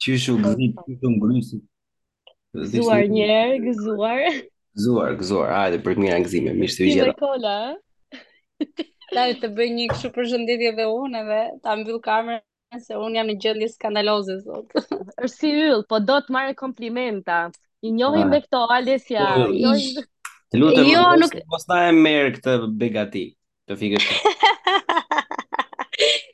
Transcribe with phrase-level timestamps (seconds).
[0.00, 1.58] Qysh u gëzit, qysh u ngrysi?
[2.72, 4.22] Gëzuar një herë, gëzuar.
[4.78, 5.50] Gëzuar, gëzuar.
[5.52, 7.08] Hajde për të mirë gëzime, mirë të gjitha.
[7.10, 8.68] Ti kola, ë?
[9.12, 13.28] Ta të bëj një kështu përshëndetje dhe unë edhe ta mbyll kamerën se unë jam
[13.28, 14.72] në gjendje skandaloze sot.
[15.26, 17.42] Ës si yll, po do të marrë komplimenta.
[17.84, 18.32] I njohim ah.
[18.32, 19.26] me këto Alesia.
[19.52, 23.26] Të lutem, jo, jo nuk mos na e merr këtë begati.
[23.68, 24.10] Të fikësh.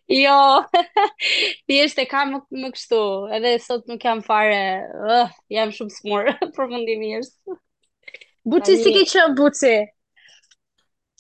[0.09, 0.63] Jo,
[1.67, 2.99] ti e kam më, më kështu,
[3.35, 4.61] edhe sot nuk jam fare,
[5.03, 7.35] uh, jam shumë smurë përfundimisht.
[7.47, 9.73] mundin Buci, si ke qënë Buci?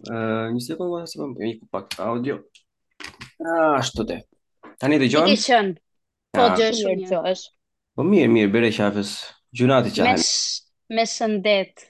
[0.06, 2.36] Uh, një se përgjën, se përgjën, e një pak audio.
[3.42, 4.20] A, ah, shtu te.
[4.78, 5.74] Ta një të Ti ke qënë?
[6.38, 7.52] Po, gjë shumë është.
[7.98, 9.16] Po, mirë, mirë, bere qafës,
[9.50, 10.14] gjunati qënë.
[10.14, 10.30] Mes,
[10.94, 11.82] mesë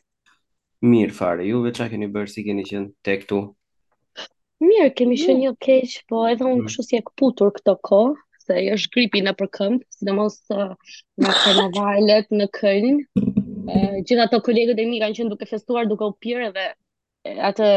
[0.87, 3.43] Mirë, fare, ju që keni një bërë, si ke një qënë, te këtu.
[3.45, 3.56] Mirë.
[4.65, 5.21] Mirë, kemi mm.
[5.23, 6.69] shënjë keq, po edhe unë mm.
[6.69, 8.15] kështu si e kputur këto kohë,
[8.47, 10.73] se është gripi në përkëmpë, si dhe mos uh,
[11.21, 13.03] në karnavalet në këllin.
[14.07, 16.67] Gjitha të kolegët e mi kanë qënë duke festuar duke u pirë dhe
[17.49, 17.69] atë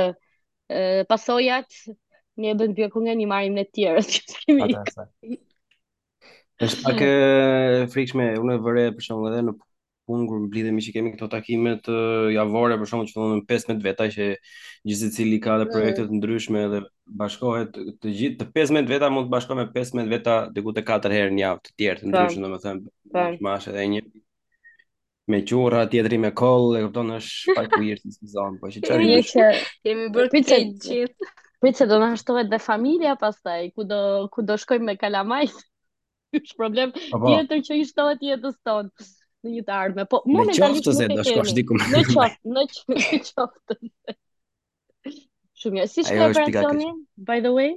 [1.09, 1.79] pasojat
[2.39, 4.03] një e bëndë bjeku nga një marim në tjerë.
[4.69, 5.07] Ata e sa.
[6.59, 7.11] Êshtë pak e
[7.89, 9.55] frikshme, unë e vërre për shumë edhe në
[10.09, 13.43] pun kur blidhemi që kemi këto takime të uh, javore për shkak të fillon në
[13.51, 14.29] 15 veta që
[14.89, 15.73] gjithë secili ka dhe mm.
[15.75, 16.79] projekte të ndryshme dhe
[17.19, 21.15] bashkohet të gjithë të 15 veta mund të bashkohen me 15 veta diku të katër
[21.17, 24.01] herë në javë të tjera të ndryshme domethënë mash edhe një
[25.29, 29.21] me qurra tjetri me koll e kupton është pa kuirt si sezon po që çfarë
[29.31, 29.47] që
[29.85, 33.97] kemi bërë të gjithë Për që do në ashtohet dhe familja pasaj, ku do,
[34.31, 35.57] ku do shkojmë me kalamajt,
[36.39, 37.33] është problem, po, po.
[37.33, 39.07] tjetër që i shtohet jetës tonë
[39.45, 40.05] në një të ardhme.
[40.11, 43.77] Po, më në qoftë të zetë, do shkosh diku më në qoftë, në qoftë të
[43.77, 44.17] zetë.
[45.59, 46.91] Shumë një, si shkë operacioni,
[47.29, 47.73] by the way?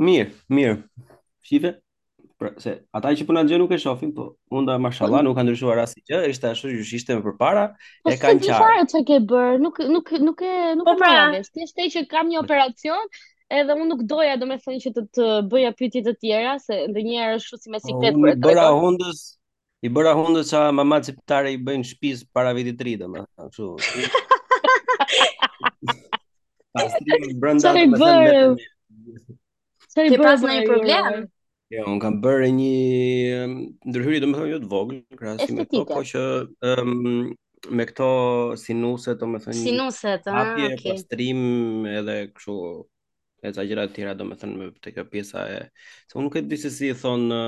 [0.00, 0.76] Mirë, mirë.
[1.46, 1.72] Shive,
[2.38, 5.26] pra, se ata që puna po gjë nuk e shofin, po unda mashalla po.
[5.30, 8.54] nuk ka ndryshuar asi që, ishte ashtu që ishte më përpara, po, e kanë qarë.
[8.54, 11.42] Po së të që ke bërë, nuk, nuk, nuk, e, nuk po, e pra, marrëve,
[11.48, 13.10] së tjeshte që kam një operacion,
[13.50, 17.40] edhe unë nuk doja domethënë që të, të bëja pyetje të tjera, se ndonjëherë njërë
[17.40, 19.24] është shusi me sikret për e të bëra hundës,
[19.80, 23.22] I bëra hundët sa mama ciptare i bëjnë shpiz para vitit të rritë, më.
[23.48, 23.68] Kështu.
[26.76, 27.72] Pastrim brenda të bërë.
[27.72, 28.42] Sa i bërë?
[29.86, 30.50] Sa i bërë?
[30.50, 31.18] Ke problem?
[31.72, 33.46] Jo, un kam bërë një
[33.88, 36.26] ndërhyrje domethënë jo të vogël, krahasim me këto, po që
[36.74, 36.94] um,
[37.78, 38.10] me këto
[38.60, 40.76] sinuset, domethënë sinuset, ëh, ah, okay.
[40.98, 41.44] pastrim
[41.94, 42.58] edhe kështu
[43.40, 45.60] e exagjerat të tjera, domethënë me tek kjo pjesa e
[46.08, 47.40] se unë nuk e di se si i thon në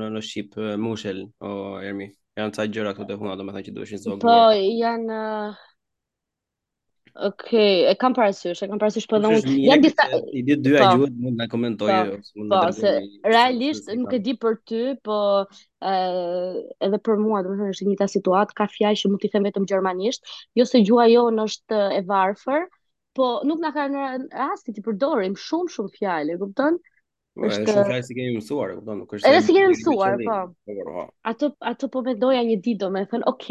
[0.00, 1.52] në në ship mushel o
[1.82, 2.10] ermi.
[2.38, 4.22] Janë ca gjëra këtu të huna domethënë që duheshin zonë.
[4.24, 5.20] Po, janë
[7.12, 9.42] Ok, e kam parasysh, e kam parasysh po unë.
[9.66, 11.08] Jan disa i di dy ajo po.
[11.20, 12.60] mund të na komentojë po, ose mund të.
[12.64, 12.92] Po, se
[13.28, 15.18] realisht nuk e di për ty, po
[15.84, 15.92] ë
[16.88, 19.68] edhe për mua, domethënë është një ta situatë, ka fjalë që mund t'i them vetëm
[19.68, 20.24] gjermanisht.
[20.56, 22.64] Jo se gjuha jon është e varfër,
[23.16, 26.78] po nuk na kanë rasti të përdorim shumë shumë fjalë, kupton?
[27.32, 29.00] Po, është shumë fjalë si kemi mësuar, kupton?
[29.02, 29.28] Nuk është.
[29.30, 30.38] Edhe si kemi mësuar, po.
[30.70, 31.04] Po, po.
[31.32, 33.48] Ato ato po mendoja një ditë domethënë, ok,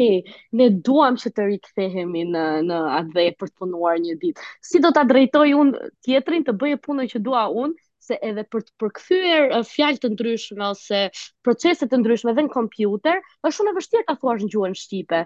[0.60, 4.50] ne duam që të rikthehemi në në atë për të punuar një ditë.
[4.70, 5.74] Si do ta drejtoj un
[6.06, 7.76] tjetrin të bëjë punën që dua un?
[8.02, 10.98] se edhe për të përkthyer fjalë të ndryshme ose
[11.46, 15.20] procese të ndryshme edhe në kompjuter, është shumë e vështirë ta thuash në gjuhën shqipe.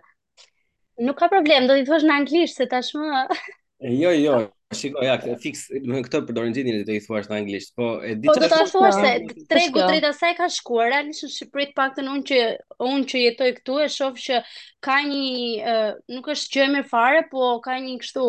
[1.09, 3.23] Nuk ka problem, do t'i thuash në anglisht se tashmë
[3.81, 4.37] Jo, jo,
[4.73, 7.89] shiko, ja, këtë fix, në këtë përdojnë gjithin e të i thuash në anglisht, po
[8.11, 8.41] e di po, që...
[8.41, 11.93] Po, do të thua se tregu të rita se ka shkuar, realisht në Shqipërit pak
[11.99, 12.39] të unë që,
[12.87, 14.41] unë që jetoj këtu e shofë që
[14.89, 15.77] ka një,
[16.17, 18.25] nuk është që e me fare, po ka një kështu,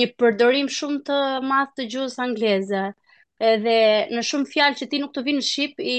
[0.00, 1.20] një përdorim shumë të
[1.52, 2.82] matë të gjusë angleze.
[3.52, 3.78] Edhe
[4.16, 5.98] në shumë fjalë që ti nuk të vinë në Shqip, i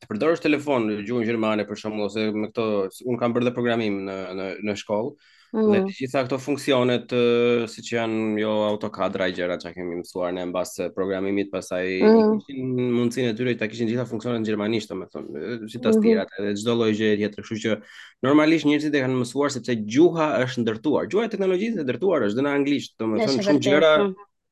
[0.02, 2.68] të përdorësh telefon në gjuhën gjermane për shembull ose me këto
[3.10, 5.14] un kam bërë dhe programim në në në shkollë,
[5.56, 5.70] Mm.
[5.72, 10.00] Dhe të gjitha këto funksionet, uh, si që janë jo autokadra i gjera që kemi
[10.02, 12.34] mësuar në mbas programimit, pasaj mm.
[12.44, 15.94] kishin mundësin e tyre i ta kishin gjitha funksionet në gjermanisht, me thonë, si të
[15.96, 16.44] stirat, mhm.
[16.44, 16.50] mm.
[16.50, 17.78] edhe gjdo lojgje e tjetër, shu që
[18.26, 22.40] normalisht njërësit e kanë mësuar sepse gjuha është ndërtuar, gjuha e teknologjisë e ndërtuar është
[22.42, 23.92] dhe në anglisht, të me thonë, shumë gjera,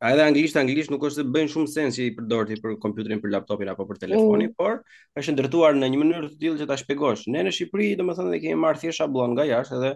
[0.04, 3.22] A edhe anglisht, anglisht nuk është të bëjnë shumë sens që i përdorti për kompjuterin,
[3.22, 4.56] për laptopin apo për telefonin, mm.
[4.58, 4.74] por
[5.16, 7.22] është ndërtuar në një mënyrë të tillë që ta shpjegosh.
[7.32, 9.94] Ne në Shqipëri, domethënë, ne kemi marrë thjesha shablon nga jashtë edhe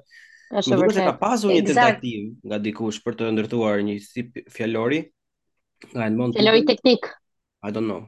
[0.50, 0.96] Është vërtet.
[0.96, 4.24] Duhet ka pasur një tentativë nga dikush për të ndërtuar një si
[4.54, 5.02] fjalori
[5.92, 7.08] nga Fjalori teknik.
[7.62, 8.06] I don't know.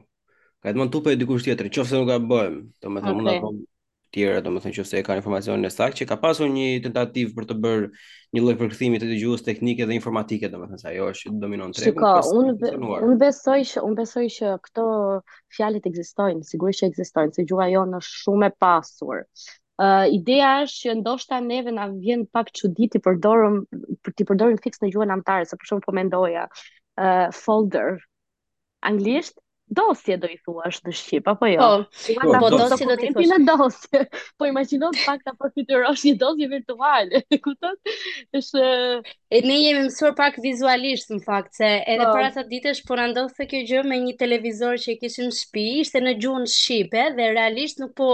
[0.61, 3.39] Ka Edmond Tupe dikush tjetër, qoftë nuk e bëjmë, domethënë okay.
[3.43, 3.61] mund
[4.11, 6.65] të tjera, të më thënë që e ka informacionin e sakë, që ka pasur një
[6.87, 7.87] tentativ për të bërë
[8.35, 11.73] një lloj përkëthimi të gjuhës teknike dhe informatike, domethënë më ajo sa jo është dominon
[11.73, 12.03] të regu.
[12.03, 12.73] Shiko, unë
[13.09, 14.87] un besoj, unë besoj që këto
[15.57, 19.23] fjalit ekzistojnë, sigurisht që ekzistojnë, se gjuha jonë shumë e pasur,
[19.81, 23.55] Uh, ideja është që ndoshta neve na vjen pak çudi ti përdorim
[24.05, 27.95] për ti përdorim fix në gjuhën anëtare, sepse për shkak po mendoja uh, folder
[28.91, 29.39] anglisht
[29.79, 31.57] dosje do i thuash në shqip apo jo?
[31.87, 33.31] Po, po, po dosje do të thosh.
[33.31, 34.01] në dosje.
[34.43, 37.23] Po imagjino pak ta përfitosh po një dosje virtuale.
[37.47, 37.81] kupton?
[38.37, 38.65] Është
[39.01, 42.27] e ne jemi mësuar pak vizualisht në fakt se edhe para po.
[42.27, 45.65] ato ditësh po na ndodhte kjo gjë me një televizor që e kishim në shtëpi,
[45.81, 48.11] ishte në gjuhën shqipe dhe realisht nuk po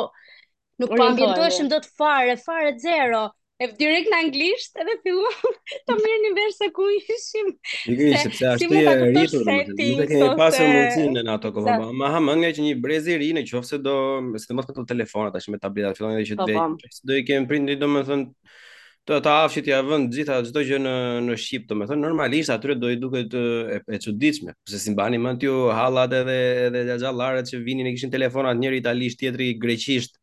[0.81, 3.27] nuk po ambientoheshim dot fare, fare zero.
[3.57, 5.33] E direkt në anglisht edhe filluam
[5.89, 7.47] ta merrni një vesh se ku ishim.
[7.87, 9.47] Sigurisht, se, sepse ashtu e rritur.
[9.47, 11.77] Nuk e ke pasur mundsinë në ato kohë.
[11.81, 13.95] Po, ma ha më nga që një brez i ri nëse do,
[14.37, 16.93] se të mos me telefonat, tash me tabletat fillon edhe që të po, vetë.
[16.93, 17.03] Po.
[17.09, 18.29] Do i kemi prindë domethënë
[19.07, 20.95] të ta afshit ja vën gjitha çdo gjë në
[21.29, 23.45] në shqip, domethënë normalisht aty do i duket e,
[23.89, 26.37] e, çuditshme, pse si mbani mend ju hallat edhe
[26.67, 30.16] edhe xhallaret që vinin e kishin telefonat njëri italisht, tjetri greqisht,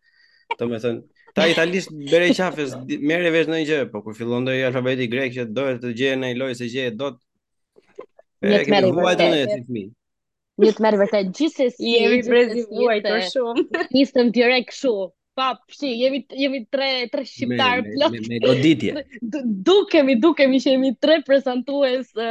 [0.58, 1.00] Do të thënë,
[1.38, 2.74] ta italisht bëre qafes,
[3.10, 6.30] merre vesh ndonjë gjë, po kur fillon ndonjë alfabeti grek që do të gjejë në
[6.32, 7.18] një lojë se gjejë dot.
[8.44, 9.84] Ne të merrim vërtet një të fëmi.
[10.64, 11.90] Ne të merrim vërtet gjithsesi.
[11.96, 13.66] Jemi prezivuar të shumë.
[13.98, 14.94] Nisëm direkt kështu,
[15.34, 18.12] pa psi, jemi jemi tre tre shqiptar plot.
[18.14, 18.92] Me me goditje.
[19.68, 22.28] Dukemi, dukemi që jemi tre prezantues e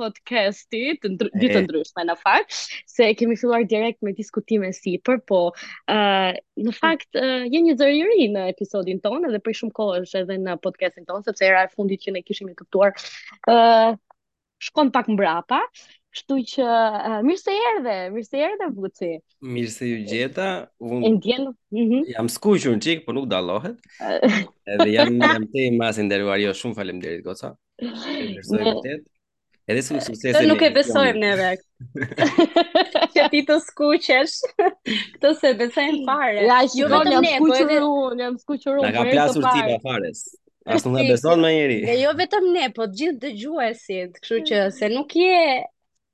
[0.00, 2.58] podcastit, ditë të ndryshme në fakt,
[2.90, 5.40] se kemi filluar direkt me diskutime sipër, po
[5.92, 6.00] ë
[6.66, 10.24] në fakt je një zëri i ri në episodin tonë dhe për shumë kohë është
[10.26, 12.92] edhe në podcastin tonë sepse era e fundit që ne kishim e kuptuar
[13.48, 13.60] ë
[14.60, 15.62] shkon pak mbrapa,
[16.10, 19.10] Kështu që uh, mirë se erdhe, mirë se erdhe Buci.
[19.46, 20.46] Mirë se ju gjeta.
[20.82, 21.44] Unë e ndjen.
[21.70, 22.08] Mm -hmm.
[22.16, 23.76] Jam skuqur çik, po nuk dallohet.
[24.72, 27.52] Edhe jam në një temë më nderuar, jo, shumë faleminderit goca.
[27.78, 28.42] Ne...
[28.42, 29.00] Edhe sukses.
[29.70, 30.34] Edhe sukses.
[30.40, 31.64] Ne nuk e besojmë ne vetë.
[33.14, 34.38] Ti ti të skuqesh.
[35.14, 36.40] Kto se besojmë fare.
[36.50, 37.50] Ja, jo vetëm ne, po
[38.10, 38.82] unë jam skuqur unë.
[38.82, 40.10] Na ka po plasur ti pa fare.
[40.74, 41.80] Asnjë beson më njerëj.
[42.02, 45.38] Jo vetëm ne, po të gjithë dëgjuesit, kështu që se nuk je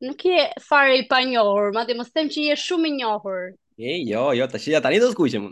[0.00, 0.37] nuk je
[0.69, 3.38] fare i pa njohur, madje mos them që je shumë i njohur.
[3.81, 5.46] E, jo, jo, tash ja tani do skuqem.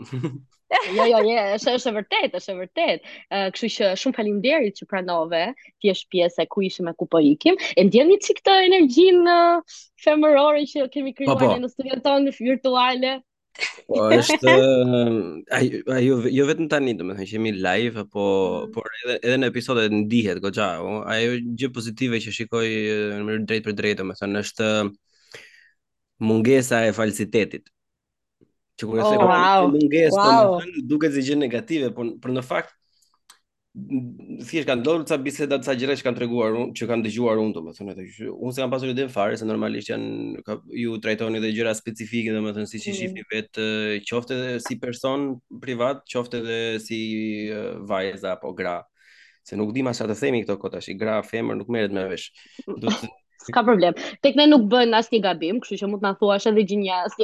[0.97, 3.13] jo, jo, je, është është e vërtetë, është e vërtetë.
[3.31, 5.43] Uh, Kështu që shumë faleminderit që pranove,
[5.81, 7.59] ti je pjesë e ku ishim me ku po ikim.
[7.77, 9.37] E ndjeni çiktë energjinë
[10.05, 11.61] femërore që kemi krijuar po, po.
[11.61, 13.15] në studion tonë virtuale.
[13.87, 15.17] Po është ehm,
[15.95, 18.71] ajo jo vetëm tani do të thënë që jemi live apo mm.
[18.75, 23.47] por edhe edhe në episodet ndihet goxha ajo ajo gjë pozitive që shikoj në mënyrë
[23.51, 24.69] drejt për drejtë do të thënë është
[26.31, 27.71] mungesa e falsitetit që
[28.77, 29.69] Oh, wow,
[30.11, 30.49] wow.
[30.83, 32.73] Duket si gjë negative, por në fakt
[34.47, 37.41] thjesht kanë dorë ca biseda të sa gjëra që kanë treguar unë që kanë dëgjuar
[37.41, 41.41] unë domethënë ato që unë s'kam pasur iden fare se normalisht janë ka, ju trajtoni
[41.43, 42.85] dhe gjëra specifike domethënë si mm.
[42.85, 43.65] shihni mm vetë
[44.07, 45.27] qoftë edhe si person
[45.61, 47.01] privat qoftë edhe si
[47.89, 48.77] vajza apo gra
[49.45, 52.05] se nuk di as sa të themi këto kota si gra femër nuk merret me
[52.13, 52.29] vesh
[52.81, 53.09] do të
[53.45, 53.93] s'ka problem.
[54.25, 57.17] Tek ne nuk bën asnjë gabim, kështu që mund të na thuash edhe gjinja as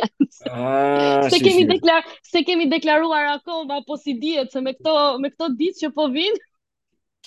[0.49, 4.95] ah, Se kemi deklar, se kemi deklaruar akoma apo si dihet se me këto
[5.25, 6.39] me këto ditë që po vin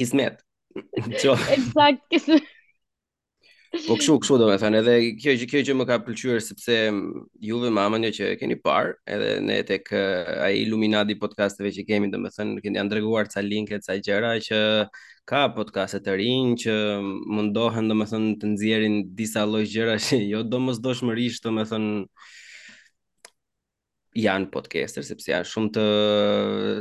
[0.00, 0.40] kismet.
[0.98, 2.50] Eksakt, kismet.
[3.74, 6.74] Po kështu, kështu do me thënë, edhe kjo, kjo që më ka pëlqyer sepse
[7.48, 12.10] juve mamën jo që keni parë, edhe ne tek uh, aji Illuminati podcasteve që kemi,
[12.12, 12.84] do me thënë, keni
[13.34, 14.60] ca linket, ca gjera, që
[15.26, 16.76] ka podcaste të rinj që
[17.34, 21.96] mundohen, do me thënë, të nëzjerin disa lojgjera, që jo do domethënë do me thënë,
[24.14, 25.84] janë podcaster sepse janë shumë të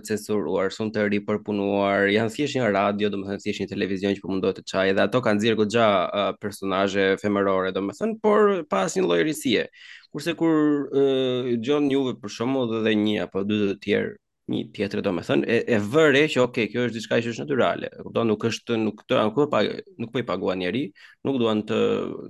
[0.07, 4.59] censuruar, shumë të ripërpunuar, janë thjesht një radio, domethënë thjesht një televizion që po mundohet
[4.61, 9.19] të çajë dhe ato kanë nxjerrë goxha uh, personazhe femërore, domethënë, por pa asnjë lloj
[9.25, 9.65] risie.
[10.13, 14.13] Kurse kur uh, John Juve për shembull dhe, dhe një apo dy të tjerë
[14.51, 18.27] një tjetër domethënë e, e vëre që ok kjo është diçka që është natyrale kupton
[18.27, 19.61] nuk është nuk të nuk po pa
[20.03, 20.83] nuk po i paguan njerëj
[21.29, 21.77] nuk duan të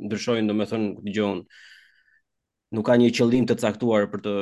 [0.06, 1.42] ndryshojnë domethën dëgjon
[2.74, 4.34] nuk ka një qëllim të caktuar për të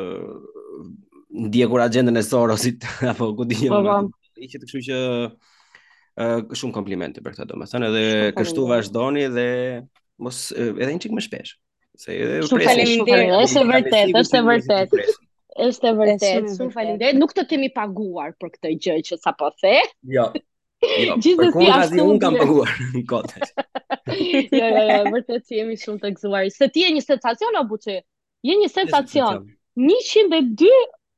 [1.52, 3.66] ndjekur agjendën e Sorosit apo ku di.
[3.72, 4.02] Po, po.
[4.38, 8.06] të kështu që uh, shumë komplimente për këtë domethënë edhe
[8.40, 9.48] kështu vazhdoni dhe
[10.22, 11.56] mos edhe një çik më shpesh.
[12.02, 15.20] Se edhe shumë presim, faleminderit, është vërtet, është vërtet.
[15.66, 17.20] Është vërtet, shumë faleminderit.
[17.20, 19.76] Nuk të kemi paguar për këtë gjë që sapo the.
[20.16, 20.30] Jo.
[20.82, 22.98] Jo, për kohën si unë kam paguar në
[24.16, 24.16] Jo,
[24.50, 26.48] jo, jo, vërtet si jemi shumë të gëzuar.
[26.50, 28.00] Se ti je një sensacion, o buqë?
[28.42, 29.44] Je një sensacion.
[29.78, 30.70] 102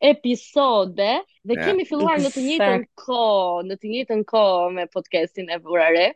[0.03, 1.06] episode
[1.48, 1.88] dhe kemi yeah.
[1.88, 6.10] filluar në të njëjtën kohë, në të njëjtën kohë me podcastin e Vurare.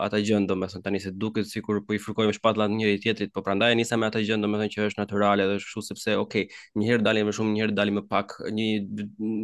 [0.00, 3.02] ata gjënë do më thënë tani se duket si kur po i fërkojmë shpatlat njëri
[3.02, 5.82] tjetrit po prandaj nisa me ata gjënë do më thënë që është naturale dhe kështu
[5.90, 6.44] sepse një
[6.80, 8.64] njëherë dalim më shumë njëherë dalim më pak një,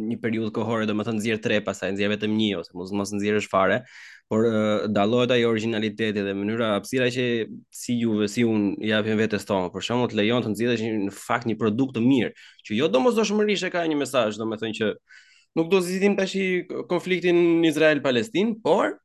[0.09, 3.43] një periudhë kohore do më thënë tre pasaj nëzirë vetëm një ose mos, mos nëzirë
[3.43, 3.77] është fare
[4.29, 4.49] por
[4.97, 7.27] dallohet ajo originaliteti dhe mënyra hapësira që
[7.69, 11.45] si juve si un japim vetes tonë për shkakun të lejon të nxjidhësh në fakt
[11.45, 12.33] një produkt të mirë
[12.65, 14.93] që jo domosdoshmërisht e ka një mesazh domethënë që
[15.57, 16.35] nuk do zgjidhim tash
[16.91, 17.39] konfliktin
[17.69, 18.97] Izrael-Palestinë, por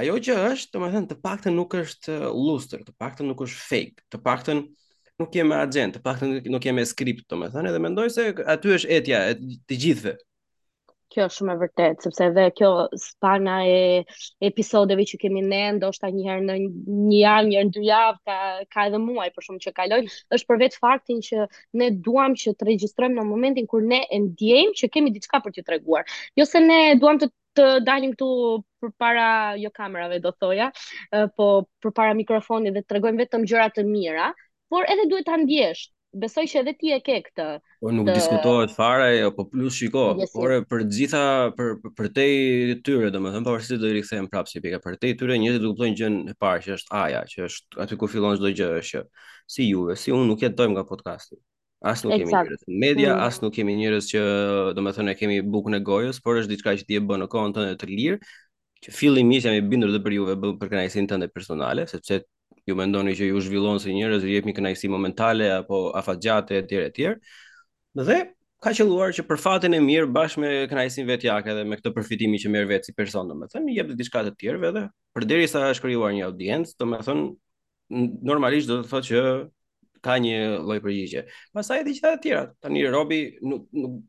[0.00, 4.20] ajo që është, domethënë, të paktën nuk është luster, të paktën nuk është fake, të
[4.26, 4.62] paktën
[5.20, 8.26] nuk kemë agent, të paktën nuk kemë skript, domethënë, edhe mendoj se
[8.56, 10.16] aty është etja e të gjithëve,
[11.12, 12.68] kjo është shumë e vërtet, sepse dhe kjo
[13.02, 14.02] spana e
[14.48, 18.14] episodeve që kemi ne, ndoshta një herë në një javë, një herë në dy javë,
[18.28, 18.38] ka
[18.74, 20.00] ka edhe muaj për shumë që kaloj,
[20.38, 21.46] është për vetë faktin që
[21.82, 25.56] ne duam që të regjistrojmë në momentin kur ne e ndjejmë që kemi diçka për
[25.56, 26.08] t'ju treguar.
[26.42, 28.26] Jo se ne duam të të dalim këtu
[28.84, 30.66] përpara jo kamerave do thoja,
[31.40, 31.46] po
[31.80, 34.26] përpara mikrofonit dhe të tregojmë vetëm gjëra të mira,
[34.74, 35.86] por edhe duhet ta ndjesh,
[36.20, 37.46] besoj që edhe ti e ke këtë.
[37.84, 38.14] Po nuk të...
[38.18, 40.64] diskutohet fare, jo, po plus shiko, yes, por yes.
[40.70, 41.22] për gjitha
[41.58, 42.26] për për te
[42.86, 44.80] tyre, domethënë pavarësisht po se do i rikthehem prapë si pika.
[44.84, 47.98] Për te tyre njerëzit do kuptojnë gjën e parë që është Aja, që është aty
[48.00, 49.02] ku fillon çdo gjë është
[49.56, 51.38] si juve, si unë nuk jetojmë nga podcasti.
[51.86, 53.24] As nuk kemi njerëz media, mm.
[53.26, 54.20] as nuk kemi njerëz që
[54.78, 57.76] domethënë kemi bukën e gojës, por është diçka që ti e bën në kontën tënde
[57.82, 58.18] të lirë,
[58.86, 62.22] që fillimisht jam i bindur edhe për juve, për kënaqësinë tënde personale, sepse
[62.66, 67.04] ju mendoni që ju zhvillon si njerëz, ju jepni kënaqësi momentale apo afatgjate etj etj.
[67.96, 68.16] Dhe
[68.64, 72.40] ka qelluar që për fatin e mirë bashkë me kënaqësin vetjake dhe me këtë përfitimin
[72.42, 74.82] që merr vetë si person, domethënë jep diçka të tjerëve dhe
[75.16, 77.26] përderisa është krijuar një audiencë, domethënë
[78.32, 79.22] normalisht do të thotë që
[80.06, 80.34] ka një
[80.66, 81.22] lloj përgjigje.
[81.54, 82.42] Pastaj edhe gjëra të tjera.
[82.62, 84.04] Tani Robi nuk nuk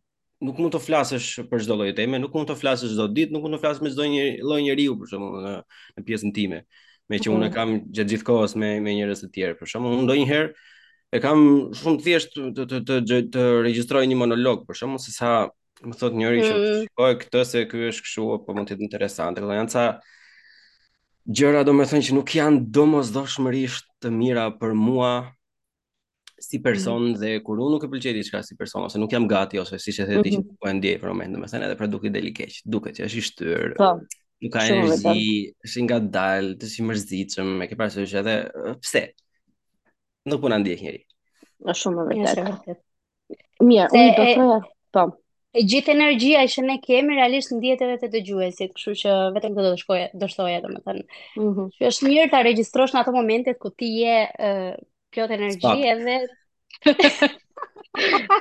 [0.47, 3.41] nuk mund të flasësh për çdo lloj teme, nuk mund të flasësh çdo ditë, nuk
[3.47, 5.53] mund të flasësh me çdo një lloj njeriu për shembull në,
[5.97, 6.59] në pjesën time
[7.11, 9.57] me që unë e kam gjatë gjithë kohës me me njerëz të tjerë.
[9.59, 10.65] Për shumë unë ndonjëherë
[11.15, 11.43] e kam
[11.79, 15.31] shumë thjesht të të të të regjistroj një monolog, për shembull, se sa
[15.87, 16.83] më thot njëri që mm.
[16.87, 19.41] shikoj këtë se ky është kështu apo mund të jetë interesante.
[19.45, 19.85] Kjo janë ca
[21.37, 25.13] gjëra thënë që nuk janë domosdoshmërisht të mira për mua
[26.43, 27.17] si person mm.
[27.21, 30.03] dhe kur unë nuk e pëlqej diçka si person ose nuk jam gati ose siç
[30.03, 30.57] e thëdi që mm-hmm.
[30.61, 33.71] po e ndjej për momentin, domethënë edhe produkti delikat, duket që është i shtyr.
[33.79, 33.95] Po
[34.41, 38.35] nuk ka energji, është nga dalë, të shi mërzicëm, me ke parasysh edhe,
[38.83, 39.01] pse?
[40.29, 40.99] Nuk po në ndihë njëri.
[41.67, 42.83] Në shumë e vërtet.
[43.65, 44.59] Mirë, unë do të thëja,
[44.93, 45.05] po.
[45.57, 49.65] E gjithë energjia që ne kemi realisht në edhe të dëgjuesit, kështu që vetëm të
[49.65, 51.05] do të shkojë, do të domethënë.
[51.07, 51.41] Ëh.
[51.41, 51.71] Mm -hmm.
[51.89, 54.73] është mirë ta regjistrosh në ato momentet ku ti je uh,
[55.11, 56.21] plot energji edhe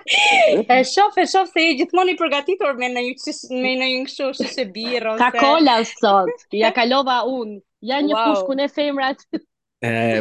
[0.07, 4.67] e shof, e shof se i gjithmoni përgatitur me në me në një kështu se
[4.75, 5.21] birë ose...
[5.23, 7.61] Ka kola sot, ja kalova unë,
[7.93, 8.33] ja një wow.
[8.35, 9.25] pushku në femrat.
[9.37, 9.41] e,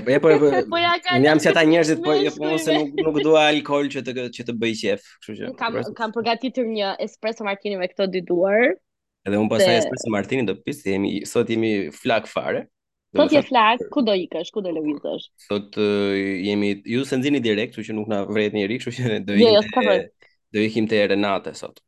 [0.06, 0.34] po, e, po,
[0.76, 3.20] po ja ka një jam si ata njerëzit, po, e, jo, po, se nuk, nuk
[3.26, 5.52] dua alkohol që të, që të bëj qef, kështu që...
[5.60, 5.98] Kam, përgatitur.
[6.00, 8.72] kam përgatitur një espresso martini me këto dy duar.
[9.26, 9.82] Edhe unë pasaj se...
[9.84, 10.96] espresso martini do pisë,
[11.30, 12.68] sot jemi flak fare.
[13.16, 15.26] Po je flas, ku do ikësh, ku do lëvizësh?
[15.48, 19.12] Sot uh, jemi ju se nxini direkt, kështu që nuk na vret një kështu që
[19.14, 20.00] ne do jo, jo, i
[20.56, 21.80] do i te Renate sot.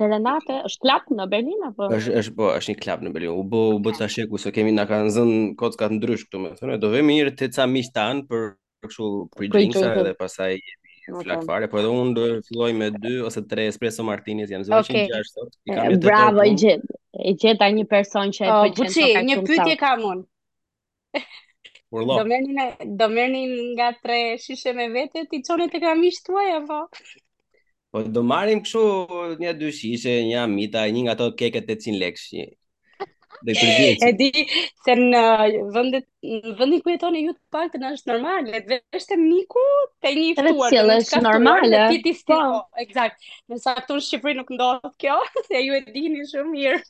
[0.00, 1.86] Te Renate është klap në Berlin apo?
[1.94, 3.34] Është është po, është një klap në Berlin.
[3.38, 6.40] U bë u bë ta sheku se kemi na kanë zënë kocka të ndrysh këtu,
[6.46, 8.48] më thonë, do vëmë mirë te ca miq tan për
[8.88, 10.58] kështu për drinksa edhe pasaj
[11.02, 14.84] Flak fare, po edhe unë do filloj me 2 ose 3 espresso martinis, janë zonë
[15.02, 15.56] 106 sot.
[16.04, 16.98] Bravo, i gjithë.
[17.26, 20.22] I gjithë një person që e përqenë përqenë të përqenë të përqenë
[21.92, 22.52] Do merni
[22.98, 23.40] do merni
[23.74, 26.78] nga tre shishe me vete, ti çonë te kamish tuaj apo?
[27.90, 28.84] Po do marrim kështu
[29.42, 32.28] një dy shishe, një amita, një nga ato keke 800 lekësh.
[33.44, 33.88] Dhe kurrë.
[34.08, 34.30] Edi
[34.86, 35.22] se në
[35.76, 38.60] vendet në vendin ku jetoni ju të paktën është normale,
[38.92, 39.62] vetë miku
[40.02, 40.54] te një ftuar.
[40.54, 41.80] Vetë që është normale.
[41.90, 42.38] Ti ti po,
[42.82, 43.26] eksakt.
[43.50, 45.16] Në sa këtu në Shqipëri nuk ndodh kjo,
[45.48, 46.80] se ju e dini shumë mirë.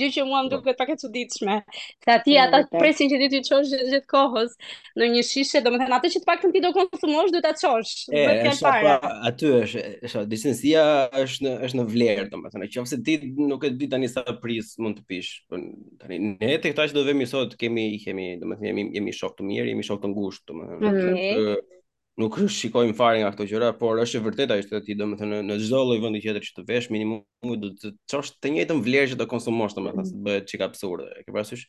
[0.00, 1.56] Gjë që mua më duket pak e çuditshme.
[2.04, 4.56] Se aty ata presin që ti të çosh gjithë kohës
[4.98, 8.08] në një shishe, domethënë atë që të paktën ti do konsumosh, duhet ta çosh.
[8.08, 9.12] Nuk Vetë fjalë para.
[9.28, 10.86] Aty është, është distancia
[11.26, 12.72] është në është në vlerë domethënë.
[12.78, 13.18] Nëse ti
[13.52, 15.42] nuk e di tani sa pris mund të pish.
[15.48, 15.60] Po
[16.00, 19.46] tani ne tek ta që do vemi sot kemi kemi domethënë jemi jemi shok të
[19.48, 20.78] mirë, jemi shok të ngushtë, domethënë.
[20.78, 21.08] Okej.
[21.08, 21.50] Mhm.
[21.56, 21.76] Okay.
[22.18, 25.58] Nuk shikojmë fare nga këto gjëra, por është e vërtetë ajo që ti domethënë në
[25.64, 29.20] çdo lloj vendi tjetër që të vesh minimumi do të çosh të njëjtën vlerë që
[29.20, 31.06] do konsumosh domethënë, mm bëhet çik absurde.
[31.14, 31.66] E ke parasysh?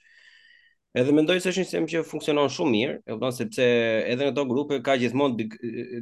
[0.97, 3.67] Edhe mendoj se është një sistem që funksionon shumë mirë, e kupton sepse
[4.09, 5.49] edhe në ato grupe ka gjithmonë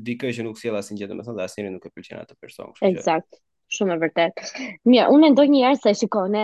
[0.08, 2.72] dikë që nuk sjell asnjë gjë, domethënë, dhe asnjëri nuk e pëlqen atë person.
[2.88, 3.42] Eksakt
[3.78, 4.44] shumë e vërtet.
[4.90, 6.44] Mirë, unë ndoj një herë se shiko, ne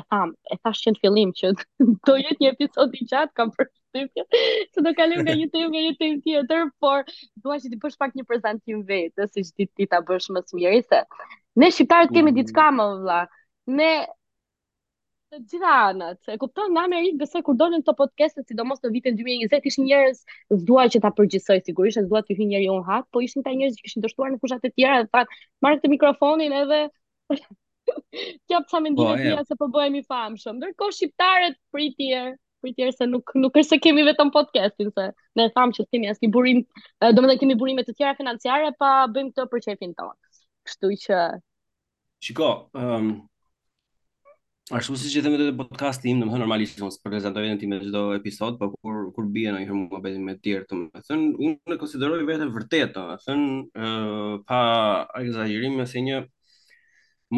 [0.00, 1.52] e tham, e thash që në fillim që
[2.08, 4.02] do jetë një episod i gjatë, kam për Se
[4.76, 7.06] që do kalim nga një të nga një të tjetër, por
[7.46, 10.82] dua që ti bësh pak një prezantim vetë, si që ti ta bësh më smiri,
[10.84, 10.98] se
[11.58, 12.34] ne shqiptarët kemi mm.
[12.36, 13.22] diçka ditë kamë, vla,
[13.80, 13.88] ne
[15.30, 16.18] të gjitha anët.
[16.32, 20.22] E kupton nga Amerikë besoj kur donin këto podcaste, sidomos në vitin 2020 ishin njerëz
[20.50, 23.52] që dua që ta përgjigjsoj sigurisht, dua të hyj njëri un hak, po ishin ta
[23.52, 26.80] njerëz që kishin dështuar në fushat e tjera dhe thonë, marr këtë mikrofonin edhe
[27.28, 30.58] kjo pse më ndihni ti se po bëhemi famshëm.
[30.62, 35.02] Ndërkohë shqiptarët pritje Po s'e nuk nuk është se kemi vetëm podcastin se
[35.38, 36.64] ne thamë që kemi as një burim,
[37.00, 40.40] domethënë kemi burime të tjera financiare pa bëjmë këtë për çefin tonë.
[40.66, 41.20] Kështu që
[42.26, 43.12] shikoj, um,
[44.68, 47.54] Ashtu si që themi të podcast tim, në më thënë normalisht unë së prezentoj në
[47.62, 50.78] time gjithdo episod, për kur, kur bie në i hërmë më betin me tjerë të
[50.80, 54.58] më thënë, unë në konsideroj vete vërtet, të më thënë, uh, pa
[55.22, 56.18] exagerim me se një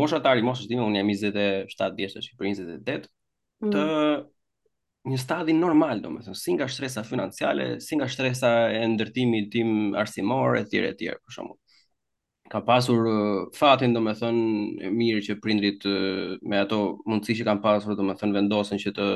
[0.00, 2.34] moshatari, moshë shtime, unë jam 27 djeshtë mm.
[2.48, 3.06] të 28,
[3.70, 4.26] të mm.
[5.12, 9.44] një stadi normal, të më thënë, si nga shtresa financiale, si nga shtresa e ndërtimi
[9.54, 11.54] tim arsimor, e tjere, e tjere, për shumë.
[11.54, 11.69] Uh,
[12.50, 14.38] ka pasur uh, fatin do të thon
[14.98, 16.78] mirë që prindrit uh, me ato
[17.10, 19.06] mundësi që kanë pasur do të thon vendosen që të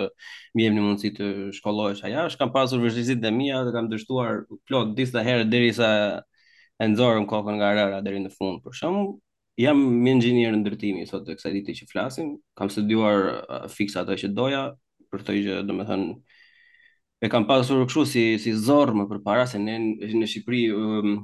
[0.55, 4.44] mbijem në mundësi të shkollohesh aja, është kanë pasur vështirësitë dhe mia dhe kam dështuar
[4.68, 5.90] plot disa herë derisa
[6.83, 9.16] e nxorëm kokën nga rëra deri në fund për shemb
[9.64, 14.31] jam një inxhinier ndërtimi sot kësaj dite që flasim kam studiuar uh, fiksa ato që
[14.38, 14.62] doja
[15.11, 16.07] për këtë që do të thon
[17.25, 21.14] e kam pasur kështu si si zorrmë përpara se ne në Shqipëri um,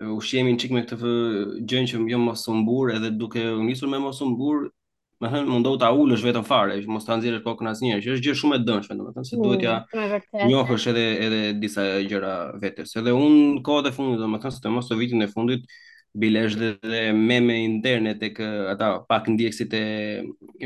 [0.00, 0.96] ushqemin çik me këtë
[1.70, 4.70] gjën që jam jo mos humbur edhe duke u nisur me mos humbur
[5.20, 8.24] më thënë mundohu ta ulësh vetëm fare që mos ta nxjerrësh kokën asnjëherë që është
[8.26, 12.32] gjë shumë e dëmshme domethënë se duhet ja mm, njohësh edhe edhe disa gjëra
[12.64, 15.68] vetes edhe unë kohët e fundit domethënë se të mos të vitin e fundit
[16.20, 18.40] bilesh dhe, dhe me me internet tek
[18.72, 19.84] ata pak ndjekësit e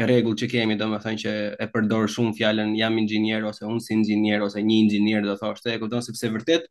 [0.06, 4.46] rregull që kemi domethënë që e përdor shumë fjalën jam inxhinier ose unë si inxhinier
[4.46, 6.70] ose një inxhinier do thoshte e kupton sepse vërtet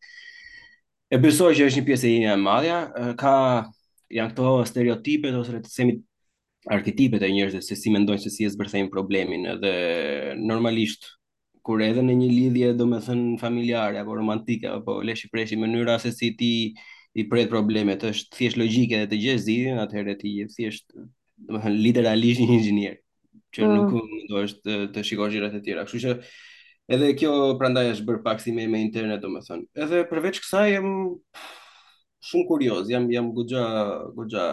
[1.13, 2.76] e besoj që është një pjesë e jenja e madhja,
[3.21, 3.34] ka
[4.13, 5.93] janë këto stereotipe ose le të themi
[6.73, 9.73] arketipet e njerëzve se si mendojnë se si e zbërthejnë problemin dhe
[10.41, 11.06] normalisht
[11.63, 16.32] kur edhe në një lidhje thënë familjare apo romantike apo leshi preshi mënyra se si
[16.39, 16.49] ti
[17.21, 21.76] i pret problemet është thjesht logike dhe të gjesh zgjidhjen atëherë ti je thjesht thënë,
[21.78, 22.97] literalisht një inxhinier
[23.54, 23.76] që mm.
[23.76, 25.84] nuk mund të është të shikosh gjërat e tjera.
[25.86, 26.13] Kështu që
[26.91, 29.67] Edhe kjo prandaj është bër pak si me, me internet, domethënë.
[29.86, 30.88] Edhe përveç kësaj jam
[32.28, 33.63] shumë kurioz, jam jam goxha
[34.17, 34.43] goxha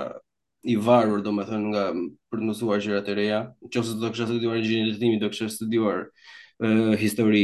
[0.71, 1.85] i varur domethënë nga
[2.31, 3.41] për të mësuar gjëra të reja.
[3.67, 6.05] Nëse do të kisha studiuar inxhinierizimin, do kisha studiuar
[6.63, 7.43] uh, histori,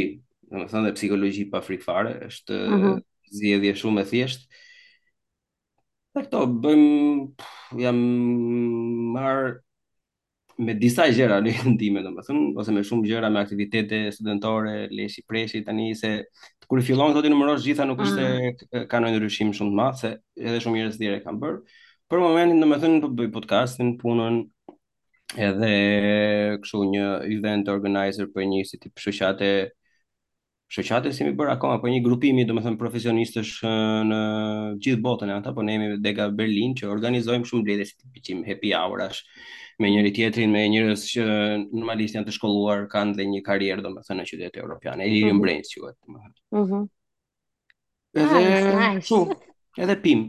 [0.53, 2.87] domethënë dhe psikologji pa frikë fare, është uh mhm.
[2.87, 3.05] -huh.
[3.41, 4.63] zgjedhje shumë e thjeshtë.
[6.15, 7.47] Për këto, bëjmë,
[7.83, 7.99] jam
[9.19, 9.51] marë
[10.63, 15.63] me disa gjëra në ndime domethënë ose me shumë gjëra me aktivitete studentore, leshi preshi
[15.67, 16.13] tani se
[16.67, 18.87] kur fillon këto të numërosh gjitha nuk është mm.
[18.91, 21.59] kanë ndonjë ndryshim shumë të madh se edhe shumë njerëz tjerë kanë bër.
[22.11, 24.41] Për momentin domethënë po bëj podcastin, punën
[25.47, 25.73] edhe
[26.65, 29.51] kështu një event organizer për një si tip shoqate
[30.73, 33.53] shoqate si mi bëra akoma për po një grupimi domethënë profesionistësh
[34.11, 34.19] në
[34.83, 38.43] gjithë botën e ata, po ne jemi Dega Berlin që organizojmë shumë bletë si tip
[38.51, 39.23] happy hours
[39.79, 41.25] me njëri tjetrin, me njërës që
[41.77, 45.11] normalisht janë të shkolluar, kanë dhe një karrierë do më thënë, në qytet europiane, e
[45.13, 45.99] lirin brejnës që gëtë.
[46.55, 46.87] Mm -hmm.
[48.17, 48.91] Edhe...
[48.95, 49.21] Nice,
[49.79, 50.21] Edhe pim.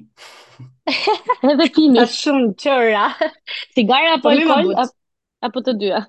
[1.52, 3.06] edhe pim i shumë çora.
[3.72, 4.44] Cigare apo e
[5.46, 6.02] apo të dyja?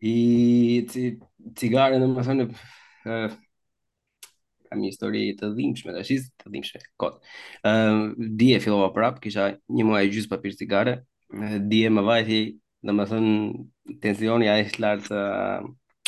[0.00, 0.86] I
[1.56, 2.46] cigare, do më thënë,
[4.70, 6.80] kam një histori të dhimbshme tash, të dhimbshme.
[6.96, 7.20] Kot.
[7.66, 11.02] Ëm uh, di e fillova prap, kisha një muaj gjys papir cigare,
[11.58, 12.40] dje më vajti,
[12.86, 13.34] në më thënë,
[14.02, 15.08] tensioni a ishtë lartë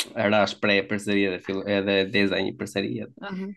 [0.07, 3.07] të rrash prej për sërije dhe fillu, edhe deza një për sërije.
[3.21, 3.51] Uh -huh.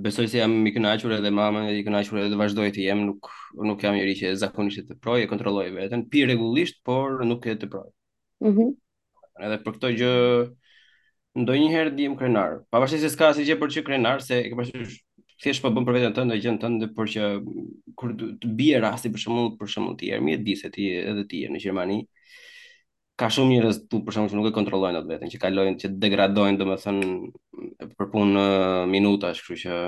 [0.00, 3.26] besoj se jam i kënaqur edhe mama i kënaqur edhe vazhdoj të jem, nuk
[3.68, 7.56] nuk jam njëri që zakonisht të proj e kontrolloj veten, pi rregullisht, por nuk e
[7.60, 7.88] të proj.
[8.42, 8.66] Mhm.
[8.74, 8.82] Mm
[9.36, 10.12] edhe për këtë gjë
[11.42, 12.54] ndonjëherë ndihem krenar.
[12.72, 14.86] Pavarësisht se s'ka asgjë për çë krenar, se e ke pasur
[15.44, 17.20] thjesht po bën për veten tënde gjën tënde por që
[18.00, 21.26] kur të bie rasti për shembull për shembull ti Ermi e di se ti edhe
[21.28, 21.98] ti je në Gjermani
[23.20, 25.90] ka shumë njerëz tu për shkak që nuk e kontrollojnë atë veten, që kalojnë, që
[26.04, 27.12] degradojnë domethënë
[28.00, 28.42] për punë
[28.92, 29.78] minutash, kështu që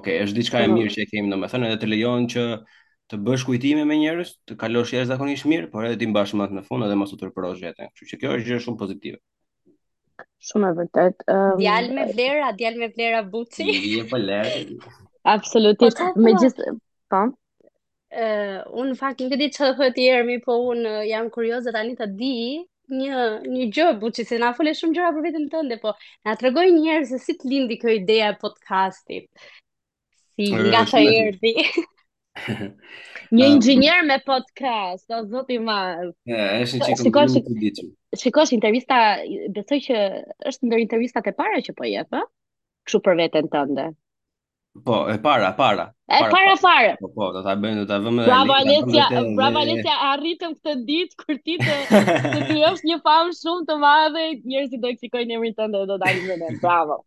[0.00, 0.78] ok, është diçka e po.
[0.78, 2.46] mirë që e kemi domethënë edhe të lejon që
[3.12, 6.48] të bësh kujtime me njerëz, të kalosh jashtë zakonisht mirë, por edhe ti mbash më
[6.56, 7.92] në fund edhe mos u tërprosh vetën.
[7.92, 9.20] Kështu që kjo është gjë shumë pozitive.
[10.48, 11.26] Shumë e vërtet.
[11.32, 13.68] Um, djal me vlera, djal me vlera buci.
[13.92, 14.16] Je po
[15.34, 16.00] Absolutisht.
[16.16, 16.72] Megjithë,
[17.12, 17.24] po.
[17.28, 17.40] Me
[18.12, 22.04] Uh, unë fakt nuk e di çfarë thotë po unë uh, jam kurioze tani ta
[22.16, 22.32] di
[22.96, 23.20] një
[23.52, 25.94] një gjë buçi se na fole shumë gjëra për veten tënde, po
[26.28, 29.30] na tregoj një herë se si të lindi kjo ideja e podcastit.
[30.36, 31.54] Si uh, nga sa erdhi.
[32.42, 36.12] një ah, inxhinier me podcast, o zoti i madh.
[36.28, 37.90] Është një çikë shumë ditur.
[38.22, 38.94] Shikosh intervista,
[39.56, 40.00] besoj që
[40.52, 42.26] është ndër intervistat e para që po jep, ëh?
[42.84, 43.88] Kështu për veten tënde.
[44.72, 45.94] Po, e para, e para.
[46.08, 46.56] E para, para.
[46.56, 46.96] para.
[46.96, 48.24] Po, po, do ta bëjmë, do ta vëmë.
[48.24, 49.04] Bravo Alessia,
[49.36, 51.76] bravo Alesia, arritëm këtë ditë kur ti të
[52.32, 55.98] të thyesh një famë shumë të madhe, njerëzit do të fikojnë emrin tënd dhe do
[56.00, 56.48] dalin me ne.
[56.64, 57.02] Bravo.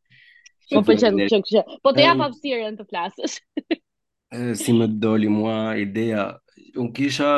[0.76, 1.74] Po po çem, qënë çem.
[1.82, 3.40] Po të jap hapësirën të flasësh.
[4.62, 6.28] si më doli mua ideja,
[6.78, 7.32] un kisha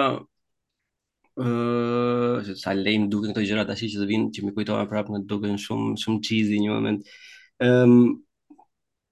[1.39, 5.13] ë uh, sa lejm duken këto gjëra tash që të vinë që më kujtoha prapë,
[5.15, 7.07] më duken shumë shumë cheesy një moment.
[7.63, 8.17] um,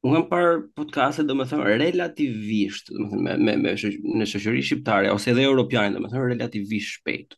[0.06, 1.34] Unë kam parë podcaste, do
[1.66, 7.34] relativisht, do me, me, në shëshëri shqiptare, ose edhe europiane, do relativisht shpejt.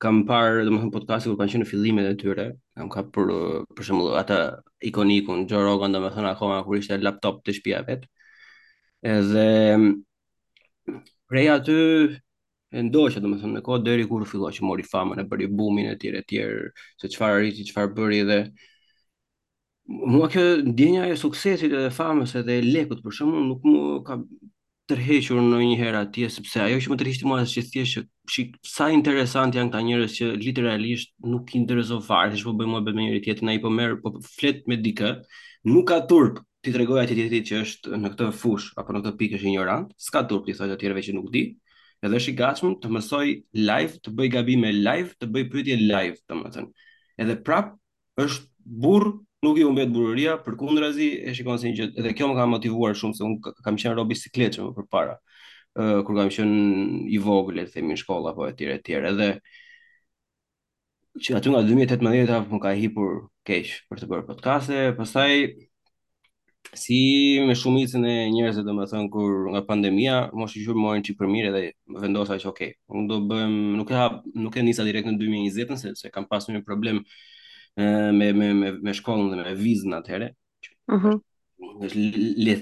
[0.00, 2.46] Kam parë, do më podcaste, kur kanë qenë në fillimet e tyre,
[2.78, 3.32] kam ka për,
[3.76, 4.38] për shumë, ata
[4.88, 8.08] ikonikun, Joe Rogan, do akoma, kur ishte laptop të shpia vetë.
[9.18, 9.44] Edhe,
[11.28, 11.78] prej aty,
[12.80, 15.92] e ndoqë, do më në kohë, deri kur filloi që mori famën e bëri bumin
[15.92, 16.24] e tjere,
[16.96, 18.40] se qëfar arriti, qëfar bëri dhe,
[19.90, 24.16] mua kjo ndjenja e suksesit edhe famës edhe e lekut për shkakun nuk më ka
[24.90, 29.56] tërhequr ndonjëherë atje sepse ajo që më tërhiqti mua është që thjesht shik sa interesant
[29.58, 33.50] janë këta njerëz që literalisht nuk i intereson fare ç'po bëjmë me me njëri tjetrin
[33.50, 35.10] ai po merr po flet me dikë
[35.74, 39.18] nuk ka turp ti tregoj atë tjetrit që është në këtë fush apo në këtë
[39.24, 41.42] pikë është ignorant s'ka turp ti thotë atyre që nuk di
[42.04, 43.24] edhe është i gatshëm të mësoj
[43.66, 46.88] live të bëj gabime live të bëj pyetje live domethënë
[47.26, 47.74] edhe prap
[48.22, 48.46] është
[48.86, 49.10] burr
[49.42, 53.22] nuk i humbet bururia, përkundrazi e shikon se edhe kjo më ka motivuar shumë se
[53.28, 55.16] un kam qenë robi më përpara.
[55.78, 59.28] ë uh, kur kam qenë i vogël e themin shkolla apo etj etj edhe
[61.24, 63.12] që aty nga 2018 më ka hipur
[63.46, 65.32] keq për të bërë podcaste, pastaj
[66.82, 66.96] si
[67.46, 71.62] me shumicën e njerëzve domethën kur nga pandemia, më shqyrë më morën çipër mirë dhe
[72.02, 75.94] vendosa që okay, un do bëjmë, nuk e hap nuk e nisa direkt në 2020
[76.02, 76.98] se kam pasur një problem
[77.76, 80.30] me me me me shkollën dhe me vizën atëherë.
[80.30, 80.94] Ëh.
[80.94, 81.06] Mhm.
[81.06, 81.18] Uh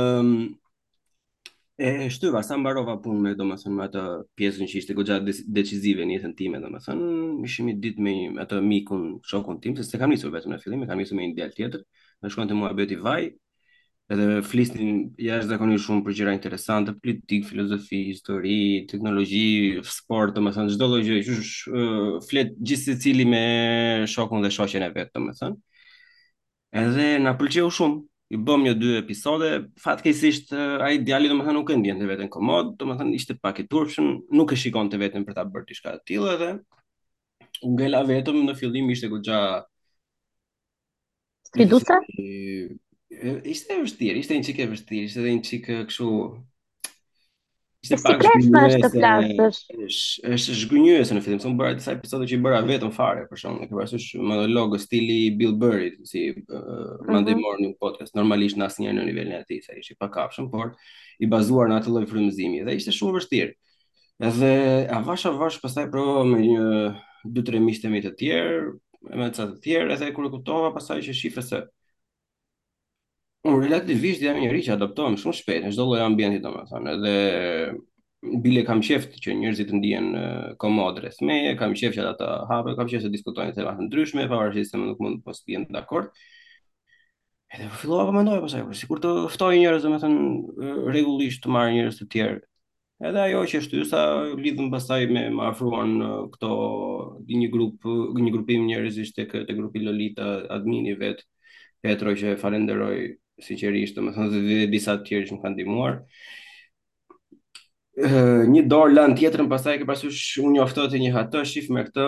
[1.77, 4.01] e shtyva sa mbarova punën me domethënë me atë
[4.37, 5.19] pjesën që ishte goxha
[5.51, 7.09] decisive në jetën time domethënë
[7.45, 10.87] ishim i ditë me atë mikun shokun tim se s'e kam nisur vetëm në fillim
[10.89, 11.83] kam nisur me një djalë tjetër
[12.25, 13.27] më shkonte muhabeti vaj
[14.13, 18.53] edhe flisnin jashtë zakonisht shumë për gjëra interesante, politik, filozofi, histori,
[18.91, 23.41] teknologji, sport, të më thënë, gjithë dhe gjë, uh, flet gjithë se cili me
[24.07, 25.59] shokun dhe shoqen e vetë, të më thënë.
[26.85, 27.99] Edhe në pëlqeu shumë,
[28.35, 32.31] i bëm një dy episode, fatkesisht uh, ai më thënë nuk e ndjen të vetën
[32.31, 35.91] komod, thënë, ishte pak i turpshëm, nuk e shikon të vetën për ta bërë diçka
[35.97, 36.51] të tillë edhe
[37.65, 39.63] u la vetëm në fillim ishte goxha
[41.47, 41.97] Striduca?
[43.09, 46.07] Ishte e vështirë, ishte një qikë e vështirë, ishte dhe një qikë këshu...
[47.85, 49.77] Ishte është pak zhgënjëse...
[50.35, 53.39] Ishte zhgënjëse në fillim, së më bëra disa episode që i bëra vetëm fare, për
[53.41, 57.77] shumë, në më do monologë, stili Bill Burry, si uh, mm -hmm.
[57.79, 60.75] podcast, normalisht në asë njerë në nivel në ati, sa ishte pak kapshëm, por
[61.19, 63.53] i bazuar në atë lojë frëmëzimi, dhe ishte shumë vështirë.
[64.27, 64.51] Edhe
[64.97, 66.67] avash avash pastaj provova me një
[67.23, 68.61] dy tre të tjerë,
[69.15, 71.59] me ca të tjerë, edhe kur e kuptova që shifë se
[73.47, 77.13] unë relativisht jam njëri që adaptohem shumë shpejt në çdo lloj ambienti domethënë edhe
[78.43, 80.07] bile kam qeft që njerëzit të ndihen
[80.61, 83.87] komod rreth me kam qeft që ata të hapen kam qeft të diskutojnë tema të
[83.87, 86.09] ndryshme pavarësisht se më nuk mund të mos bien dakord
[87.55, 91.53] edhe po fillova të po mendoj pasaj po sikur të ftoj njerëz domethënë rregullisht të
[91.55, 92.43] marr njerëz të tjerë
[93.05, 93.99] Edhe ajo që shtyu sa
[94.33, 95.91] lidhën pastaj me më afruan
[96.33, 96.47] këto
[97.29, 97.85] një grup
[98.17, 101.21] një grupim njerëzish tek te grupi Lolita admini vet
[101.85, 102.97] Petro që falenderoj
[103.43, 105.97] sinqerisht, do të thonë dhe disa të tjerë që më kanë ndihmuar.
[107.97, 111.71] Uh, një dorë lanë tjetrën, pastaj e ke pasur unë njoftë të një hatë, shif
[111.73, 112.05] me këtë,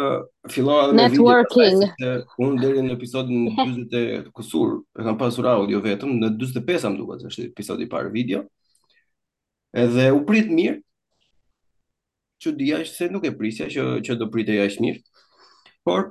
[0.54, 1.80] filloa dhe Networking.
[1.82, 2.12] me
[2.46, 4.04] unë dhe në episodin 20 të
[4.38, 8.44] kusur, e kam pasur audio vetëm, në 25 më duke, është episodi parë video,
[9.74, 10.78] edhe u prit mirë,
[12.40, 15.02] që dhja është se nuk e prisja, që, që do pritë e jashtë mirë,
[15.90, 16.06] por,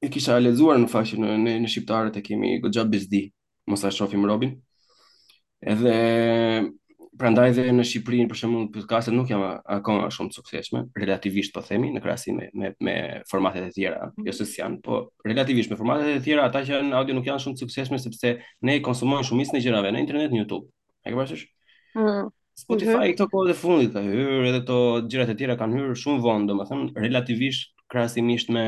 [0.00, 3.26] e kisha lezuar në fashë, në, në, në shqiptarët e kemi gëgja bizdi,
[3.66, 4.54] mos ta shohim Robin.
[5.64, 5.94] Edhe
[7.16, 9.46] prandaj dhe në Shqipëri për shembull podcastet nuk janë
[9.78, 12.94] akoma shumë të suksesshme, relativisht po themi në krahasim me, me me
[13.30, 14.26] formatet e tjera, mhm.
[14.28, 17.42] jo se janë, po relativisht me formatet e tjera ata që në audio nuk janë
[17.46, 18.34] shumë të suksesshme sepse
[18.68, 20.68] ne konsumojmë shumicën në gjërave në internet, në YouTube.
[21.06, 21.46] E ke parasysh?
[21.96, 22.30] Mm.
[22.56, 23.14] Spotify mm -hmm.
[23.16, 24.78] këto kohë të fundit ka hyrë edhe to
[25.10, 28.64] gjërat e tjera kanë hyrë shumë vonë, domethënë relativisht krahasimisht me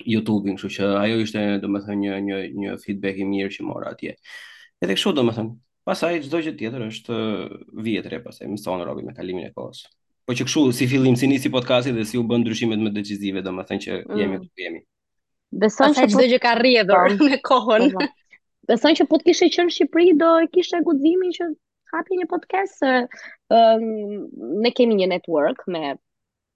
[0.00, 4.14] YouTube-in, kështu që ajo ishte domethënë një një një feedback i mirë që mora atje.
[4.82, 5.52] Edhe kështu domethënë,
[5.88, 9.82] pastaj çdo gjë tjetër është uh, vjetre pastaj mëson robi me kalimin e kohës.
[10.26, 13.42] Po që kështu si fillim, si nisi podcasti dhe si u bën ndryshimet më decisive,
[13.44, 14.18] domethënë që mm.
[14.22, 14.82] jemi ku jemi.
[15.66, 17.88] Besoj se çdo po- gjë ka rrjedhur me kohën.
[17.92, 18.38] Po, po.
[18.72, 21.50] Besoj që po të kishe qenë në Shqipëri do e kishe guximin që
[21.92, 22.92] hapi një podcast se
[23.52, 23.86] um,
[24.64, 25.98] ne kemi një network me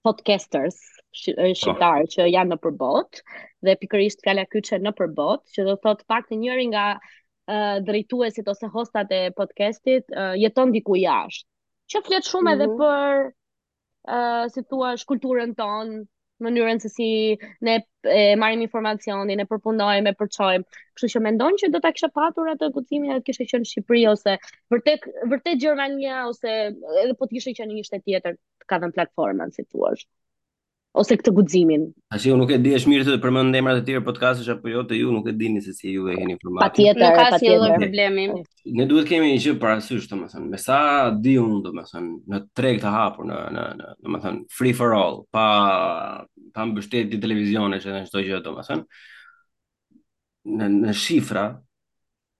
[0.07, 1.47] podcasters Po.
[1.59, 3.19] shqiptarë që janë në përbot,
[3.67, 8.49] dhe pikërisht fjala kyçe në përbot, që do thot pak të njëri nga uh, drejtuesit
[8.53, 11.47] ose hostat e podcastit uh, jeton diku jashtë.
[11.93, 12.61] Që flet shumë mm -hmm.
[12.61, 12.77] edhe mhm.
[12.81, 16.01] për uh, si thua kulturën tonë,
[16.45, 17.07] mënyrën se si
[17.65, 17.77] ne
[18.13, 20.67] e marrim informacionin, e përpunojmë, e përçojmë.
[20.95, 24.03] Kështu që mendon që do ta kisha patur atë kuptimin atë kishte qenë në Shqipëri
[24.11, 24.35] ose
[24.73, 26.51] vërtet vërtet Gjermania ose
[27.03, 28.37] edhe po të kishte qenë në një shtet tjetër
[28.69, 29.95] ka dhënë platformën si thua
[30.97, 31.83] ose këtë guximin.
[32.25, 34.97] ju nuk e di është mirë të përmend emrat e tjerë podcast-esh apo jo, të
[34.97, 36.65] ju nuk e dini se si ju e keni informuar.
[36.67, 38.25] Patjetër, ka si edhe problemi.
[38.79, 40.79] Ne duhet kemi një gjë parasysh, domethënë, me sa
[41.13, 45.45] di un, domethënë, në treg të hapur në në në domethënë free for all, pa
[46.53, 49.01] pa mbështetje të televizionit edhe çdo gjë domethënë.
[50.57, 51.45] Në në shifra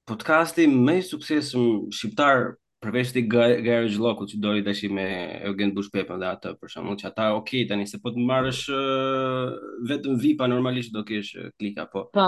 [0.07, 2.53] podcasti më i suksesshëm shqiptar
[2.87, 5.05] përveç ti garage loku që doli tash me
[5.47, 8.61] Eugen Bush Pepa dhe atë për shkakun që ata ok tani se po të marrësh
[8.73, 9.55] uh,
[9.89, 12.05] vetëm VIP-a normalisht do kesh klika po.
[12.15, 12.27] Po.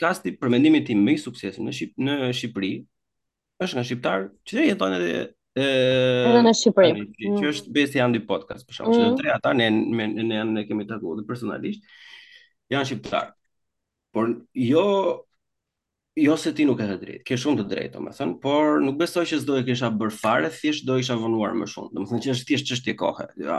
[0.00, 2.72] Kasti për mendimin tim më i suksesshëm në Shqip në Shqipëri
[3.64, 5.12] është nga shqiptar që jeton edhe
[5.64, 7.04] edhe në Shqipëri.
[7.04, 7.36] Mm.
[7.40, 9.06] Që është besi janë dy podcast për shkakun mm.
[9.06, 11.86] që të tre ata ne ne, ne, ne kemi takuar personalisht.
[12.74, 13.30] Janë shqiptar.
[14.14, 14.36] Por
[14.66, 14.86] jo
[16.16, 19.24] jo se ti nuk e ke drejtë, ke shumë të drejtë, domethën, por nuk besoj
[19.26, 21.90] që s'do e kisha bër fare, thjesht do isha vonuar më shumë.
[21.96, 23.26] Domethën që është thjesht çështje kohe.
[23.26, 23.56] Ëh, ja,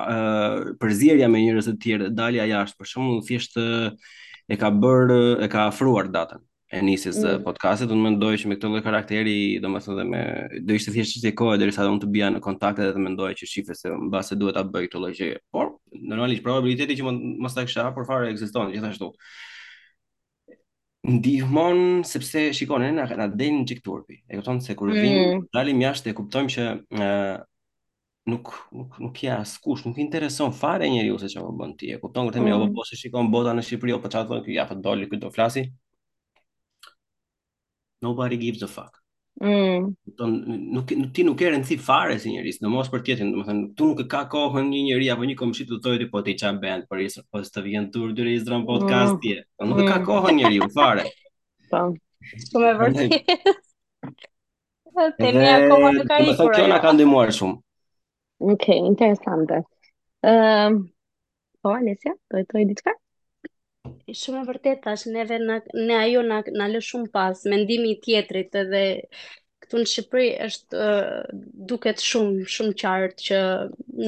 [0.80, 5.65] përzierja me njerëz të tjerë, dalja jashtë, për shkakun thjesht e ka bër e ka
[5.70, 6.44] afruar datën
[6.76, 7.41] e nisjes së mm.
[7.46, 10.22] podcastit, unë mendoj që me këtë lloj karakteri, domethënë dhe me
[10.68, 13.50] do ishte thjesht çështje kohe derisa unë të bija në kontakt edhe të mendoj që
[13.52, 15.41] shifë se mbase duhet ta bëj këtë lloj gjëje.
[15.56, 17.13] Por normalisht probabiliteti që
[17.44, 19.12] mos ta kisha por fare ekziston gjithashtu
[21.13, 21.80] ndihmon
[22.12, 24.15] sepse shikon ne na na den çik turpi.
[24.30, 25.41] E kupton se kur vim, mm.
[25.56, 26.65] dalim jashtë e kuptojmë që
[27.02, 27.36] uh,
[28.32, 31.91] nuk nuk nuk ja askush, nuk intereson fare njeriu se çfarë bën ti.
[31.96, 32.74] E kupton kur themi mm.
[32.78, 35.32] po se shikon bota në Shqipëri apo çfarë thon ky ja po doli ky do
[35.38, 35.68] flasi.
[38.02, 39.05] Nobody gives a fuck.
[39.43, 39.89] Mm.
[40.15, 40.34] Don
[40.71, 44.00] nuk nuk ti nuk e rënë fare si njerëz, domos për tjetër, domethënë tu nuk
[44.00, 47.02] e ka kohën një njerëj apo një komshi të thojë po ti çan bën për
[47.04, 49.34] isë, po, po të vjen tur dy rezdran podcast ti.
[49.36, 49.58] Mm.
[49.60, 50.06] Po nuk e ka mm.
[50.08, 51.04] kohën njeriu fare.
[51.71, 51.91] Tam.
[51.91, 52.34] Po.
[52.48, 53.36] Shumë vërtet.
[55.04, 57.60] Atë ne akoma nuk ka i Po kjo na ka ndihmuar shumë.
[58.39, 59.60] Okej, okay, interesante.
[60.26, 60.80] Ehm,
[61.60, 62.95] po Alesia, do të thoj diçka?
[62.95, 63.04] Ehm,
[64.17, 67.98] Shumë e vërtet tash, neve na, ne ajo na, na lë shumë pas, mendimi i
[68.04, 68.82] tjetrit edhe
[69.63, 71.32] këtu në Shqipëri është uh,
[71.71, 73.39] duket shumë shumë qartë që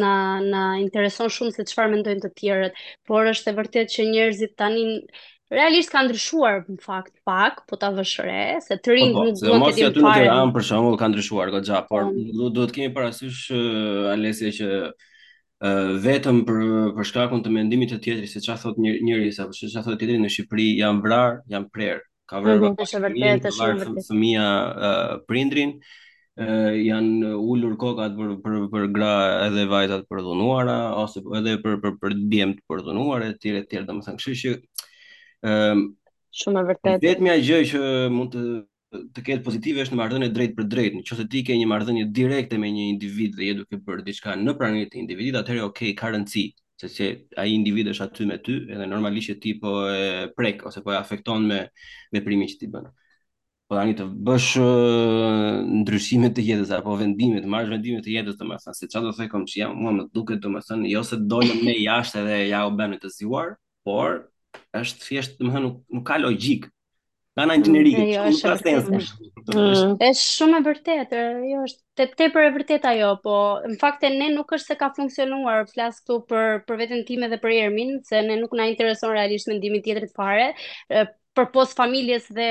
[0.02, 0.12] na
[0.48, 2.78] na intereson shumë se çfarë mendojnë të tjerët,
[3.10, 4.86] por është e vërtet që njerëzit tani
[5.56, 9.28] realisht ka ndryshuar në fakt pak, po ta vësh re, se të rinj po, po,
[9.28, 9.60] nuk do të di parë.
[9.60, 9.68] Po,
[10.04, 14.54] mos e ja për shembull ka ndryshuar goxha, por duhet të kemi parasysh uh, anësia
[14.60, 14.72] që
[16.02, 16.58] vetëm për
[16.98, 20.18] për shkakun të mendimit të tjetrit se çfarë thot njëri sa apo çfarë thot tjetri
[20.22, 22.02] në Shqipëri janë vrar, janë prerë.
[22.30, 24.10] Ka vrarë mhm, vetë është vërtet është vërtet.
[24.10, 24.48] Fëmia
[25.28, 25.72] prindrin
[26.88, 29.14] janë ulur kokat për për për gra
[29.48, 33.64] edhe vajzat për dhunuara ose edhe për për për djem të për dhunuar e tjerë
[33.64, 34.58] e tjerë, domethënë, kështu që
[35.48, 35.86] ë
[36.38, 37.00] shumë e vërtetë.
[37.08, 38.44] Vetëm ajo që mund të
[38.88, 40.94] të ketë pozitive është në marrëdhënie drejt për drejt.
[41.00, 44.54] Nëse ti ke një marrëdhënie direkte me një individ dhe je duke bërë diçka në
[44.60, 46.44] pranimin e individit, atëherë ok, ka rëndësi
[46.82, 47.08] se se
[47.42, 50.98] ai individ është aty me ty, edhe normalisht ti po e prek ose po e
[51.02, 51.60] afekton me
[52.16, 52.88] veprimin që ti bën.
[53.68, 54.48] Po tani të bësh
[55.82, 59.26] ndryshime të jetës apo vendime, të marrësh vendime të jetës, domethënë se çfarë do të
[59.26, 62.72] thëkom që jam, mua më duket domethënë jo se dolë me jashtë edhe ja u
[62.80, 64.22] bën të zgjuar, por
[64.80, 66.70] është thjesht domethënë nuk, nuk ka logjik
[67.38, 68.98] nga ana që mm, Jo, është sensi.
[68.98, 69.28] Mm.
[69.54, 69.92] Mm.
[70.08, 71.20] Është shumë e vërtetë,
[71.52, 73.36] jo është tepër e vërtet ajo, po
[73.70, 77.30] në fakt e ne nuk është se ka funksionuar flas këtu për për veten time
[77.30, 80.50] dhe për Ermin, se ne nuk na intereson realisht mendimi tjetër të fare,
[81.38, 82.48] për pos familjes dhe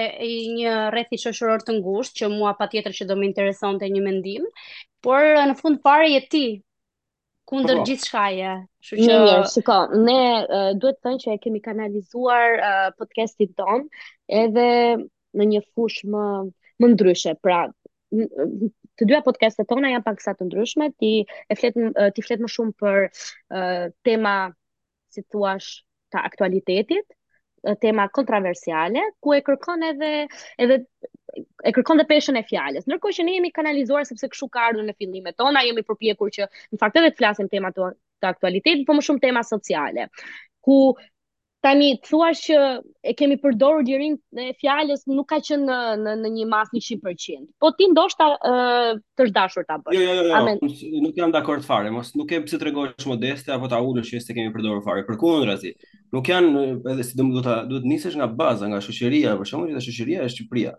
[0.61, 4.47] një rreth i shoqëror të ngushtë që mua patjetër që do më interesonte një mendim,
[5.03, 5.19] por
[5.51, 6.45] në fund fare je ti
[7.51, 7.85] kundër po.
[7.89, 8.49] gjithçkaje.
[8.87, 13.53] Kështu që mirë, shiko, ne uh, duhet të thënë që e kemi kanalizuar uh, podcastin
[13.59, 13.87] ton
[14.43, 14.67] edhe
[15.37, 16.27] në një fush më
[16.83, 17.33] më ndryshe.
[17.45, 17.61] Pra,
[18.13, 21.13] të dyja podcastet tona janë paksa të ndryshme, ti
[21.53, 21.79] e flet
[22.17, 24.37] ti flet më shumë për uh, tema
[25.15, 27.07] si thua të aktualitetit,
[27.83, 30.11] tema kontroversiale, ku e kërkon edhe
[30.65, 30.77] edhe
[31.65, 32.87] e kërkon dhe peshën e fjalës.
[32.89, 36.49] Ndërkohë që ne jemi kanalizuar sepse kështu ka ardhur në fillimet tona, jemi përpjekur që
[36.51, 40.09] në fakt edhe të flasim tema të aktualitetit, por më shumë tema sociale,
[40.65, 40.77] ku
[41.65, 42.59] tani thua që
[43.11, 47.49] e kemi përdorur gjerin e fjalës nuk ka qenë në në, në një masë 100%.
[47.63, 48.55] Po ti ndoshta të,
[49.19, 49.97] të dashur ta bësh.
[49.99, 50.61] Jo, jo, jo, jo Amen.
[51.03, 54.37] nuk jam dakord fare, mos nuk e pse tregosh modeste apo ta ulësh që s'e
[54.39, 55.03] kemi përdorur fare.
[55.09, 55.75] Përkundrazi,
[56.15, 59.87] nuk janë edhe si do të duhet nisesh nga baza, nga shoqëria, për shembull, që
[59.91, 60.77] shoqëria e Shqipëria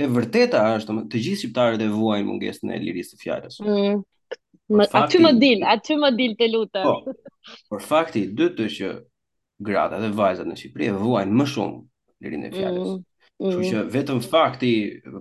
[0.00, 3.60] e vërteta është të gjithë shqiptarët e vuajnë mungesën e lirisë të fjalës.
[3.66, 4.00] Mm.
[4.00, 4.88] Ëh.
[5.02, 6.86] Aty më din, aty më dil të lutem.
[6.86, 7.14] Po.
[7.70, 8.90] Por fakti i dytë është që
[9.66, 12.92] gratë dhe vajzat në Shqipëri e vuajnë më shumë lirinë e fjalës.
[12.94, 13.06] Mm.
[13.40, 13.64] Mm.
[13.72, 14.70] Që vetëm fakti,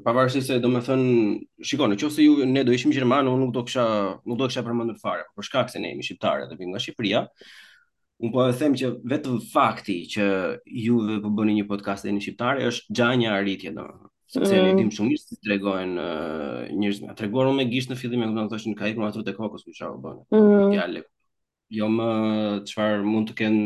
[0.03, 1.01] pavarësisht se domethën,
[1.65, 3.85] shikoni, nëse ju ne do ishim gjermanë, unë nuk do kisha,
[4.27, 7.21] nuk do kisha përmendur fare, por shkak se ne jemi shqiptarë dhe vim nga Shqipëria,
[8.19, 10.27] unë po e them që vetëm fakti që
[10.83, 14.77] ju po bëni një podcast në shqiptar është gjanja arritje domethën sepse mm.
[14.77, 16.99] dim shumë mirë si tregojnë uh, njerëz.
[17.07, 19.33] Na treguar unë me gishtë në fillim, e kupton ato që ka ikur ato te
[19.35, 20.19] kokës ku çfarë bën.
[20.75, 21.01] Djalë.
[21.03, 21.09] Mm.
[21.79, 22.09] Jo më
[22.69, 23.65] çfarë mund të kenë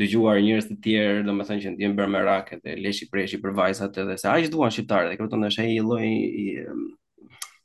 [0.00, 3.96] dëgjuar njerëz të tjerë, domethënë që ndjen bërë me rakë dhe leshi preshi për vajzat
[4.04, 6.44] edhe se aq duan shqiptarët, e kupton është ai lloj i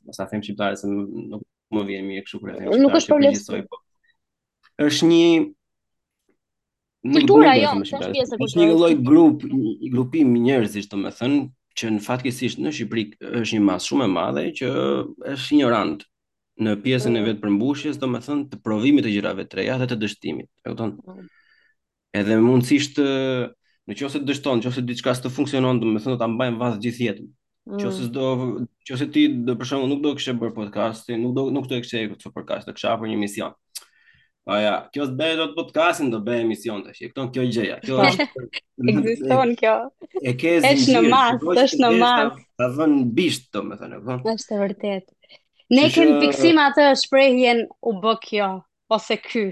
[0.08, 1.44] mos ta them shqiptarët se nuk
[1.76, 2.74] më vjen mirë kështu kur e them.
[2.84, 3.68] Nuk është problem.
[3.68, 3.80] Po.
[4.88, 5.34] Është një
[7.12, 8.42] kultura jo, është pjesë e kulturës.
[8.48, 11.44] Është një lloj grup, një grupim njerëzish, domethënë,
[11.78, 13.04] që në fatkesisht në Shqipëri
[13.42, 14.70] është një mas shumë e madhe që
[15.36, 16.02] është ignorant
[16.64, 17.28] në pjesën e mm.
[17.30, 20.48] vetë përmbushjes, do me thënë të provimit e gjirave të reja dhe të dështimit.
[20.64, 20.98] E këtonë?
[20.98, 21.28] Mm.
[22.18, 26.02] Edhe mundësisht në që ose të dështonë, që ose diçka së të funksionon, do me
[26.02, 27.30] thënë të ambajnë vazë gjithë jetën.
[27.68, 27.86] Mm.
[28.88, 31.78] Që ose ti, për përshëmë, nuk do kështë e bërë podcasti, nuk do, nuk do
[31.78, 33.54] e kështë e këtë podcasti, kështë e një mision.
[33.54, 33.67] Mm.
[34.48, 37.02] Po ja, kjo të bëjë do të podcastin do bëjë emision tash.
[37.12, 37.98] Kjo kjo gjëja, kjo
[38.94, 39.74] ekziston kjo.
[40.22, 40.88] E ke zgjidhur.
[40.88, 42.38] Është në mas, është në mas.
[42.62, 44.16] Ta vën bisht domethënë, po.
[44.32, 45.12] Është vërtet.
[45.76, 48.46] Ne kemi fiksim atë shprehjen u bë kjo
[48.96, 49.44] ose ky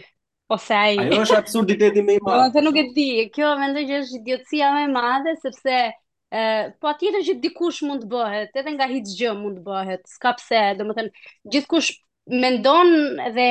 [0.56, 0.96] ose ai.
[1.04, 2.46] Ajo është absurditeti më i madh.
[2.46, 3.06] Domethënë nuk e di,
[3.36, 5.76] kjo mendoj që është idiotësia më e madhe sepse
[6.32, 6.48] ë
[6.80, 10.08] po atë që dikush mund të bëhet, edhe nga hiç gjë mund të bëhet.
[10.16, 12.88] Ska pse, domethënë gjithkusht mendon
[13.36, 13.46] dhe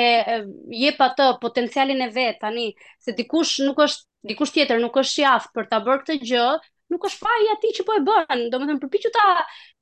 [0.76, 2.70] jep atë potencialin e vet tani
[3.06, 6.48] se dikush nuk është dikush tjetër nuk është sjaf për ta bërë këtë gjë,
[6.92, 8.42] nuk është fare i atij që po e bën.
[8.52, 9.28] Domethënë përpiqu ta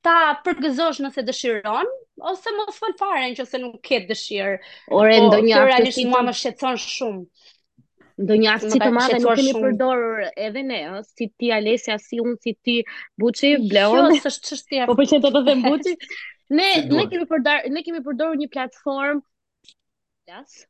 [0.06, 1.89] ta përgëzosh nëse dëshiron
[2.29, 4.56] ose mos fal fare nëse nuk ke dëshirë.
[4.99, 7.23] Ore po, ndonjë aftësi mua më shqetëson shumë.
[8.23, 12.54] Ndonjë aftësi të madhe nuk kemi përdorur edhe ne, si ti Alesia, si unë, si
[12.62, 12.77] ti
[13.19, 14.12] Buçi, jo, Bleon.
[14.13, 14.89] Jo, s'është çështja.
[14.91, 15.96] Po pse të them Buçi?
[16.52, 19.19] Ne ne kemi përdor ne kemi përdorur një platform
[20.23, 20.63] Plus.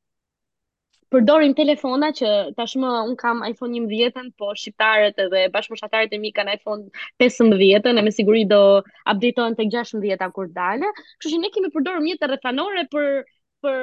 [1.13, 6.55] Përdorim telefona që tashmë un kam iPhone 11-ën, po shqiptarët edhe bashkëshortarët e mi kanë
[6.57, 6.87] iPhone
[7.23, 8.61] 15-ën, me siguri do
[9.13, 10.89] updatohen tek 16-a kur dalë.
[11.19, 13.07] Kështu që ne kemi përdorur mjete rrethanore për
[13.61, 13.77] për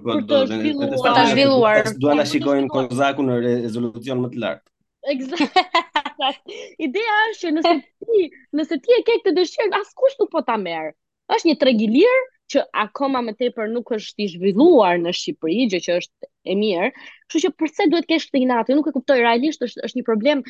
[0.00, 0.80] për po, të zhvilluar.
[0.80, 1.92] Për po, të zhvilluar.
[2.06, 4.68] Duan ta shikojnë Kozakun në rezolucion më të lartë.
[5.08, 5.40] Exact.
[6.84, 7.70] Ideja është që nëse
[8.06, 8.24] ti,
[8.60, 10.92] nëse ti e ke këtë dëshirë, askush nuk po ta merr.
[11.32, 12.20] Është një treg i lirë
[12.50, 16.88] që akoma më tepër nuk është i zhvilluar në Shqipëri, gjë që është e mirë.
[17.26, 18.72] Kështu që pse duhet kesh këtë inat?
[18.74, 20.42] nuk e kuptoj realisht, është është një problem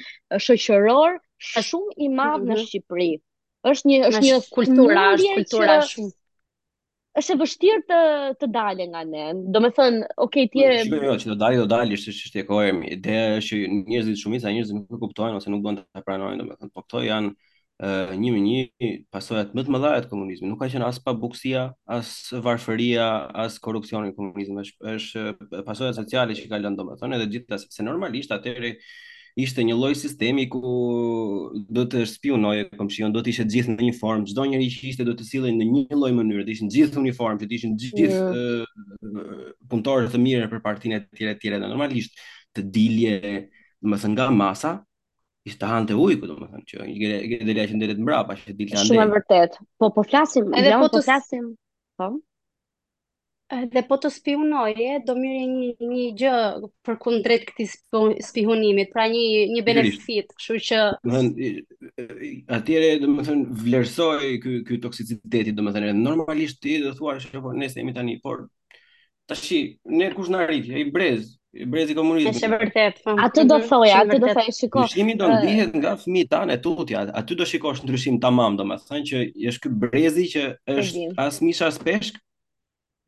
[0.49, 2.65] shoqëror shumë i madh në mhm.
[2.65, 3.11] Shqipëri.
[3.75, 6.15] Është një është një kultura, është kultura shumë
[7.19, 7.97] është e vështirë të
[8.41, 9.23] të dalë nga ne.
[9.55, 9.61] Do
[10.17, 12.75] okay, ti je po, Jo, që të dalë, do dalë, është ç'është e kohë.
[12.97, 16.47] Ideja është që njerëzit shumë isa njerëzit nuk e kuptojnë ose nuk duan ta pranojnë,
[16.47, 18.93] do po këto janë uh, një mënyrë
[19.57, 20.51] më të mëdha e të komunizmit.
[20.53, 21.67] Nuk ka qenë as pa buksia,
[21.99, 22.15] as
[22.47, 23.11] varfëria,
[23.43, 28.77] as korrupsioni i komunizmit, është pasojat sociale që ka lënë, edhe gjithashtu se normalisht atëri
[29.39, 30.59] ishte një lloj sistemi ku
[31.71, 34.81] do të spionoje komshion, po do të ishte gjithë në një formë, çdo njeri që
[34.91, 38.05] ishte do të sillej në një lloj mënyre, të ishin gjithë uniform, të ishin gjithë
[38.05, 38.45] yeah.
[38.63, 39.25] Jo.
[39.71, 42.19] punëtorë të mirë për partinë e tjera të tjera, normalisht
[42.57, 43.35] të dilje,
[43.85, 44.73] domethënë nga masa,
[45.47, 48.81] ishte hante ujë, ku domethënë që i gjerë gjerë dhe lajë ndërtet mbrapa, që dilte
[48.81, 48.91] ande.
[48.97, 49.61] Shumë vërtet.
[49.79, 51.53] Po po flasim, edhe po, po flasim.
[52.01, 52.13] Po.
[53.75, 56.35] Dhe po të spihunoje, do mirë një, një gjë
[56.87, 57.65] për kundë këti
[58.23, 59.23] spihunimit, pra një,
[59.57, 60.79] një benefit, kështu që...
[62.59, 64.31] Atire, dhe më thënë, vlerësoj
[64.69, 68.17] këj toksiciteti, dhe më thënë, normalisht ti dhe thuar, shë, jo, po, nëse jemi tani,
[68.23, 68.47] por,
[69.27, 69.61] të shi,
[69.99, 72.37] në kush në arritje, i brez, i brez i komunizmë.
[72.37, 73.17] Kështë e vërtet, po.
[73.27, 74.87] Aty do mhm, thoi, aty do thoi, shiko...
[74.87, 78.69] Nëshimi do dihet nga fëmi ta në tutja, aty do shiko është ndryshim tamam, do
[78.71, 80.49] më thënë, që jeshtë këj brezi që
[80.79, 82.23] është asmisha as peshkë,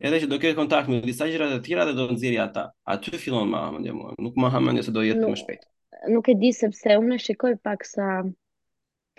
[0.02, 2.62] edhe që do ketë kontakt me disa gjëra të tjera dhe do nxjerrë ata.
[2.94, 4.00] Aty fillon më ama ndjem.
[4.26, 5.66] Nuk më ha mendje se do jetë më shpejt.
[6.14, 8.08] Nuk e di sepse unë shikoj pak sa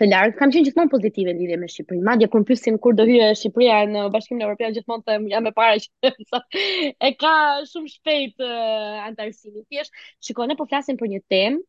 [0.00, 0.34] të larg.
[0.38, 2.04] Kam qenë gjithmonë pozitive lidhje me Shqipërinë.
[2.08, 5.80] Madje kur pyesin kur do hyrë Shqipëria në Bashkimin Evropian, gjithmonë të jam e para
[5.80, 6.12] që
[7.08, 7.32] e ka
[7.70, 9.62] shumë shpejt uh, antarësinë.
[9.70, 9.94] Thjesht
[10.28, 11.62] shikoj ne po flasim për një temë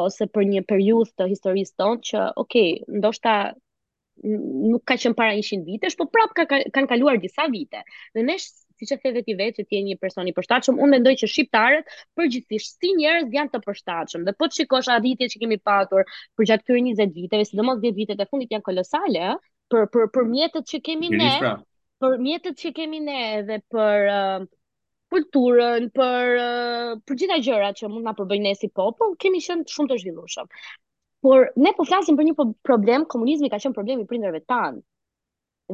[0.00, 3.36] ose për një periudhë të historisë tonë që okay, ndoshta
[4.24, 7.82] nuk ka qenë para 100 vitesh, po prap ka, ka kanë kaluar disa vite.
[8.16, 11.12] Dhe ne siç e ti vetë vetë ti je një person i përshtatshëm, unë mendoj
[11.22, 14.24] që shqiptarët përgjithsisht si njerëz janë të përshtatshëm.
[14.28, 16.04] Dhe po të shikosh atë që kemi pasur
[16.36, 19.40] për gjatë këtyre 20 viteve, sidomos 10 vitet e fundit janë kolosale, ëh,
[19.72, 20.68] për për për mjetet pra.
[20.72, 21.30] që kemi ne,
[22.04, 24.48] për mjetet që kemi ne dhe për uh,
[25.12, 26.36] kulturën për
[27.06, 30.48] për gjitha gjërat që mund na përbëjnë si popull, kemi qenë shumë të zhvilluar
[31.20, 34.80] por ne po flasim për një po-, problem, komunizmi ka qenë problemi i prindërve tanë.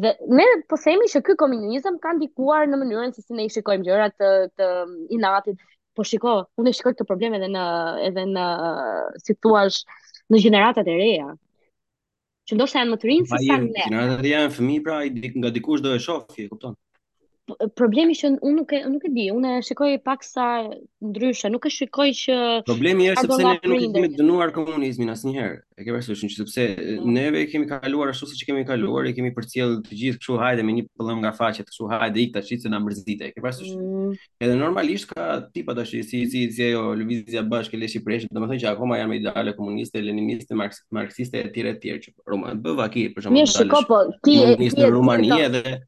[0.03, 3.53] Dhe ne po themi që ky komunizëm ka ndikuar në mënyrën se si ne i
[3.53, 4.69] shikojmë gjërat të, të
[5.19, 5.61] inatit.
[5.93, 7.65] Po shiko, unë e shikoj këtë problem edhe në
[8.07, 8.45] edhe në
[9.21, 9.67] si thua,
[10.33, 11.35] në gjeneratat e reja.
[12.49, 13.69] Që ndoshta janë më të rinë se sa ne.
[13.85, 15.01] Gjeneratat e reja janë fëmijë pra,
[15.43, 16.79] nga dikush do e shohë, e kupton?
[17.75, 20.45] problemi që unë nuk e nuk e di, unë e shikoj pak sa
[21.03, 22.37] ndryshe, nuk e shikoj që
[22.69, 25.59] problemi është sepse ne nuk kemi dënuar komunizmin asnjëherë.
[25.75, 27.11] E ke parasysh që sepse mm.
[27.17, 30.67] neve e kemi kaluar ashtu siç kemi kaluar, i kemi përcjell të gjithë kështu hajde
[30.69, 33.33] me një pëllëm nga faqja, kështu hajde ik tash që na mërzite.
[33.33, 33.75] E ke parasysh?
[33.75, 34.15] Mm.
[34.47, 38.71] Edhe normalisht ka tipa tash si si si ajo lëvizja bashkë leshi presh, domethënë që
[38.77, 43.43] akoma janë me ideale komuniste, leniniste, marksiste etj etj që Roma bëva kë, për shembull.
[43.43, 45.81] Mirë, shikoj po ti je në Rumani edhe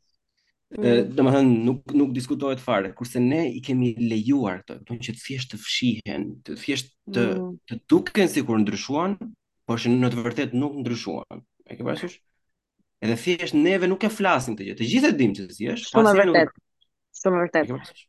[0.72, 1.10] Mm.
[1.14, 5.52] Domethënë nuk nuk diskutohet fare, kurse ne i kemi lejuar këto, do që të thjesht
[5.52, 7.50] të fshihen, të thjesht të mm.
[7.70, 9.12] të duken sikur ndryshuan,
[9.68, 11.44] por që në të vërtet nuk ndryshuan.
[11.68, 12.16] E ke parasysh?
[13.04, 15.92] Edhe thjesht neve nuk e flasim këtë gjithë, Të gjithë e dim se si është.
[15.92, 16.34] Shumë vërtet.
[16.34, 16.58] Nuk...
[17.22, 18.04] Shumë vërtet.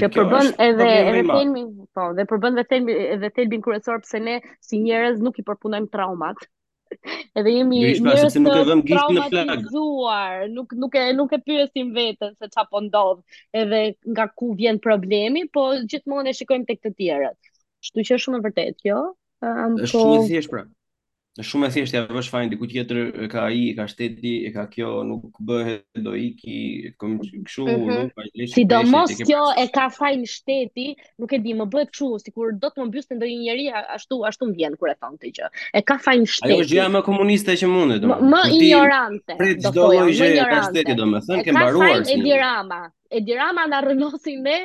[0.00, 1.60] Që përbën edhe edhe Thelmi,
[1.94, 6.46] po, dhe përbën vetëm edhe Thelbin kryesor pse ne si njerëz nuk i përpunojmë traumat.
[7.38, 8.42] Edhe jemi njerëz mirë.
[8.44, 10.54] nuk e vëm gishtin në plag.
[10.54, 13.20] Nuk nuk e nuk e pyesim veten se çfarë po ndodh.
[13.62, 13.82] Edhe
[14.14, 17.38] nga ku vjen problemi, po gjithmonë e shikojmë tek të tjerët.
[17.84, 19.00] Kështu që është shumë e vërtetë kjo.
[19.46, 20.64] Është po shumë e thjeshtë pra.
[21.36, 24.62] Në shumë e thjeshtë ja vësh fajin diku tjetër ka ai, ka shteti, e ka
[24.72, 26.04] kjo nuk bëhet mhm.
[26.06, 26.60] do iki,
[27.02, 28.06] kom kshu, mm -hmm.
[28.06, 28.54] nuk vaj lesh.
[28.54, 30.86] Sidomos kjo e ka fajin shteti,
[31.20, 33.68] nuk e di, më bëhet kshu, sikur do të më mbyste ndonjë njerëj
[33.98, 35.48] ashtu, ashtu më kur e thon këtë gjë.
[35.74, 36.52] E ka fajin shteti.
[36.56, 38.08] Ajo gjëja më komuniste që mundet, do.
[38.32, 39.32] Më ignorante.
[39.38, 42.00] Prit, çdo gjë e ka shteti do thënë, ke mbaruar.
[42.16, 42.80] Edirama.
[43.18, 44.56] Edirama na rrënosi me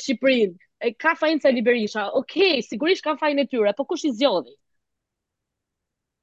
[0.00, 0.54] Shqipërinë.
[0.86, 2.10] E ka fajin Celiberisha.
[2.18, 4.54] Okej, sigurisht ka fajin e tyre, po kush i zgjodhi?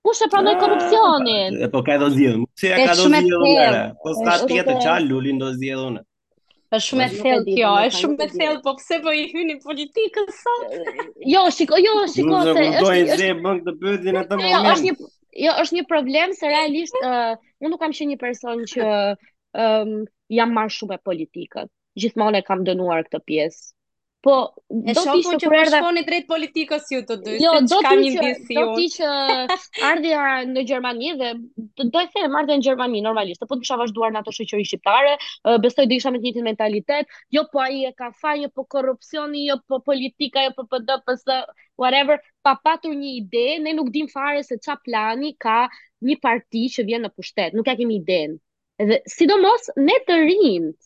[0.03, 1.53] Kush e pranoi korrupsionin?
[1.73, 2.45] Po ka do zgjidhun.
[2.59, 5.99] Si ja ka do zgjidhun Po sa tjetër ç'a lulin do zgjidhun?
[6.71, 10.29] Është shumë e thellë kjo, është shumë e thellë, po pse po i hyni politikën
[10.37, 10.75] sot?
[11.33, 12.69] Jo, shiko, jo, shiko se është.
[12.77, 14.53] Do të zë bën këtë bëdhin atë moment.
[14.53, 14.95] Jo, është një
[15.45, 18.87] jo, është një problem se realisht uh, unë nuk kam qenë një person që
[19.65, 19.93] um,
[20.39, 21.67] jam marrë shumë e politikës.
[21.99, 23.67] Gjithmonë e kam dënuar këtë pjesë.
[24.21, 24.33] Po,
[24.85, 27.31] e do të ishte kur po erdha shkoni drejt politikës ju të dy.
[27.43, 28.25] Jo, do të kam një
[28.57, 29.13] Do të ishte
[29.91, 31.29] ardha në Gjermani dhe
[31.81, 35.15] do të them, marrë në Gjermani normalisht, po të kisha vazhduar në ato shoqëri shqiptare,
[35.65, 38.67] besoj do isha me të njëjtin mentalitet, jo po ai e ka fajë, jo po
[38.75, 41.17] korrupsioni, jo po politika, jo po PD, po
[41.85, 45.63] whatever, pa patur një ide, ne nuk dim fare se ç'a plani ka
[46.11, 47.57] një parti që vjen në pushtet.
[47.57, 48.37] Nuk ja kemi idenë.
[48.85, 50.77] Edhe sidomos ne të rinjt,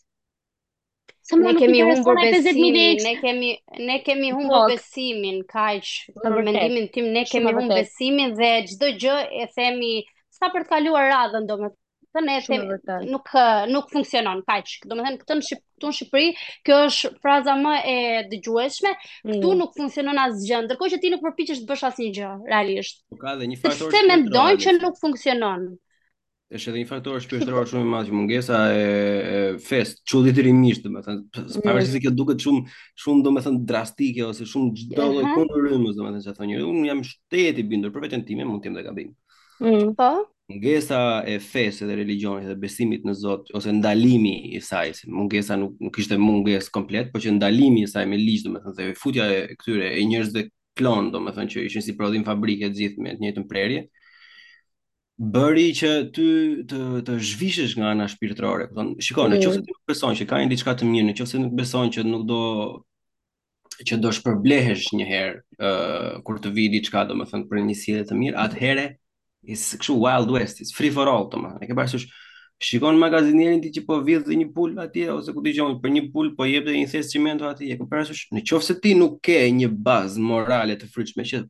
[1.34, 3.48] më ne kemi humbur besimin, ne kemi
[3.86, 4.36] ne kemi po.
[4.38, 5.88] humbur besimin kaq
[6.24, 9.92] për mendimin tim, ne kemi humbur besimin dhe çdo gjë e themi
[10.38, 13.32] sa për të kaluar radhën domethënë ne themi nuk
[13.72, 14.76] nuk funksionon kaq.
[14.92, 16.28] Domethënë këtu në Shqip, këtu në Shqipëri
[16.68, 17.96] kjo është fraza më e
[18.34, 18.92] dëgjueshme,
[19.32, 19.56] këtu mm.
[19.64, 23.02] nuk funksionon asgjë, ndërkohë që ti nuk përpiqesh të bësh asnjë gjë realisht.
[23.10, 25.72] Nuk po ka dhe një që nuk funksionon
[26.54, 28.78] është edhe një faktor shpirtëror shumë i madh që mungesa e,
[29.36, 31.58] e fes, çuditërimisht, domethënë, mm.
[31.64, 36.38] pavarësisht se kjo duket shumë shumë domethënë drastike ose shumë çdo lloj kundërrymës, domethënë çfarë
[36.38, 39.10] thonë, un jam shteti bindur për veten time, mund të jem dhe gabim.
[39.58, 40.12] Mm, po.
[40.52, 45.74] Mungesa e fesë dhe religjionit dhe besimit në Zot ose ndalimi i saj, mungesa nuk
[45.82, 49.48] nuk ishte mungesë komplet, por që ndalimi i saj me ligj, domethënë, se futja e
[49.58, 50.46] këtyre e njerëzve
[50.78, 53.88] klon, domethënë që ishin si prodhim fabrike të gjithë me të njëjtën prerje.
[53.88, 53.95] Mm
[55.16, 56.24] bëri që ty
[56.68, 58.66] të të zhvishesh nga ana shpirtërore.
[58.68, 59.62] Do të thonë, shikoj, nëse mm.
[59.64, 62.40] ti nuk beson që ka një diçka të mirë, nëse nuk beson që nuk do
[63.86, 68.06] që do shpërblehesh një herë, ë uh, kur të vi diçka, domethënë për një sjellje
[68.08, 68.86] të mirë, atëherë
[69.56, 71.64] is kështu wild west, is free for all, domethënë.
[71.64, 72.06] Ne ke parasysh
[72.56, 76.02] Shikon magazinierin ti që po vjedh dhe një pul atje ose ku dëgjon për një
[76.14, 77.74] pul po jep dhe një thes çimento atje.
[77.76, 81.42] Ku parasysh, nëse ti nuk ke një bazë morale të frytshme që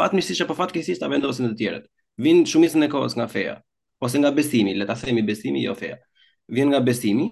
[0.00, 1.86] fatmirësisht apo fatkeqësisht ta vendosin të tjerët
[2.22, 3.56] vin shumicën e kohës nga feja
[4.02, 5.96] ose nga besimi, le ta themi besimi jo feja.
[6.54, 7.24] Vjen nga besimi,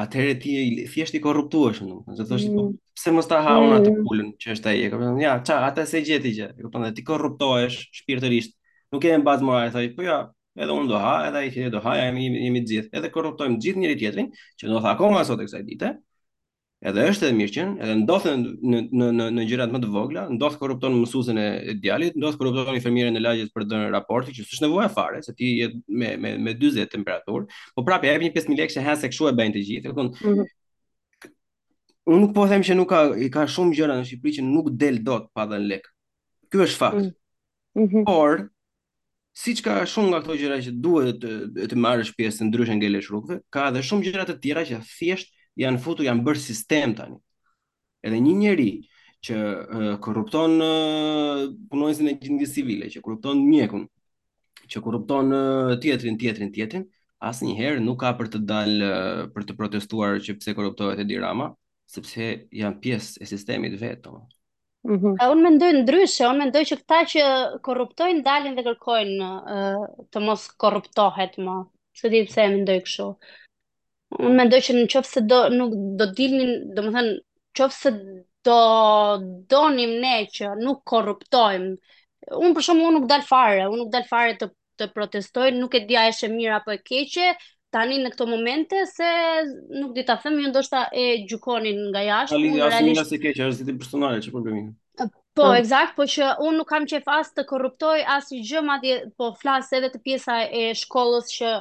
[0.00, 2.72] atëherë ti je thjesht i korruptuar, domethënë, se thosh po mm.
[2.98, 4.34] pse mos ta ha unë atë pulën mm.
[4.42, 5.20] që është ai, e kupton?
[5.22, 6.88] Ja, ça, atë se gjeti gjë, e kupton?
[6.98, 8.56] Ti korruptohesh shpirtërisht.
[8.90, 10.18] Nuk ke bazë morale, thaj, po ja,
[10.58, 12.92] edhe unë do ha, edhe ai që do ha, jemi jemi të gjithë.
[12.98, 15.94] Edhe korruptojmë gjithë njëri tjetrin, që do tha akoma sot e kësaj dite,
[16.86, 20.58] edhe është edhe mirëqen, edhe ndodhen në në në në gjërat më të vogla, ndodh
[20.60, 21.46] korrupton mësuesin e
[21.82, 25.50] djalit, ndodh korrupton infermierin në lagjet për dhënë raporti që s'është nevojë fare, se ti
[25.58, 29.34] je me me me 40 temperaturë, po prapë jep një 5000 lekë hasë kshu e
[29.40, 29.94] bëjnë të gjithë.
[29.98, 30.12] Kun...
[30.22, 30.52] Mhm.
[32.08, 34.70] Unë nuk po them që nuk ka i ka shumë gjëra në Shqipëri që nuk
[34.80, 35.90] del dot pa dhënë lekë.
[36.48, 37.10] Ky është fakt.
[37.76, 38.04] Mm -hmm.
[38.06, 38.48] Por
[39.38, 43.40] siç ka shumë nga ato gjëra që duhet të, të marrësh pjesë ndryshe ngelesh rrugëve,
[43.50, 45.28] ka edhe shumë gjëra të tjera që thjesht
[45.58, 47.18] janë futur janë bërë sistem tani.
[48.06, 48.68] Edhe një njeri
[49.26, 53.88] që uh, korrupton uh, punonjësin e gjendjes civile, që korrupton mjekun,
[54.70, 56.84] që korrupton uh, teatrin, teatrin, teatrin,
[57.26, 61.18] asnjëherë nuk ka për të dalë uh, për të protestuar që pse korruptohet Edi
[61.88, 64.18] sepse janë pjesë e sistemit vetëm.
[64.86, 65.14] Mm -hmm.
[65.32, 67.22] Unë mendoj ndryshe, unë mendoj që këta që
[67.64, 71.56] korruptojnë dalin dhe kërkojnë uh, të mos korruptohet më.
[71.98, 73.08] Së di pse mendoj kështu.
[74.16, 77.12] Unë mendoj që në qofë se do, nuk do dilnin, do më thënë,
[77.60, 77.90] qofë se
[78.48, 78.60] do
[79.54, 81.74] donim ne që nuk korruptojmë.
[82.38, 84.48] Unë për shumë unë nuk dalë fare, unë nuk dalë fare të,
[84.80, 87.28] të protestoj, nuk e dhja e shë mirë apo e keqe,
[87.76, 89.06] tani në këto momente, se
[89.82, 92.40] nuk di ta them, do ndoshta e gjukonin nga jashtë.
[92.40, 92.96] Ali, asë realisht...
[93.02, 94.68] nga se keqe, është ditin personale, që problemin?
[95.38, 95.96] Po, hmm.
[95.98, 98.88] po që unë nuk kam qef as të korruptoj, as i gjëmat,
[99.20, 101.58] po flasë edhe të pjesa e shkollës që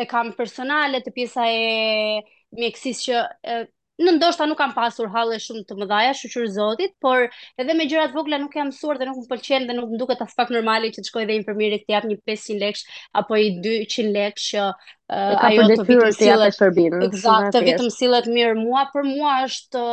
[0.00, 2.20] e kam personale të pjesa e
[2.58, 3.66] mjekësisë që
[4.02, 7.26] Në ndoshta nuk kam pasur halle shumë të mëdhaja, shuqur zotit, por
[7.64, 10.24] edhe me gjërat vogla nuk jam suar dhe nuk më pëlqen dhe nuk më duket
[10.24, 13.52] as pak normale që të shkoj dhe infermieri të jap një 500 lekë apo i
[13.68, 17.02] 200 lekë që uh, ajo të vitë të jap të bimë.
[17.10, 19.86] Eksakt, të vitë sillet mirë mua, për mua është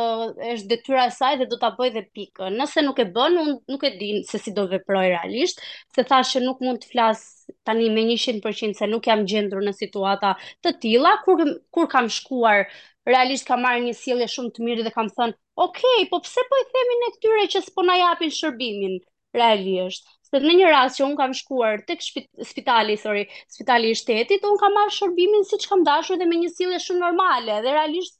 [0.54, 2.50] është detyra e saj dhe do ta bëj dhe pikë.
[2.58, 5.62] Nëse nuk e bën, unë nuk e din se si do veproj realisht,
[5.94, 7.24] se thashë që nuk mund të flas
[7.68, 10.32] tani me 100% se nuk jam gjendur në situata
[10.64, 11.42] të tilla kur
[11.76, 12.64] kur kam shkuar
[13.06, 15.34] realisht ka marrë një sjellje shumë të mirë dhe kam thënë,
[15.64, 15.80] "Ok,
[16.10, 18.98] po pse po i themi ne këtyre që s'po na japin shërbimin?"
[19.38, 24.44] Realisht, se në një rast që un kam shkuar tek spitali, sorry, spitali i shtetit,
[24.48, 28.18] un kam marrë shërbimin siç kam dashur dhe me një sjellje shumë normale dhe realisht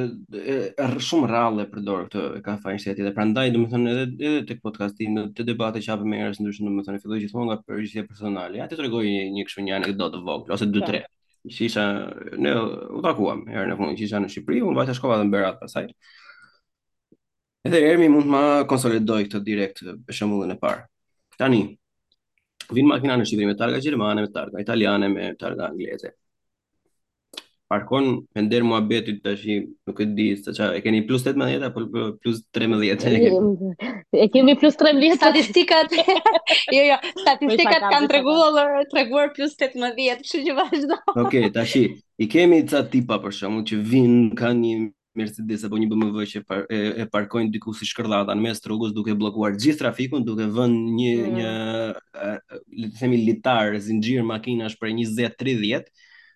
[0.79, 5.25] er shumë rralle përdor këtë kafa shteti dhe prandaj domethënë edhe edhe tek podcasti në
[5.37, 8.59] të debatet që hapem me njerëz ndryshë domethënë filloj gjithmonë nga përgjigje personale.
[8.61, 11.01] Ja të tregoj një një kështu një anekdotë vogël ose 2-3.
[11.51, 11.85] Që isha
[12.39, 12.53] ne
[12.95, 15.89] u takuam herën e fundit isha në Shqipëri, unë vajta shkova në Berat pasaj.
[17.67, 20.85] Edhe Ermi mund të ma konsolidoj këtë direkt për shembullin e parë.
[21.35, 21.63] Tani
[22.71, 26.15] vin makina në Shqipëri me targa gjermane, me targa italiane, me targa angleze
[27.73, 29.43] parkon me ndër muhabetit tash
[29.87, 31.85] nuk e di së qa, e keni plus 18 apo
[32.21, 35.93] plus 13 e kemi plus 13 statistikat
[36.75, 41.77] jo jo statistikat kanë treguar treguar plus 18 kështu që vazhdo të tash
[42.25, 46.39] i kemi ca tipa për shumë, që vinë, kanë një Mercedes apo një BMW që
[46.49, 50.47] par, e, e parkojnë diku si shkërdhata në mes rrugës duke bllokuar gjithë trafikun duke
[50.55, 51.35] vënë një mm.
[51.37, 51.51] një
[52.21, 55.91] le të themi litar zinxhir makinash për 20 30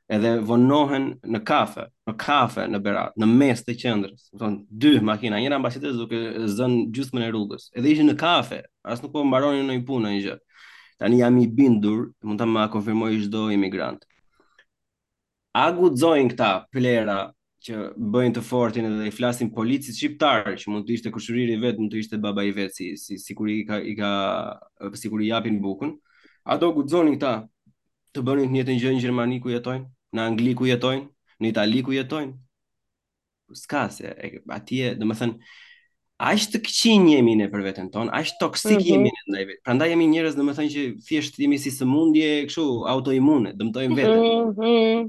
[0.09, 4.27] edhe vonohen në kafe, në kafe në Berat, në mes të qendrës.
[4.31, 6.19] Do të thonë dy makina, njëra mbas duke
[6.57, 7.69] zënë gjysmën e rrugës.
[7.75, 10.37] Edhe ishin në kafe, as nuk po mbaronin në një punë në një gjë.
[11.01, 14.05] Tani jam i bindur, mund ta më konfirmoj çdo imigrant.
[15.57, 17.27] A guxojn këta plera
[17.67, 21.59] që bëjnë të fortin edhe i flasin policit shqiptar, që mund të ishte kushëriri i
[21.61, 24.11] vet, mund të ishte baba i vet si si sikur i ka i ka
[25.01, 25.91] sikur i japin bukën.
[26.47, 27.35] A do guxonin këta
[28.15, 29.89] të bënin të njëjtën gjë në Gjermani ku jetojnë?
[30.17, 31.05] në Angli ku jetojnë,
[31.43, 32.33] në Itali ku jetojnë.
[33.55, 34.11] Ska se,
[34.51, 35.53] atje, dhe më thënë,
[36.27, 39.61] aq të këqin jemi ne për veten ton, aq toksik mm jemi ne ndaj vetë.
[39.67, 44.23] Prandaj jemi njerëz do më thënë që thjesht jemi si sëmundje, kështu autoimune, dëmtojmë veten.
[44.23, 45.07] Mm -hmm.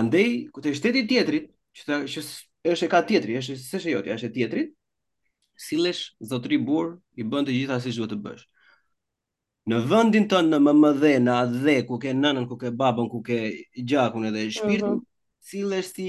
[0.00, 1.46] Andaj ku te shteti tjetrit,
[1.78, 2.18] që të, që
[2.74, 4.68] është e ka tjetri, është s'është joti, është e tjetrit,
[5.58, 8.44] sillesh zotri burr i bën të gjitha si duhet të bësh
[9.68, 13.38] në vendin tënd në MMD në atë ku ke nënën, ku ke babën, ku ke
[13.84, 15.06] gjakun edhe shpirtin, mm -hmm.
[15.50, 16.06] sillesh ti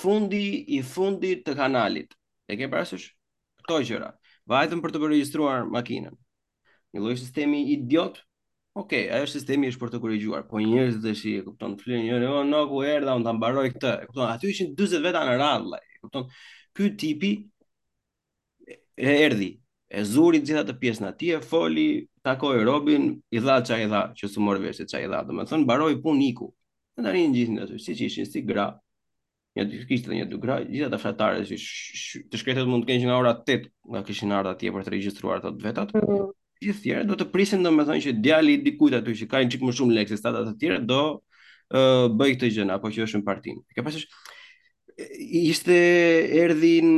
[0.00, 0.42] fundi
[0.76, 2.14] i fundit të kanalit.
[2.48, 3.08] E ke parasysh?
[3.62, 4.08] këto gjëra.
[4.50, 6.14] Vajtëm për të regjistruar makinën.
[6.92, 8.22] Një lloj sistemi idiot.
[8.74, 12.26] Ok, ajo sistemi është për të korrigjuar, po njerëzit dhe shi e kupton flin njëri,
[12.26, 13.90] oh no, ku erdha, unë ta mbaroj këtë.
[14.02, 16.24] E kupton, aty ishin 40 veta në radhë, e kupton.
[16.74, 17.30] Ky tipi
[18.96, 19.50] e erdhi,
[19.88, 21.90] e zuri gjitha të pjesën atje, foli,
[22.22, 25.64] takoi Robin, i dha çaj i dha, që s'u mor vesh çaj i dha, domethënë
[25.64, 26.50] mbaroi punë iku.
[27.00, 28.66] Në tani në gjithë aty, siç ishin si gra,
[29.56, 31.58] një dy kishte një dy gra, gjithë ata fratarë që
[32.30, 34.92] të shkretet mund të kenë që nga ora 8 nga kishin ardhur atje për të
[34.96, 35.94] regjistruar ato vetat.
[35.96, 36.30] Mm-hmm.
[36.60, 39.64] Gjithë tjerë do të prisin domethënë që djali i dikujt aty që ka një çik
[39.64, 41.00] më shumë lekë se ata të tjerë do
[41.72, 43.60] ë uh, bëj këtë gjë apo që është në partin.
[43.72, 44.04] Ke pasur
[45.40, 45.78] ishte
[46.44, 46.90] erdhin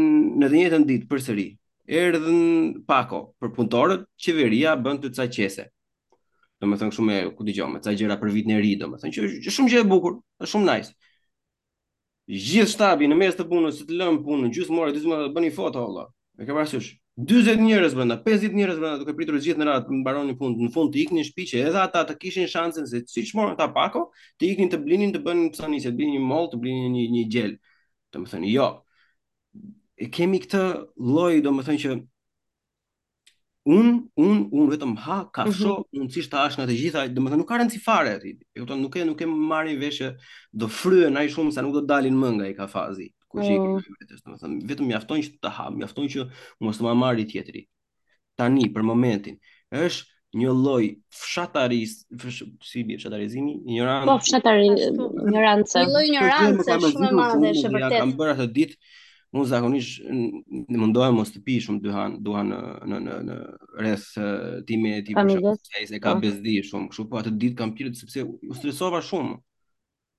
[0.42, 1.46] në të njëjtën ditë përsëri
[1.90, 5.66] erdhën pako për punëtorët, qeveria bën të ca qese.
[6.62, 9.54] Domethën kështu me ku dëgjoj, me ca gjëra për vitin e ri, domethën që është
[9.56, 10.92] shumë gjë e bukur, shumë nice.
[12.32, 15.84] Gjithë shtabi në mes të punës, të lëm punën, gjysmëore, dy zgjuma të bëni foto
[15.86, 16.86] Allah, Ne kemi parasysh.
[17.28, 20.70] 40 njerëz brenda, 50 njerëz brenda duke pritur gjithë në radhë të mbaronin punën, në
[20.72, 23.66] fund të iknin në shtëpi që edhe ata të kishin shansin se siç morën ta
[23.74, 24.06] pako,
[24.40, 27.26] të iknin të blinin të bënin psanisë, të blinin një mall, të blinin një një
[27.36, 27.52] gjel.
[28.16, 28.70] Domethën jo
[30.02, 30.60] e kemi këtë
[31.14, 31.90] lloj domethënë që
[33.72, 33.90] un
[34.26, 35.80] un un vetëm ha kafsho mhm.
[35.80, 35.98] mm -hmm.
[35.98, 38.96] mundësisht ta hash nga të gjitha domethënë nuk ka rëndsi fare aty e kupton nuk
[38.98, 40.08] e nuk e marrin vesh që
[40.60, 43.76] do fryen ai shumë sa nuk do dalin më nga i kafazi kush i mm.
[44.00, 46.20] vetes domethënë vetëm mjafton që ta ha mjafton që
[46.64, 47.62] mos të ma marr tjetri
[48.34, 49.38] tani për momentin
[49.84, 50.08] është
[50.40, 50.84] një lloj
[51.14, 57.50] fshataris fsh, si bie fshatarizimi ignorancë po fshatarizim ignorancë një lloj ignorancë shumë e madhe
[57.54, 58.92] është vërtet kam bërë atë ditë
[59.32, 62.58] unë zakonisht në mundohem mos të pi shumë duhan, duhan në,
[62.90, 63.36] në, në, në
[63.80, 64.04] rres
[64.68, 65.54] time e që përshamu,
[65.92, 66.20] se ka oh.
[66.20, 69.38] bezdi shumë, shumë po atë ditë kam pirë sepse u stresova shumë.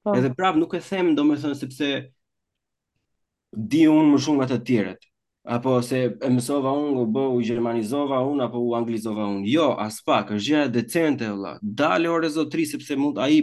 [0.09, 0.15] Oh.
[0.17, 1.89] Edhe prap nuk e them, do thënë, sepse
[3.73, 5.09] di unë më shumë nga të tjerët
[5.43, 9.43] apo se e mësova unë, u bë, u gjermanizova unë, apo u anglizova unë.
[9.51, 11.53] Jo, as pak, është gjëja decente, vëlla.
[11.81, 13.41] Dale ore zotri, sepse mund, a i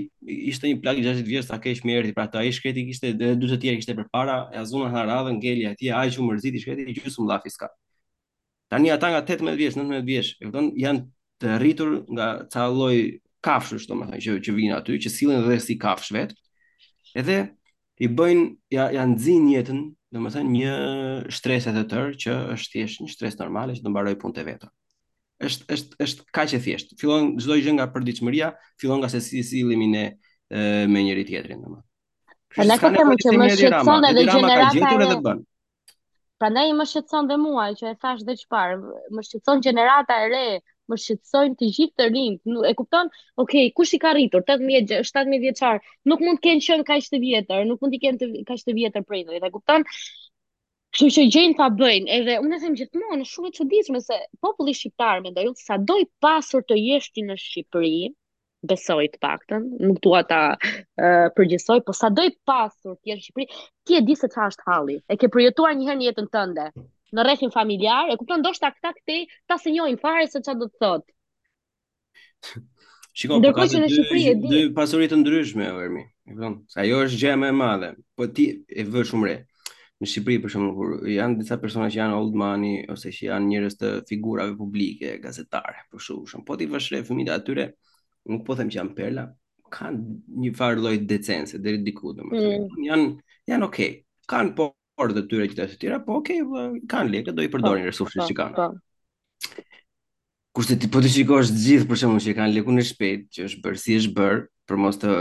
[0.51, 3.35] ishte një plak 60 vjetë, sa keq më erdi, pra ta i shkreti kishte, dhe
[3.51, 6.29] të tjerë kishte për para, e azunë në radhë në gelja, ti a që u
[6.31, 7.71] mërzit, i shkreti, i gjusë më dha fiska.
[8.71, 11.05] Tani ata nga 18 vjetë, 19 vjetë, e këtën janë
[11.43, 12.97] të rritur nga ca loj
[13.45, 16.25] kafshë, shto më që, që vinë aty, që silën dhe si kafshë
[17.19, 17.39] edhe
[18.01, 19.81] i bëjnë, ja, ja nëzin jetën,
[20.15, 20.79] do të thënë një
[21.31, 24.71] e të tërë që është thjesht një stres normale që do mbaroj punën e vetë.
[25.47, 26.97] Është është është kaq e thjesht.
[27.01, 28.49] Fillon çdo gjë nga përditshmëria,
[28.81, 30.05] fillon nga se si sillemi ne
[30.91, 31.87] me njëri tjetrin, domethënë.
[32.51, 35.45] Pra ne kemi që më shqetson edhe gjenerata e bën.
[36.41, 38.81] Prandaj më shqetëson dhe mua që e thash dhe çfarë,
[39.15, 40.45] më shqetëson gjenerata e re
[40.91, 42.55] më shqetësojnë të gjithë të rinjt.
[42.71, 43.11] E kupton?
[43.37, 45.79] Okej, okay, kush i ka rritur 18, 17 vjeçar,
[46.11, 49.07] nuk mund të kenë qenë kaq të vjetër, nuk mund të kenë kaq të vjetër
[49.11, 49.87] prindër, e kupton?
[50.91, 54.75] Kështu që gjejnë ta bëjnë, edhe unë e them gjithmonë, shumë e çuditshme se populli
[54.75, 58.01] shqiptar mendoj sa do i pasur të jesh ti në Shqipëri,
[58.73, 61.29] besoj të paktën, nuk dua ta uh,
[61.87, 63.47] po sa i pasur ti në Shqipëri,
[63.87, 64.99] ti e di se çfarë është halli.
[65.07, 66.67] E ke përjetuar një herë në jetën tënde
[67.17, 70.77] në rrethin familjar, e kupton ndoshta këta këtej ta sinjojnë fare se çfarë do të
[70.85, 71.11] thotë.
[73.21, 74.47] Shikoj, po ka në Shqipëri e di.
[74.53, 76.05] Dy pasuri të ndryshme, Ermi.
[76.29, 77.89] E kupton, se ajo është gjë më e madhe.
[78.17, 79.35] Po ti e vë shumë re.
[80.01, 83.47] Në Shqipëri për shembull, kur janë disa persona që janë old money ose që janë
[83.51, 86.45] njerëz të figurave publike, gazetare, për shembull.
[86.47, 87.65] Po ti vësh re fëmijët atyre,
[88.31, 89.25] nuk po them që janë perla,
[89.75, 90.01] kanë
[90.47, 92.63] një farë lloj decence deri diku domethënë.
[92.63, 92.69] Mm.
[92.87, 93.07] Janë
[93.53, 93.93] janë okay.
[94.31, 94.71] Kan po
[95.01, 96.31] fort të tyre qytetarë të tjera, po ok,
[96.91, 98.51] kanë lekë, do i përdorin po, resursin që po, kanë.
[98.59, 99.71] Po.
[100.59, 103.47] Kurse ti po të shikosh të gjithë për shkakun që kanë lekun në shpejt, që
[103.49, 105.13] është bërë si është bërë, për mos të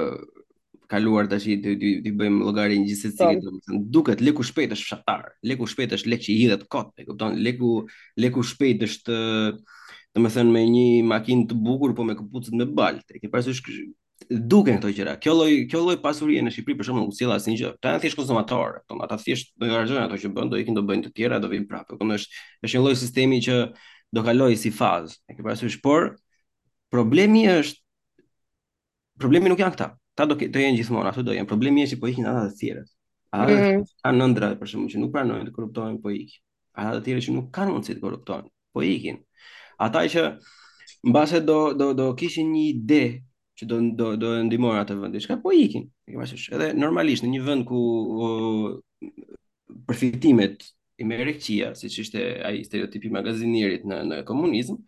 [0.89, 1.79] kaluar tash i të
[2.17, 5.25] bëjmë llogari gjithsesi, domethënë duket leku shpejt është fshatar.
[5.45, 7.37] Leku shpejt është lek që i hidhet kot, e kupton?
[7.45, 7.71] Leku
[8.23, 9.17] leku shpejt është
[10.17, 13.21] domethënë me një makinë të bukur po me kapucët me baltë.
[13.21, 13.61] Ke parasysh
[14.29, 15.15] duken këto gjëra.
[15.21, 17.69] Kjo lloj kjo lloj pasurie në Shqipëri për shembull u sjell asnjë gjë.
[17.79, 20.83] Ata janë thjesht konsumatorë, ata thjesht do të harxojnë ato që bën, do ikin do
[20.85, 21.97] bëjnë të tjera, do vinë prapë.
[21.97, 23.55] Kjo është është një lloj sistemi që
[24.15, 25.15] do kaloj si fazë.
[25.31, 26.11] E ke parasysh, por
[26.93, 27.81] problemi është
[29.19, 29.87] problemi nuk janë këta.
[30.13, 31.49] Ata do të jenë gjithmonë ato do jenë.
[31.49, 32.83] Problemi është që po ikin ata të tjerë.
[33.33, 34.59] A ka mm -hmm.
[34.59, 36.37] për shembull që nuk pranojnë të korruptohen, po ikin.
[36.77, 39.17] Ata të tjerë që nuk kanë mundësi të korruptohen, po ikin.
[39.81, 40.37] Ata që
[41.09, 43.05] mbase do do do kishin një ide
[43.59, 45.15] që do do do e ndihmor atë vend.
[45.15, 45.87] Diçka po ikin.
[46.07, 47.79] E kemi thënë, edhe normalisht në një vend ku
[49.89, 50.65] përfitimet
[50.99, 54.79] i merë siç si që ishte a i stereotipi magazinirit në, në komunizm,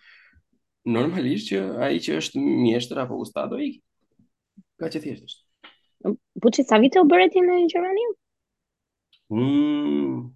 [0.86, 3.82] normalisht që ai që është mjeshtër apo ustado ikin.
[4.82, 5.44] ka që thjeshtë është.
[6.42, 8.06] Po që sa vite u bëreti në Gjermani?
[9.32, 10.32] Mm,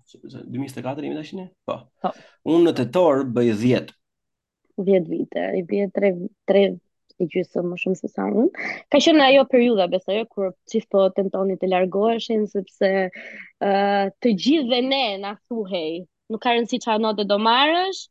[0.56, 1.46] 2004 imi dashin e?
[1.66, 1.76] Po.
[2.02, 2.12] po.
[2.46, 3.90] Unë në të torë bëjë 10.
[4.86, 6.12] 10 vite, i bëjë 3,
[6.52, 6.66] 3,
[7.20, 8.64] të gjysë më shumë se sa unë.
[8.94, 14.68] Ka qenë ajo periudha besoj kur çift po tentonin të largoheshin sepse uh, të gjithë
[14.74, 16.02] dhe ne na thuhej,
[16.34, 18.02] nuk ka rëndësi çfarë notë do marrësh,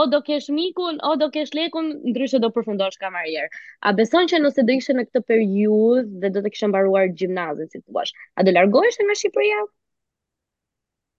[0.00, 3.50] o do kesh mikun, o do kesh lekun, ndryshe do përfundosh kamarier.
[3.88, 7.68] A beson që nëse do ishe në këtë periud dhe do të kishe mbaruar gjimnazin
[7.74, 8.06] si thua,
[8.38, 9.58] a do largohesh nga Shqipëria?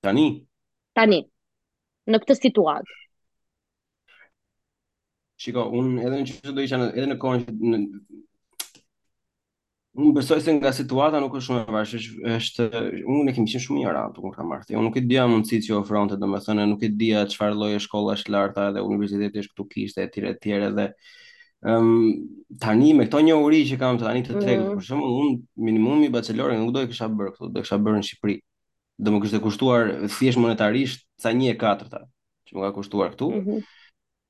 [0.03, 0.25] Tani.
[0.97, 1.21] Tani.
[2.11, 2.99] Në këtë situatë.
[5.43, 7.79] Shiko, un edhe në çështë do isha në, edhe në kohën që në...
[10.03, 12.67] un besoj se nga situata nuk është shumë e vështirë, është
[13.11, 14.71] un e kemi shumë mirë atë po kur kam marrë.
[14.79, 18.15] Un nuk e di a që ofronte domethënë, nuk e di a çfarë lloj shkolla
[18.19, 20.87] është larta edhe universiteti është këtu kishte etj etj edhe
[21.63, 22.15] ëm um,
[22.59, 26.59] tani me këto njohuri që kam tani të tre, mm për shembull un minimumi bachelorin
[26.59, 28.35] nuk do e kisha bërë këtu, do e kisha bërë në Shqipëri.
[28.99, 32.03] Do më kishte kushtuar thjesht monetarisht sa 1/4
[32.49, 33.29] që më ka kushtuar këtu.
[33.37, 33.63] Mm -hmm.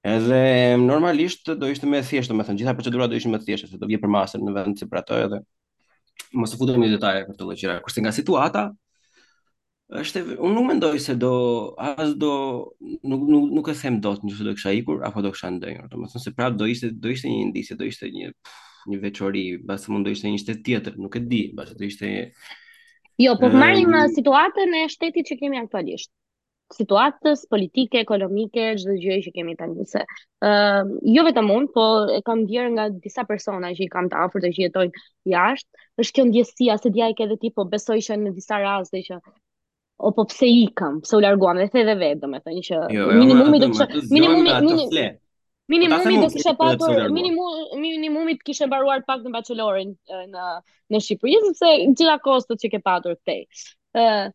[0.04, 3.46] Edhe normalisht do ishte më thjesht, do të thënë, gjitha procedurat do ishin më të
[3.48, 5.38] thjeshta, se do vije për masën në vend se për atë edhe
[6.42, 7.76] mos e futem në detaje për këtë gjëra.
[7.86, 8.64] Kurse nga situata
[10.02, 11.32] është unë nuk mendoj se do
[11.86, 12.32] as do
[13.14, 15.88] nuk nuk nuk e them dot nëse do kisha ikur apo do kisha ndënjur.
[15.94, 18.34] do të thënë se prapë do ishte do ishte një ndisje, do ishte një
[18.92, 22.08] një veçori, bashkë mund do ishte një shtet tjetër, nuk e di, bashkë do ishte
[23.24, 26.12] Jo, po marrim uh, situatën e shtetit që kemi aktualisht
[26.74, 30.04] situatës politike, ekonomike, çdo gjë që kemi tani se.
[30.48, 34.08] Ëm uh, jo vetëm unë, po e kam ndier nga disa persona që i kam
[34.12, 35.04] të afërt që jetojnë
[35.34, 38.62] jashtë, është kjo ndjesia se dia e ke edhe ti, po besoj që në disa
[38.64, 39.20] raste që
[40.04, 42.80] o po pse ikëm, pse u larguam, dhe the edhe vetë, domethënë që
[43.20, 45.10] minimumi do të minimumi minimumi
[45.72, 49.94] Minimumi do kishte patur minimumi minimumi të kishte mbaruar pak në bachelorin
[50.36, 50.44] në
[50.92, 51.70] në Shqipëri sepse
[52.02, 53.40] gjitha kostot që ke patur këtej.
[54.02, 54.28] Ëh,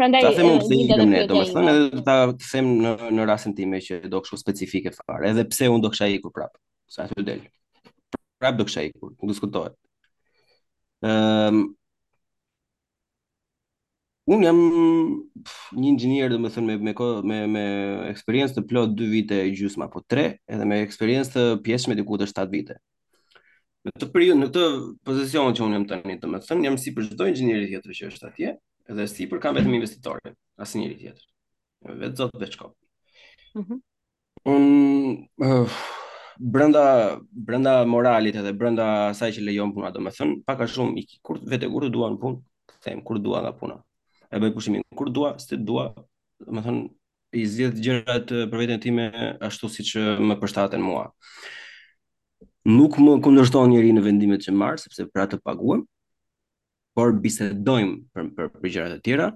[0.00, 3.98] Prandaj ta ne do të them edhe do ta them në në rastin tim që
[4.08, 6.54] do kështu specifike fare, edhe pse un do kisha ikur prap,
[6.88, 7.42] sa aty del.
[8.40, 9.74] Prap do kisha ikur, nuk diskutohet.
[11.04, 11.68] Ëm um, ehm,
[14.30, 14.58] Un jam
[15.74, 17.62] një inxhinier domethënë me me me me
[18.12, 20.24] eksperiencë të plot 2 vite e gjysmë apo 3,
[20.54, 22.76] edhe me eksperiencë të pjesëme diku të 7 vite.
[23.88, 24.62] Në të periudhë, në këtë
[25.08, 28.54] pozicion që unë jam tani, domethënë jam si për çdo inxhinier tjetër që është atje,
[28.90, 31.26] edhe si për kam vetëm investitorin, asë njëri tjetër.
[32.02, 32.76] Vetë zotë dhe kopë.
[33.56, 33.80] Mm -hmm.
[34.50, 35.08] Unë,
[35.46, 35.78] uh,
[36.40, 36.84] brenda,
[37.30, 41.40] brenda moralit edhe brenda saj që lejon puna, do me thënë, paka shumë, i, kur,
[41.46, 43.76] vete kur të në punë, këthejmë, kur dua nga puna.
[44.30, 45.92] E bëjë përshimin, kur dua, së dua,
[46.46, 46.88] do me thënë,
[47.32, 51.10] i zjedh gjërat uh, për vetën time ashtu si që uh, më përshtaten mua.
[52.64, 55.84] Nuk më kundërshton njëri në vendimet që marë, sepse pra të paguam
[56.96, 59.28] por bisedojmë për për gjëra të tjera,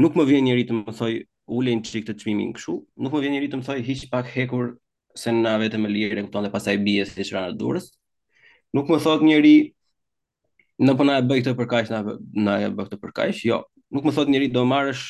[0.00, 1.12] nuk më vjen njëri të më thoj
[1.58, 4.72] ulën çik të çmimin kështu, nuk më vjen njëri të më thoj hiq pak hekur
[5.18, 7.90] se na vetëm më lirë e kupton dhe pastaj bie si çfarë dhurës,
[8.72, 9.56] Nuk më thot njëri
[10.80, 11.98] në po na e bëj këtë për kaq na
[12.46, 13.58] na e bëj këtë për kaq, jo.
[13.92, 15.02] Nuk më thot njëri do marrësh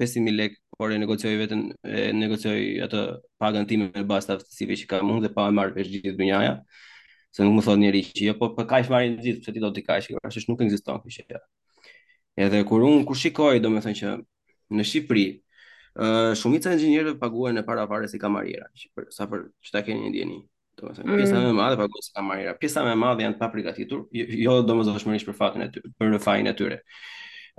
[0.00, 3.00] 500000 lekë, por e negocioj vetën, e negocioj atë
[3.40, 6.52] pagën time me bashkë aftësive që kam unë dhe pa marrë vesh gjithë dhunjaja
[7.32, 9.60] se nuk më thot njëri që jo, po për po, kaq marrin nxit, pse ti
[9.62, 11.40] do të kaq, kjo është nuk ekziston kjo gjë.
[12.44, 14.12] Edhe kur un kur shikoj, domethënë që
[14.76, 15.24] në Shqipëri,
[16.00, 16.06] ë
[16.38, 18.68] shumica e inxhinierëve paguhen e para fare si kamariera,
[19.14, 20.38] sa për që ta keni një dieni.
[20.80, 21.18] Domethënë mm.
[21.22, 22.54] pjesa më e madhe paguhet si kamariera.
[22.60, 25.92] Pjesa më e madhe janë të papërgatitur, jo, me jo domosdoshmërisht për fatin e tyre,
[26.02, 26.80] për fajin e tyre.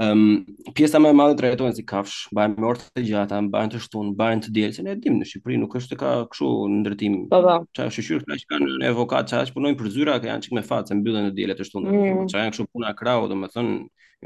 [0.01, 0.41] Um,
[0.73, 4.07] pjesa më e madhe trajtohen si kafsh, bajn me orë të gjata, bajn të shtun,
[4.17, 4.81] bajn të dielse.
[4.83, 6.47] Ne dimë në Shqipëri nuk është ka kështu
[6.79, 7.17] ndërtim.
[7.29, 7.57] Po po.
[7.77, 10.63] Çfarë është shkurt ka kanë në evokat çfarë punojnë për zyra që janë çik me
[10.69, 11.93] facë mbyllen në diele të shtunë.
[11.93, 12.31] Çfarë mm.
[12.33, 13.75] janë kështu puna krau, domethënë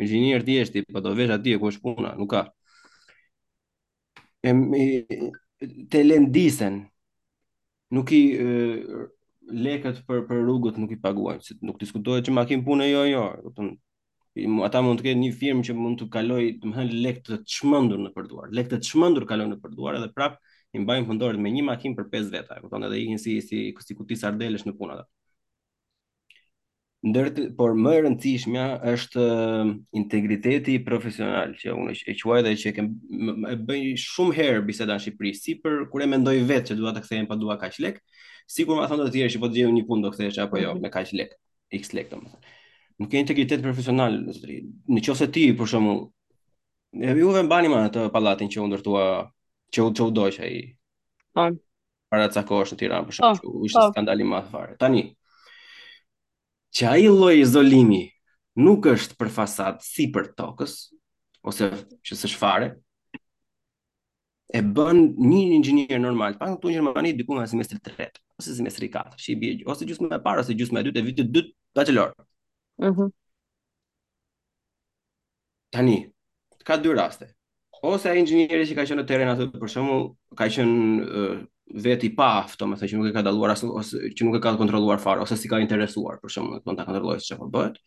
[0.06, 2.46] inxhinier thjeshti, po do vesh atje ku është puna, nuk ka.
[4.48, 4.62] Em
[5.92, 6.80] te lëndisen.
[7.92, 8.48] Nuk i e,
[9.68, 13.54] lekët për për rrugët nuk i paguajmë, nuk diskutohet që makinë punë jo jo, do
[13.60, 13.68] të
[14.68, 18.12] ata mund të kenë një firmë që mund të kaloj, domethënë lek të çmendur në
[18.16, 18.52] përduar.
[18.56, 20.36] Lek të çmendur kalojnë në përduar edhe prap
[20.76, 23.62] i mbajnë fundorët me një makinë për 5 veta, e kupton edhe ikin si si
[23.88, 25.08] si kuti sardelesh në punë ata.
[27.08, 27.28] Ndër
[27.58, 29.26] por më e rëndësishmja është
[30.02, 32.88] integriteti profesional që unë e quaj dhe që kem,
[33.54, 36.96] e bëj shumë herë biseda në Shqipëri, si për kur e mendoj vetë që duha
[36.98, 38.02] të kthehem pa dua kaq lek,
[38.58, 40.84] sikur ma thonë të tjerë që po të një punë do kthehesh apo jo mhm.
[40.84, 41.40] me kaq lekë,
[41.80, 42.56] x lek domethënë
[42.98, 44.14] nuk ke integritet profesional.
[44.18, 46.02] Në qoftë ti për shembull,
[46.98, 49.06] e vi uve mbani më atë pallatin që u ndërtua,
[49.74, 50.64] që u çu dosh ai.
[51.38, 51.58] Tan.
[51.58, 51.64] Po.
[52.08, 53.92] Para ca kohësh në Tiranë për po, shembull, ishte po.
[53.94, 54.76] skandal i madh fare.
[54.82, 55.02] Tani
[56.78, 58.04] që ai lloj izolimi
[58.64, 60.76] nuk është për fasadë si për tokës,
[61.48, 61.68] ose
[62.08, 62.68] që së shfare,
[64.48, 68.88] e bën një inxhinier normal, pa këtu një mani diku nga semestri 3 ose semestri
[68.94, 71.52] 4, që i bie ose gjysmë e parë ose gjysmë e dytë e vitit dytë
[71.78, 72.14] bachelor.
[72.78, 73.10] Mhm.
[75.74, 75.94] Tani,
[76.68, 77.26] ka dy raste.
[77.86, 80.04] Ose ai inxhinieri që ka qenë në terren aty për shembull,
[80.40, 81.42] ka qenë uh,
[81.86, 84.42] vetë i paaft, më thënë që nuk e ka dalluar as ose që nuk e
[84.46, 87.78] ka kontrolluar fare, ose s'i ka interesuar për shembull, ton ta kontrollojë çfarë po bëhet.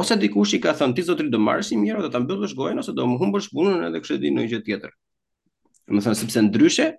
[0.00, 2.82] Ose dikush i ka thënë ti zotri do marrësh i mirë, do ta mbyllësh gojen
[2.84, 4.94] ose do më humbësh punën edhe kështu di në një gjë tjetër.
[5.96, 6.90] Më thënë sepse ndryshe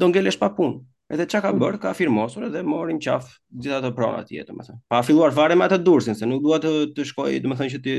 [0.00, 0.80] do ngelesh pa punë.
[1.10, 4.76] Edhe çka ka bërë, ka firmosur dhe morim qaf gjithë ato prona atje, domethënë.
[4.92, 7.94] Pa filluar fare me atë dursin, se nuk dua të të shkoj, domethënë që ti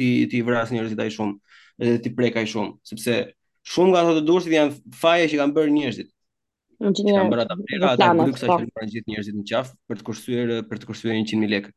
[0.00, 1.38] ti ti vras njerëzit ai shumë,
[1.84, 3.14] edhe ti prek ai shumë, sepse
[3.70, 6.10] shumë nga ato të dursit janë faje që kanë bërë njerëzit.
[6.82, 8.80] Që një, kanë bërë ata prera, ata luksa që po.
[8.80, 11.70] kanë gjithë njerëzit në qaf për të kursyer për të kursyer 100000 lekë.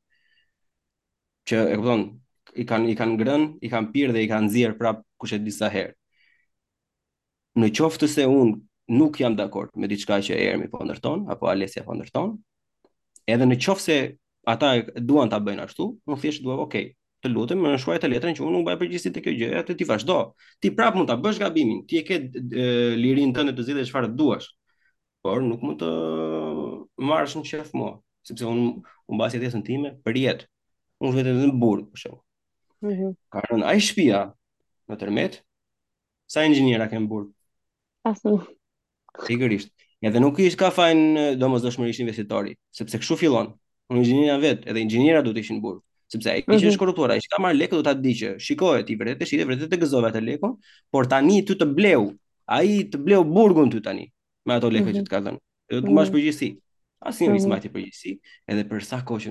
[1.51, 2.01] Që e kupton,
[2.57, 5.39] i kanë i kanë ngrën, i kanë pirë dhe i kanë nxjerr prap kush e
[5.45, 5.93] di sa herë.
[7.61, 8.57] Në qoftë se unë
[8.89, 12.33] nuk jam dakord me diçka që Ermi po ndërton apo Alesia po ndërton.
[13.29, 13.97] Edhe në qoftë se
[14.49, 14.71] ata
[15.05, 16.77] duan ta bëjnë ashtu, unë thjesht dua, ok,
[17.21, 19.75] të lutem, më shkruaj të letrën që unë nuk baj përgjegjësi te kjo gjë, atë
[19.77, 20.15] ti vazhdo.
[20.63, 22.17] Ti prap mund ta bësh gabimin, ti e ke
[22.97, 24.47] lirinë tënde të zgjidhësh çfarë duash.
[25.21, 25.89] Por nuk mund të
[27.11, 27.93] marrësh në qef mua,
[28.25, 28.65] sepse unë
[29.09, 30.49] un mbas jetën time për jetë.
[31.03, 32.23] Unë vetëm në burg, për shembull.
[32.87, 33.11] Mhm.
[33.29, 34.23] Ka rënë ai shtëpia
[34.89, 35.41] në tërmet.
[36.29, 37.29] Sa inxhiniera kanë burg?
[38.07, 38.39] Asnjë.
[39.28, 39.72] Sigurisht.
[40.03, 40.99] Ja dhe nuk ish ka fajn
[41.41, 43.49] domosdoshmërisht investitori, sepse kshu fillon.
[43.91, 45.80] Unë inxhiniera vet, edhe inxhiniera duhet të ishin burr,
[46.13, 47.26] sepse ai kishte shkorruptuar, mhm.
[47.28, 50.11] ai ka marr lekë do ta di që shikohet i vërtetë, shihet vërtetë të gëzove
[50.11, 50.53] atë lekun,
[50.95, 52.05] por tani ty të bleu,
[52.45, 54.05] ai të bleu burgun ty tani
[54.47, 55.09] me ato lekë që mhm.
[55.09, 55.41] të ka dhënë.
[55.74, 55.93] Do të mhm.
[55.97, 56.51] mbash përgjegjësi.
[57.09, 57.59] Asnjë mm -hmm.
[57.63, 58.20] nismat i
[58.53, 59.30] edhe për sa kohë që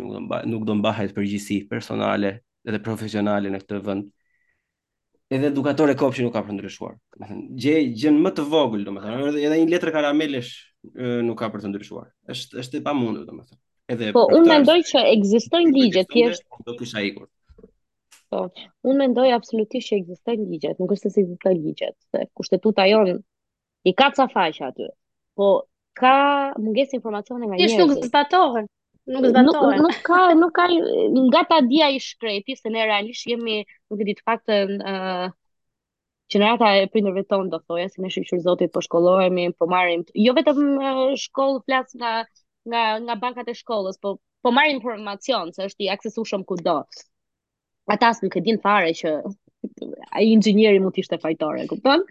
[0.49, 4.05] nuk do mbahet përgjegjësi personale edhe profesionale në këtë vend.
[4.07, 4.18] Ëh,
[5.37, 6.95] edhe edukatore kopshi nuk ka për ndryshuar.
[7.63, 10.53] Gjë gjën më të vogël, domethënë, edhe edhe një letër karamelesh
[11.29, 12.07] nuk ka për të ndryshuar.
[12.35, 13.61] Është është e pamundur, domethënë.
[13.93, 17.29] Edhe Po, unë mendoj që ekzistojnë ligje thjesht do kisha ikur.
[18.33, 18.43] Po,
[18.85, 23.15] unë mendoj absolutisht që ekzistojnë ligjet, nuk është se ekzistojnë ligjet, se kushtetuta jon
[23.89, 24.89] i ka ca faqe aty.
[25.37, 25.53] Po
[25.97, 26.15] ka
[26.61, 27.81] mungesë informacione nga njerëzit.
[27.81, 28.67] është nuk zbatohen
[29.09, 29.81] nuk zbatohet.
[29.81, 30.65] Nuk, nuk ka, nuk ka,
[31.33, 35.29] nga ta dia i shkreti, se ne realisht jemi, nuk e të faktën, uh,
[36.29, 40.35] Gjenerata e prindërve tonë do thoja, si me shqyqër zotit po shkollohemi, po marim, jo
[40.37, 40.59] vetëm
[41.17, 42.11] shkollë flasë nga,
[42.69, 46.59] nga, nga bankat e shkollës, po, po marim informacion, se është i aksesu shumë ku
[46.61, 46.75] do.
[47.89, 49.15] Ata së nuk e din fare që
[50.13, 52.05] a i ingjënjeri mu t'ishte fajtore, kupton?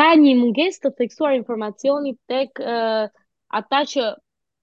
[0.00, 3.04] Ka një munges të theksuar informacionit tek uh,
[3.60, 4.10] ata që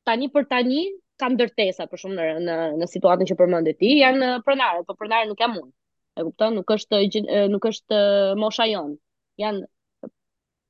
[0.09, 0.81] tani për tani
[1.21, 4.95] kanë ndërtesa për shumë në në, në situatën që përmendë ti, janë uh, pronarë, po
[4.97, 5.71] pronarë nuk jam unë.
[6.17, 6.57] E kupton?
[6.59, 7.99] Nuk është uh, uh, nuk është
[8.41, 8.95] mosha jon.
[9.41, 10.11] Janë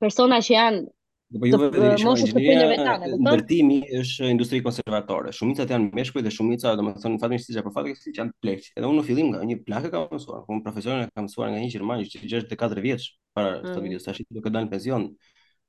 [0.03, 0.85] persona që janë
[1.33, 5.31] Po ju vetë dini shumë gjinia, ndërtimi është industri konservatore.
[5.33, 8.33] Shumicat janë meshkuj dhe shumica, do më thënë, fatë njështë për fatë njështë që janë
[8.43, 8.69] pleqë.
[8.77, 11.63] Edhe unë në fillim nga një plakë ka mësuar, unë profesionin e ka mësuar nga
[11.63, 13.71] një Gjermani, që që gjështë dhe 4 vjeqë para mm.
[13.73, 15.07] të video, sa shqitë do këtë dalë në pension,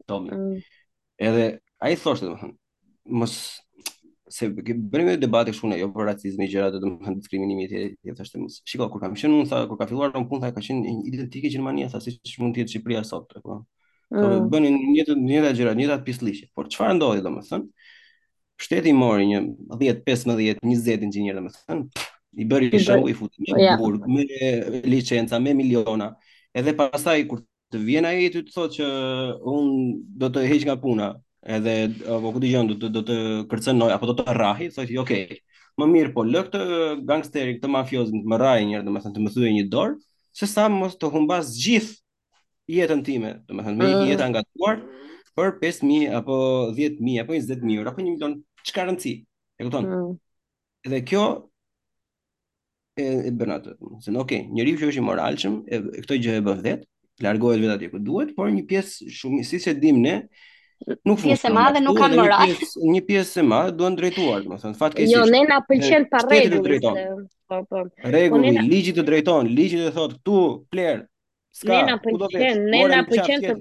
[0.05, 0.37] tomi.
[0.37, 0.61] Mm.
[1.31, 1.49] Edhe,
[1.81, 2.57] a i thoshtë, do më thënë,
[3.23, 3.39] mos,
[4.31, 8.25] se bëri një debat këtu ne jo për racizmin gjëra të domethënë diskriminimit e jetës
[8.25, 8.61] së shtëpisë.
[8.71, 11.91] Shikoj kur kam qenë unë sa kur ka filluar un punta ka qenë identike Gjermania
[11.93, 13.59] sa si mund të jetë Shqipëria sot apo.
[14.15, 16.49] Do bëni një jetë një gjëra, një pislliqe.
[16.57, 17.69] Por çfarë ndodhi domethënë?
[18.65, 19.41] Shteti mori një
[19.79, 20.37] 10, 15,
[20.71, 22.05] 20 inxhinierë domethënë
[22.41, 24.25] i bëri show i futi në Hamburg me
[24.89, 26.15] licenca me miliona.
[26.57, 27.45] Edhe pastaj kur
[27.75, 28.91] të vjen ai ty të thotë që
[29.51, 29.73] un
[30.23, 31.13] do të heq nga puna,
[31.53, 31.75] edhe
[32.09, 33.17] apo uh, këtë dëgjon do të do të
[33.51, 35.41] kërcënoj apo do të rrahi thotë jo okay
[35.81, 36.67] më mirë po lë këtë
[37.09, 39.99] gangsteri këtë mafioz të më rrahi një herë domethënë të më thyej një dorë
[40.41, 44.81] se sa mos të humbas gjithë jetën time domethënë me një jetë ngatruar
[45.37, 46.37] për 5000 apo
[46.79, 48.39] 10000 apo 20000 euro apo 1 milion
[48.69, 49.15] çka rëndsi
[49.59, 49.89] e kupton
[50.87, 51.25] edhe kjo
[52.97, 53.77] e e bën atë
[54.07, 57.77] se në okay njeriu që është i moralshëm këtë gjë e bën vetë largohet vetë
[57.79, 60.17] atje ku duhet por një pjesë shumë siç e dim ne
[61.07, 62.53] nuk pjesë e madhe nuk kanë moral.
[62.53, 65.17] Një pjesë, e madhe duan drejtuar, do të thënë, fatkeqësisht.
[65.17, 67.25] Jo, ne na pëlqen pa rregull.
[67.49, 67.85] Po, po.
[68.09, 70.41] Rregulli, po ligji të drejton, ligji të thotë këtu
[70.73, 71.05] pler.
[71.57, 73.55] Ska, ne na pëlqen, ne na pëlqen të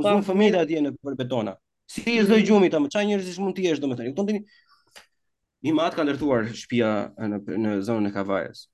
[0.00, 0.62] Kuzun po, fëmijët po.
[0.64, 1.56] atje në për betona.
[1.90, 2.28] Si i mhm.
[2.30, 4.12] zë gjumi tamë, çfarë njerëzish mund të jesh domethënë?
[4.12, 4.44] Kupton tani?
[5.64, 8.66] Mi mat ka ndërtuar shtëpia në në zonën e Kavajës.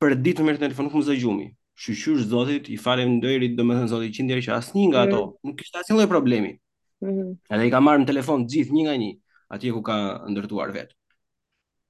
[0.00, 1.48] Për ditën më merr telefon nuk më zë gjumi.
[1.82, 5.18] Shqyrë zotit, i falem ndërit, do më thënë zotit, që ndjerë që asë nga ato,
[5.26, 5.36] mhm.
[5.50, 6.52] nuk kishte asnjë një problemi.
[7.02, 7.08] Ëh.
[7.08, 7.32] Mhm.
[7.54, 9.08] Edhe i ka marrë në telefon të gjithë një nga një,
[9.56, 9.94] atje ku ka
[10.32, 10.92] ndërtuar vet.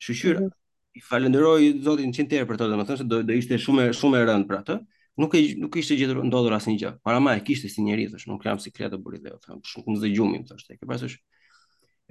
[0.05, 0.99] Shushyra, mm -hmm.
[0.99, 4.25] i falenderoj Zotin 100 tërë për to, domethënë se do do ishte shumë shumë e
[4.29, 4.79] rëndë për atë.
[5.21, 6.91] Nuk e nuk ishte gjetur ndodhur asnjë gjë.
[7.05, 10.01] Para më e kishte si njeri, thosh, nuk si kretë të buri dhe, thonë, shumë
[10.03, 10.77] më gjumim, thosh te.
[10.81, 11.11] Ke pasur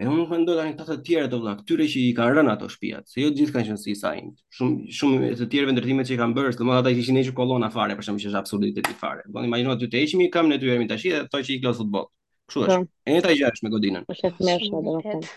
[0.01, 2.33] E unë nuk me ndojë të të të tjere të vla, këtyre që i kanë
[2.37, 5.67] rënë ato shpijat, se jo të gjithë kanë që si sajnë, shumë, shumë të tjere
[5.69, 8.17] vendërtime që i kam bërës, të më dhe që ishin e që kolona fare, përshëm
[8.17, 9.21] që është të fare.
[9.29, 12.05] Bon, imaginuat të të eqimi, kam në të të të të të të të
[12.51, 12.91] Kështu është.
[13.07, 14.03] Enjta gjë është me godinën.
[14.11, 15.27] Është do smershme domethënë.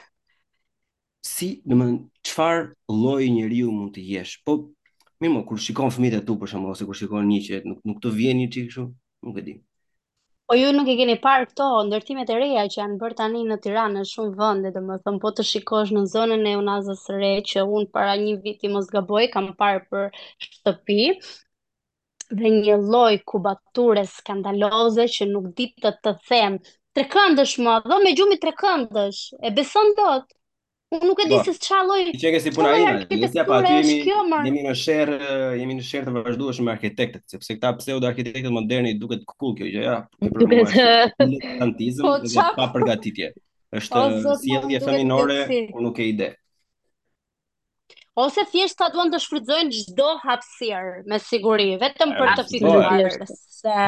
[1.25, 4.39] Si, domethënë, çfarë lloji njeriu mund të jesh?
[4.47, 4.63] Po
[5.23, 7.79] Mi më, kur shikon fëmijët e tu për shembull ose kur shikon një që nuk
[7.89, 8.83] nuk të vjen një çik kështu,
[9.25, 9.53] nuk e di.
[10.51, 13.57] Po ju nuk e keni parë këto ndërtimet e reja që janë bërë tani në
[13.65, 17.65] Tiranë në shumë vende, domethënë po të shikosh në zonën e Unazës së Re që
[17.79, 20.05] un para një viti mos gaboj kam parë për
[20.49, 21.01] shtëpi
[22.43, 26.59] dhe një lloj kubature skandaloze që nuk ditë të të them
[26.95, 30.27] tre këndësh më, dhe me gjumi tre këndësh, e beson dot.
[30.95, 32.11] Unë nuk e di se çfarë lloj.
[32.15, 33.95] Ti çe si puna ime, ne si apo ti jemi
[34.45, 38.47] jemi në shërë eh, jemi në sherr të vazhdueshëm me arkitektët, sepse këta pseudo arkitektët
[38.55, 39.97] moderni duket cool kjo gjë, ja.
[40.23, 40.77] Duket
[41.65, 43.33] antizëm, po, dhe pa përgatitje.
[43.81, 45.41] Është eh, sjellje si feminore,
[45.75, 46.31] unë nuk e ide
[48.17, 53.17] ose thjesht ta duan të shfrytëzojnë çdo hapësirë me siguri, vetëm për të fituar.
[53.31, 53.79] Se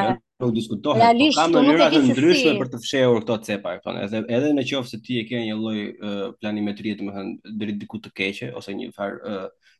[0.41, 3.81] nuk diskutohet, po realisht, po kam mënyra të ndryshme për të fshehur këto cepa, e
[3.85, 8.49] thonë, edhe edhe nëse ti e ke një lloj planimetrie, domethënë deri diku të keqe
[8.59, 9.15] ose një far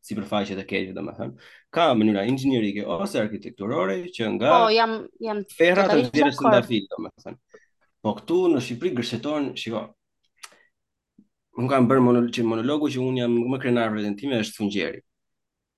[0.07, 4.95] sipërfaqe të keqe, domethënë, ka mënyra inxhinierike ose arkitekturore që nga Po, jam
[5.27, 7.39] jam ferrat të dhënës ndafil, domethënë.
[8.05, 9.85] Po këtu në Shqipëri gërshetohen, shikoj,
[11.57, 14.99] un kam bërë monolog, që monologu që un jam më krenar vetën time është fungjeri.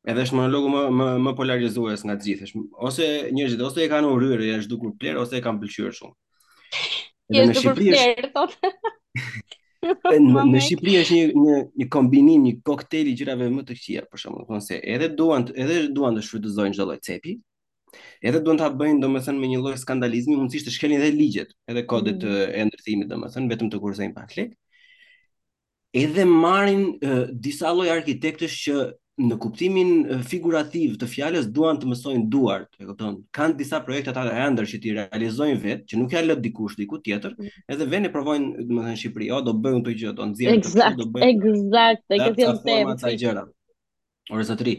[0.10, 2.50] Edhe është monologu më më, më polarizues nga të gjithë.
[2.88, 3.06] Ose
[3.36, 6.16] njerëzit ose e kanë urryer, janë zhdukur pler ose e kanë pëlqyer shumë.
[7.36, 8.94] Edhe në Shqipëri është
[10.52, 14.24] në Shqipëri është një një një kombinim, një koktel i gjërave më të këqija, për
[14.24, 17.40] shembull, thonë se edhe duan edhe duan të shfrytëzojnë çdo lloj cepi,
[18.22, 21.82] Edhe duan ta bëjnë domethënë me një lloj skandalizmi, mundësisht të shkelin edhe ligjet, edhe
[21.90, 22.52] kodet mm.
[22.60, 24.54] e ndërtimit domethënë, vetëm të kurzojnë pak lekë
[25.94, 28.88] edhe marrin uh, disa lloj arkitektësh që
[29.20, 29.90] në kuptimin
[30.24, 33.18] figurativ të fjalës duan të mësojnë duart, e kupton?
[33.36, 37.02] Kan disa projekte të ëndër që ti realizojnë vet, që nuk ja lë dikush diku
[37.04, 37.50] tjetër, mm.
[37.76, 40.88] edhe vënë e provojnë, domethënë në Shqipëri, o do bëjnë këtë gjë, do nxjerrë këtë,
[41.02, 41.32] do bëjnë.
[41.34, 43.44] Eksakt, eksakt, e ke thënë gjëra.
[44.32, 44.78] Ora sa tri.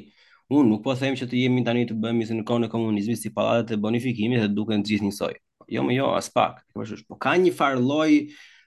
[0.51, 3.21] Unë nuk po them që të jemi tani të bëhemi si në kohën e komunizmit,
[3.21, 5.35] si pallatet e bonifikimit dhe duken të gjithë njësoj.
[5.77, 6.65] Jo, më jo, as pak.
[6.75, 8.09] Po ka një farë lloj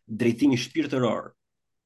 [0.05, 1.33] drejtimi shpirtëror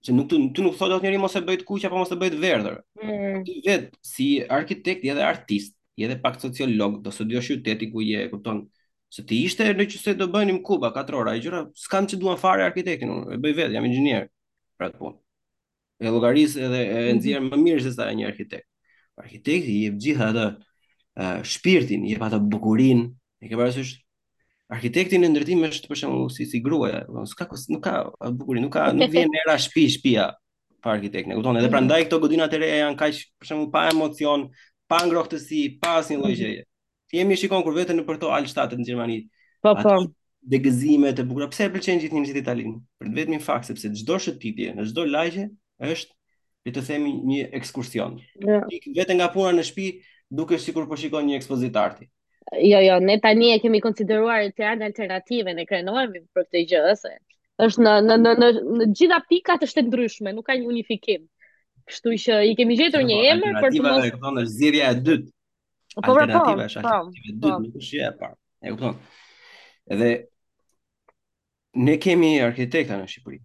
[0.08, 2.18] që nuk të, nuk thotë asnjë njerëz mos e bëj të kuq apo mos e
[2.22, 2.78] bëj të verdhur.
[3.04, 3.42] Mm.
[3.66, 4.28] Vetë, si
[4.58, 8.32] arkitekt i edhe artist, i edhe pak sociolog, do të studiosh qyteti ku je, e
[8.32, 8.64] kupton?
[9.14, 12.66] Se ti ishte në qyse do bënim kuba 4 i gjëra s'kam që duan fare
[12.68, 14.26] arkitektin, unë e bëj vetë, jam inxhinier
[14.80, 15.18] për atë punë.
[16.04, 17.20] E llogaris edhe e mhm.
[17.20, 18.68] nxjerr më mirë se sa një arkitekt.
[19.20, 23.08] Arkitekti i jep gjithë atë shpirtin, i jep atë bukurinë,
[23.44, 23.96] e ke parasysh
[24.72, 28.90] arkitektin e ndërtimit është për shembull si si gruaja, s'ka nuk ka bukurinë, nuk ka
[28.96, 30.26] nuk vjen era shtëpi shtëpia
[30.84, 31.60] pa arkitektin, e kupton?
[31.62, 31.76] Edhe mm.
[31.76, 34.46] prandaj këto godinat e reja janë kaq për shembull pa emocion,
[34.92, 36.40] pa ngrohtësi, pa asnjë lloj mm.
[36.42, 36.66] gjëje.
[37.08, 39.20] Ti jemi shikon kur veten në përto Altstadt në Gjermani.
[39.64, 39.96] Po po.
[40.48, 42.76] Dhe gëzimet e bukura, pse e pëlqen gjithë njerëzit italianë?
[43.02, 45.48] Për vetëm një fakt sepse çdo shëtitje, në çdo lagje
[45.92, 46.16] është
[46.68, 48.20] le të themi një ekskursion.
[48.44, 48.68] Yeah.
[48.70, 49.88] Ti vetë nga puna në shtëpi
[50.38, 52.08] duke sikur po shikon një ekspozitarti.
[52.56, 56.84] Jo, jo, ne tani e kemi konsideruar të janë alternative, ne krenohemi për këtë gjë,
[56.96, 57.12] se
[57.68, 61.26] është në, në, në, në, në gjitha pikat është e ndryshme, nuk ka një unifikim.
[61.92, 63.78] Kështu që i kemi gjetur po, një emër për të mos...
[63.82, 65.30] Alternativa e këpëton është zirja e dytë.
[65.96, 68.38] Po, po, alternativa është alternativa dytë, nuk është e parë.
[68.68, 69.00] E kupton.
[69.96, 70.12] Edhe,
[71.90, 73.42] ne kemi arkitekta në Shqipëri.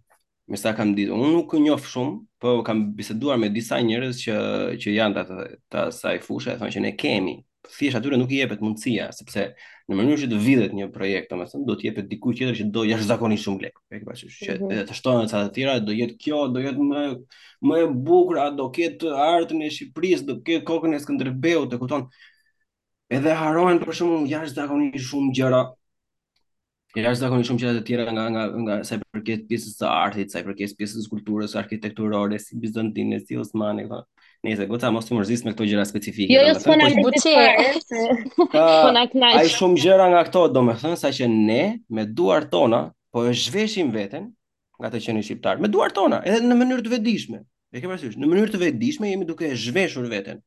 [0.53, 4.36] Me sa kam ditë, unë nuk njofë shumë, po kam biseduar me disa njërës që,
[4.84, 5.42] që janë të,
[5.72, 7.36] të, saj fushë, thonë që ne kemi
[7.70, 9.42] thjesht atyre nuk i jepet mundësia, sepse
[9.90, 12.64] në mënyrë që të vidhet një projekt, do të do të jepet diku tjetër që
[12.74, 13.78] do jashtë zakonisht shumë lekë.
[13.86, 14.72] Okay, pra që mm -hmm.
[14.72, 17.02] edhe të shtohen ca të tjera, do jetë kjo, do jetë më
[17.62, 21.78] më e bukur, a do ketë artën e Shqipërisë, do ketë kokën e Skënderbeut, e
[21.78, 22.04] kupton?
[23.10, 25.62] Edhe harohen për shkakun jashtë zakonisht shumë gjëra.
[26.96, 30.30] Jashtë zakonisht shumë gjëra të tjera nga nga nga sa i përket pjesës së artit,
[30.30, 34.22] sa i përket pjesës së kulturës, arkitekturore, si bizantine, si osmane, kështu.
[34.43, 36.34] Nëse gjota mos të mërzis me këto gjëra specifike.
[36.34, 37.34] Jo, jo, po na buçi.
[38.34, 39.36] Po na knaj.
[39.38, 41.61] Ai shumë gjëra nga këto, domethënë sa që ne
[41.95, 42.80] me duart tona
[43.14, 44.32] po e zhveshim veten
[44.80, 45.61] nga ato që janë shqiptar.
[45.62, 47.40] Me duart tona, edhe në mënyrë të vetëdijshme.
[47.72, 50.43] E ke parasysh, në mënyrë të vetëdijshme jemi duke e zhveshur veten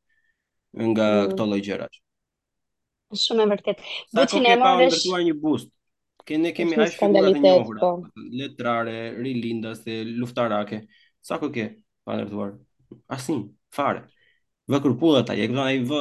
[0.75, 1.31] nga mm.
[1.31, 1.87] këto lloj gjëra.
[3.15, 3.85] Është shumë e vërtet.
[4.19, 4.69] Buçi ne marrësh.
[4.75, 5.71] Ne kemi ndërtuar një bust.
[6.39, 7.77] ne kemi ash shumë të njohur.
[7.79, 7.93] Po.
[8.43, 10.83] Letrare, rilindëse, luftarake.
[11.23, 11.69] Sa ke
[12.03, 12.57] pandërtuar?
[13.09, 13.45] Asnjë
[13.77, 14.05] fare.
[14.71, 15.99] Vë kërkuat ata, jep ndonjë v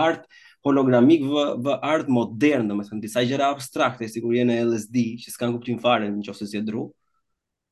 [0.00, 0.30] art
[0.66, 5.52] hologramik, v v art modern, domethënë disa gjëra abstrakte, sikur janë në LSD, që s'kan
[5.56, 6.86] kuptim fare në çështë si dru.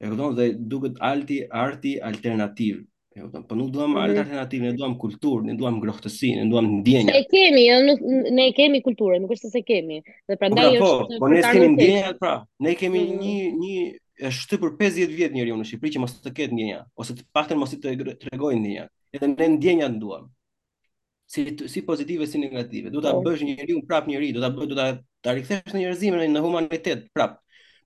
[0.02, 2.82] E kupton dhe duket alti arti alternativ.
[3.16, 4.02] E kupton, po nuk duam mhm.
[4.02, 7.14] art alternativ, ne duam kulturë, ne duam ngrohtësi, ne duam ndjenjë.
[7.14, 8.04] Ne kemi, jo, nuk
[8.36, 10.02] ne kemi kulturë, nuk është se kemi.
[10.28, 12.34] Dhe prandaj po, është po, po ne kemi ndjenjë pra.
[12.68, 13.24] Ne kemi mhm.
[13.24, 13.86] një një
[14.30, 17.58] është për 50 vjet njeriu në Shqipëri që mos të ketë ndjenjë, ose të paktën
[17.60, 17.96] mos të
[18.28, 20.30] tregojnë ndjenjë edhe ne ndjenjat nduam.
[21.26, 22.90] Si si pozitive si negative.
[22.94, 23.22] Do ta oh.
[23.24, 24.86] bësh njeriu prap njëri, do ta bëj do ta
[25.24, 27.40] ta rikthesh në njerëzimin në humanitet prap.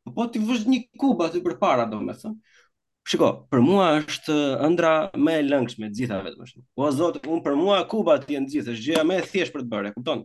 [0.05, 2.37] Po po ti vësh një kub aty përpara domethënë.
[3.11, 4.35] Shiko, për mua është
[4.66, 6.66] ëndra më e lëngshme të gjitha gjithave domethënë.
[6.77, 9.64] Po zot, unë për mua kuba ti janë gjithë, është gjëja më e thjeshtë për
[9.64, 10.21] të bërë, kupton?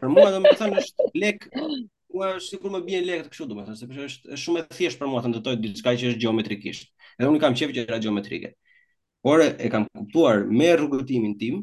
[0.00, 1.44] Për mua domethënë është lek,
[2.16, 5.34] ua sikur më bie lek kështu domethënë, sepse është shumë e thjeshtë për mua të
[5.34, 6.90] ndërtoj diçka që është gjeometrikisht.
[7.20, 8.54] Edhe unë kam qejf që është gjeometrike.
[8.56, 8.67] Ëh,
[9.22, 11.62] por e kam kuptuar me rrugëtimin tim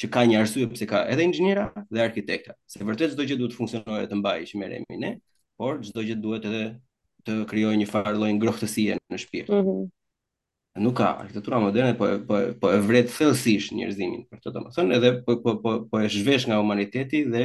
[0.00, 2.56] që ka një arsye pse ka edhe inxhiniera dhe arkitekta.
[2.70, 5.10] Se vërtet çdo gjë duhet të funksionojë të mbajë që merremi ne,
[5.60, 6.62] por çdo gjë duhet edhe
[7.26, 9.52] të krijojë një farë lloj ngrohtësie në shpirt.
[9.52, 9.90] Mm -hmm.
[10.80, 15.08] Nuk ka arkitektura moderne po po po e vret thellësisht njerëzimin, për të domethënë, edhe
[15.26, 17.44] po po po po e zhvesh nga humaniteti dhe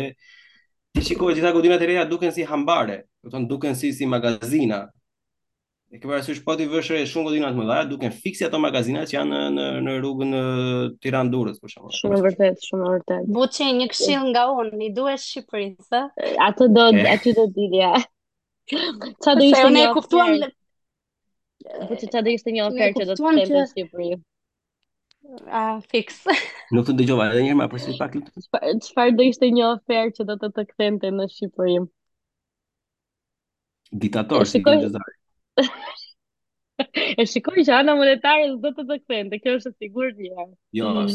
[0.94, 4.06] ti shikoj gjitha godinat e reja duken si hambare, do të thonë duken si si
[4.06, 4.86] magazina
[5.92, 9.10] E ke parasysh po ti vësh re shumë godina të mëdha, duke fiksi ato magazinat
[9.12, 10.46] që janë në në rrugën e
[11.06, 11.94] Tiranë-Durrës për shembull.
[12.00, 13.26] Shumë vërtet, shumë vërtet.
[13.36, 16.00] Buçi një këshill nga unë, mi duhet Shqipërinë, thë.
[16.48, 17.06] Atë do eh.
[17.12, 17.92] aty do dilja.
[19.28, 20.34] Sa do ishte ne kuptuam
[21.90, 24.18] Buçi sa do ishte një ofertë që do të kemi në Shqipëri.
[25.46, 25.62] A,
[25.94, 26.18] fix.
[26.74, 30.26] Nuk të dëgjova edhe njërë, ma përsi pak Çfarë Qëfar do ishte një ofertë që
[30.32, 31.86] do të të këthente në Shqipërim?
[34.04, 34.64] Ditator, si
[37.18, 40.44] E shikoj që ana monetare do të të kthen, kjo është e sigurt ja.
[40.76, 41.08] Jo, mm.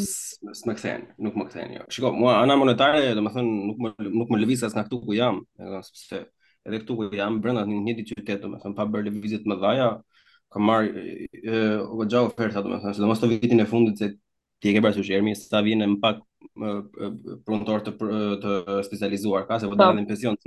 [0.56, 1.82] s'më kthen, nuk më kthen jo.
[1.92, 5.42] Shikoj, mua ana monetare, domethënë nuk më nuk më lëviz as nga këtu ku jam,
[5.60, 6.22] domethënë sepse
[6.64, 9.88] edhe këtu ku jam brenda në një ditë qytet, domethënë pa bërë lëvizje të mëdha,
[10.54, 11.04] kam marrë
[11.44, 14.08] ë gjau ofertë domethënë, sidomos të vitin e fundit se
[14.60, 16.24] ti e ke bërë sugjerim se sa vjen më pak
[17.44, 17.94] prontor të
[18.46, 18.56] të
[18.88, 19.84] specializuar ka se vë po po.
[19.84, 20.40] dalin pension.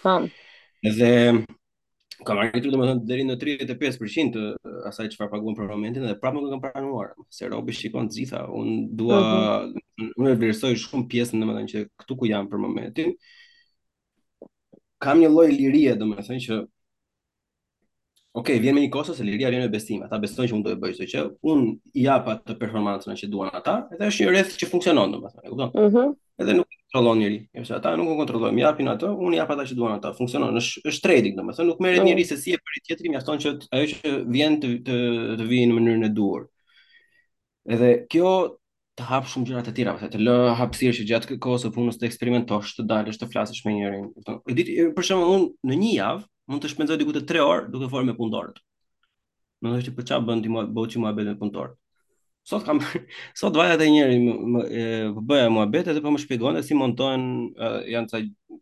[0.00, 0.30] Tan.
[0.30, 0.88] Po.
[0.88, 1.12] Edhe
[2.26, 6.38] kam marritur domethënë deri në 35% të eh, asaj çfarë paguam për momentin dhe prapë
[6.40, 7.12] nuk e kam pranuar.
[7.32, 10.12] Se Robi shikon të gjitha, un dua mm -hmm.
[10.20, 13.12] unë vlerësoj shumë pjesën domethënë që këtu ku jam për momentin.
[15.04, 16.60] Kam një lloj lirie domethënë që
[18.34, 20.00] Ok, vjen me një kosto se liria vjen me besim.
[20.02, 21.20] Ata besojnë që unë do të bëj këtë që
[21.52, 21.60] un
[21.94, 25.52] i jap atë performancën që duan ata, edhe është një rreth që funksionon domethënë, e
[25.52, 25.70] kupton?
[25.70, 25.84] Ëh.
[25.84, 26.16] Mhm.
[26.16, 27.36] Uh Edhe nuk kontrollon njëri.
[27.54, 30.58] Nëse ata nuk e kontrollojnë, japin atë, un i jap atë që duan ata, funksionon.
[30.58, 33.90] Është është trading domethënë, nuk merret njëri se si e bëri tjetri, mjafton që ajo
[33.92, 34.96] që vjen të të,
[35.38, 36.48] të vijë në mënyrën e duhur.
[37.70, 38.32] Edhe kjo
[38.98, 42.02] të hap shumë gjëra të tjera, pastaj të lë hapësirë që gjatë kësaj kohe punës
[42.02, 44.10] të eksperimentosh, të dalësh të flasësh me njërin.
[44.50, 47.88] Edhe për shembull un në një javë mund të shpenzoj diku të 3 orë duke
[47.92, 48.58] folur me punëtorët.
[49.64, 51.70] Do të për çfarë bën ti më bëu ti më me punëtor.
[52.44, 52.82] Sot kam
[53.40, 54.64] sot vaja të njëri më
[55.16, 57.24] po bëja më bëte po më shpjegon se si montohen
[57.88, 58.18] janë ca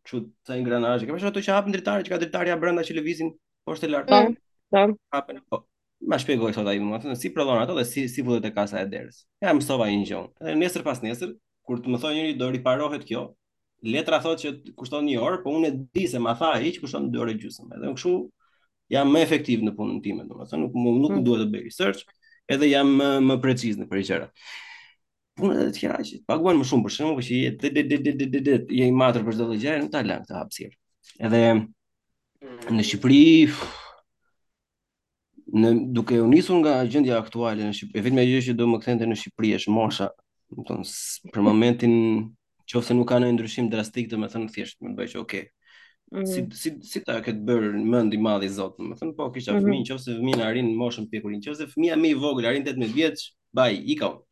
[0.07, 1.09] çu ca ingranazhe.
[1.09, 3.35] Kam thënë ato që hapin dritarin, që ka dritarja brenda që lëvizin
[3.67, 4.13] poshtë lart.
[4.13, 4.35] Po,
[4.73, 4.85] po.
[5.15, 5.65] Hapen Po.
[6.07, 8.83] Ma shpjegoi sot ai më thonë si prodhon ato dhe si si vullet e kasa
[8.83, 9.25] e derës.
[9.43, 10.25] Ja mësova një gjë.
[10.59, 11.35] Nesër pas nesër
[11.67, 13.27] kur të më thonë njëri do riparohet kjo,
[13.83, 16.83] letra thotë që kushton 1 orë, po unë e di se ma tha ai që
[16.85, 17.71] kushton 2 orë gjysmë.
[17.77, 18.15] edhe kështu
[18.95, 21.23] jam më efektiv në punën time, domethënë nuk më, nuk mm.
[21.27, 22.05] duhet të bëj research,
[22.51, 24.29] edhe jam më, më preciz në përgjigje.
[25.41, 28.13] Punë të tjera që paguan më shumë për shkakun që je de de de de
[28.13, 30.77] de de de je i matur për çdo gjë, nuk ta lën këtë hapësirë.
[31.25, 32.69] Edhe mm.
[32.77, 33.23] në Shqipëri
[35.63, 39.09] në duke u nisur nga gjendja aktuale në Shqipëri, vetëm ajo që do më kthente
[39.09, 40.11] në Shqipëri është mosha,
[40.53, 40.85] do të thon
[41.33, 41.97] për momentin
[42.73, 45.49] qofse nuk ka ndonjë ndryshim drastik, domethënë thjesht më bëj që okay.
[46.13, 46.27] Mm.
[46.29, 47.63] Si si si ta këtë bër
[47.93, 49.63] mend i madh i Zot, domethënë po kisha mhm.
[49.65, 49.89] fëmijë, mm -hmm.
[49.93, 53.19] qofse fëmia arrin moshën pjekurin, qofse fëmia më i vogël arrin 18 vjeç,
[53.57, 54.23] baj, ika unë.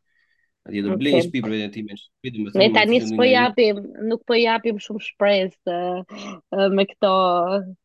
[0.84, 1.22] do blej okay.
[1.24, 3.76] shtëpi për veten time, shtëpi do Ne tani s'po japim,
[4.10, 6.00] nuk po japim shumë shpresë eh,
[6.56, 7.10] eh, me këto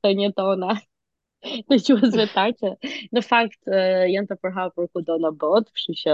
[0.02, 0.72] thënie tona.
[1.70, 2.68] Në quaz vetar që
[3.16, 6.12] në fakt eh, janë të përhapur kudo në botë, kështu që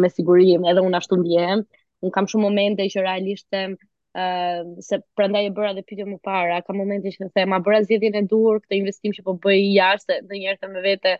[0.00, 1.60] me siguri edhe unë ashtu ndjehem
[2.04, 3.74] un kam shumë momente që realisht them
[4.22, 7.80] uh, se prandaj e bëra edhe pyetje më parë, ka momente që them a bëra
[7.86, 11.14] zgjedhjen e duhur këtë investim që po bëj jashtë, ndonjëherë them vete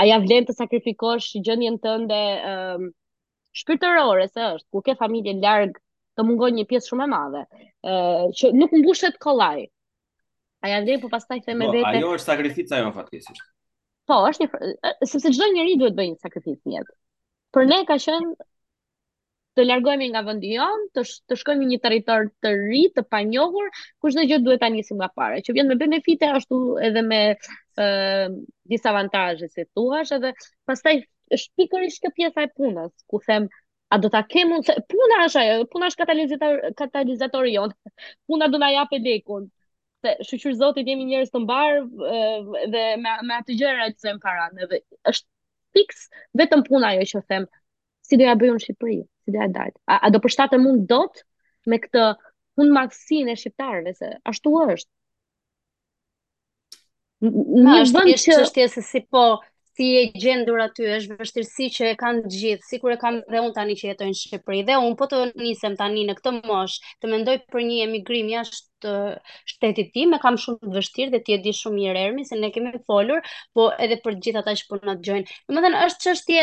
[0.00, 2.20] a ja vlen të sakrifikosh gjendjen tënde
[2.52, 2.88] um,
[3.60, 5.78] shpirtërore se është ku ke familje larg
[6.18, 9.66] të mungon një pjesë shumë e madhe uh, që nuk mbushet kollaj
[10.64, 13.42] a ja vlen po pastaj them me no, po, vete ajo është sakrifica jo fatkesish
[14.08, 16.98] po është sepse çdo njeri duhet bëjë një sakrificë në jetë
[17.58, 18.34] për ne ka qenë
[19.60, 23.02] të largohemi nga vendi jon, të sh të shkojmë në një territor të ri, të
[23.12, 23.66] panjohur,
[24.00, 27.18] ku çdo gjë duhet ta nisim nga para, që vjen me benefite ashtu edhe me
[27.34, 28.36] ë uh,
[28.72, 28.92] disa
[29.52, 30.32] si thua, edhe
[30.68, 31.02] pastaj
[31.36, 33.48] është pikërisht kjo pjesa e punës, ku them
[33.90, 37.74] a do ta kem unë puna është ajo, puna është katalizator katalizatori jonë,
[38.26, 39.50] Puna do na japë lekun.
[40.00, 41.82] Se shqyr zotit jemi njerëz të mbar
[42.72, 44.80] dhe me me atë gjëra që sem paranë, dhe
[45.12, 45.26] është
[45.76, 46.08] fiks
[46.40, 47.50] vetëm puna ajo që them
[48.08, 49.76] si do ja bëj në Shqipërinë si dhe e dajt.
[49.92, 51.20] A, a do përshtatë mund dot
[51.68, 52.04] me këtë
[52.58, 54.90] punë madhësin e shqiptarëve, se ashtu është.
[57.22, 59.48] N -n -n -n -n -n -n -n
[59.80, 63.54] si e gjendur aty është vështirësi që e kanë gjithë sikur e kanë dhe unë
[63.56, 67.06] tani që jetojnë në Shqipëri dhe un po të nisem tani në këtë mosh të
[67.12, 69.14] mendoj për një emigrim jashtë uh,
[69.50, 72.50] shtetit tim e kam shumë vështirë dhe ti e di shumë mirë Ermi se ne
[72.54, 73.20] kemi folur
[73.54, 76.40] po edhe për të gjithë ata që po na dëgjojnë domethënë është çështje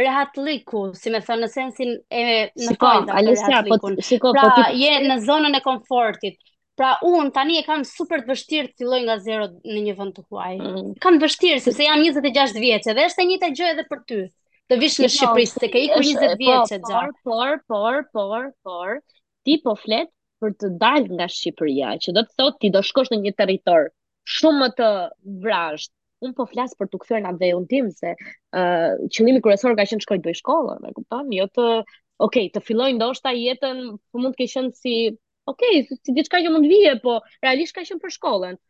[0.00, 3.98] rehatliku, si me thënë, në sensin e me në kojnë po të rehatlikun.
[4.04, 6.36] Shiko, pra, po, je në zonën e komfortit.
[6.76, 10.18] Pra, unë tani e kam super të vështirë të filloj nga zero në një vënd
[10.18, 10.56] të huaj.
[10.60, 10.88] Mm.
[11.04, 14.02] Kam të vështirë, sepse jam 26 vjeqe, dhe është e një të gjë edhe për
[14.10, 14.18] ty.
[14.70, 17.04] Të vishë në Shqipëri, se ke ku 20 po, vjeqe, gjë.
[17.30, 18.92] Por, por, por, por, por,
[19.48, 20.12] ti po fletë
[20.42, 23.88] për të dalë nga Shqipëria, që do të thotë ti do shkosh në një teritor
[24.36, 24.90] shumë të
[25.46, 25.92] vrasht,
[26.24, 29.86] un po flas për të kthyer në atë tim se ë uh, qëllimi kryesor ka
[29.90, 31.30] qenë të shkoj të bëj shkollë, e kupton?
[31.38, 31.66] Jo të,
[32.28, 34.96] ok, të filloj ndoshta jetën, po mund të ke qenë si,
[35.54, 35.66] ok,
[36.00, 38.62] si diçka që mund vije, po realisht ka qenë për shkollën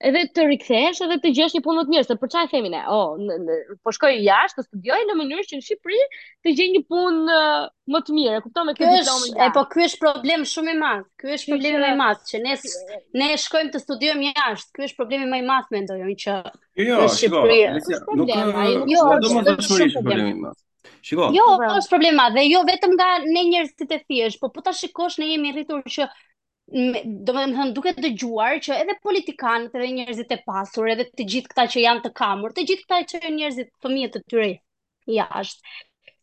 [0.00, 2.70] edhe të rikthesh edhe të gjesh një punë më të mirë, se për çfarë themi
[2.72, 2.80] ne?
[2.92, 6.00] Oh, në, në, po shkoj jashtë të studioj në mënyrë që në Shqipëri
[6.46, 7.38] të gjej një punë
[7.94, 8.38] më të mirë.
[8.40, 9.34] E kupton me këtë diplomë?
[9.44, 11.04] E po ky është problem shumë i madh.
[11.20, 12.56] Ky është problemi më i madh që ne
[13.20, 14.72] ne shkojmë të studiojmë jashtë.
[14.78, 16.38] Ky është problemi më i madh mendoj unë që
[16.80, 17.60] jo, në Shqipëri.
[18.94, 20.50] Jo, nuk është problem.
[21.04, 21.30] Shiko.
[21.32, 21.44] Jo,
[21.80, 25.30] është problema dhe jo vetëm nga ne njerëzit e thjesht, po po ta shikosh ne
[25.30, 26.04] jemi rritur që
[26.72, 31.26] do më thënë duke të gjuar që edhe politikanët edhe njerëzit e pasur edhe të
[31.32, 34.50] gjithë këta që janë të kamur të gjithë këta që njërzit njerëzit fëmijët të tyre
[35.18, 35.78] jashtë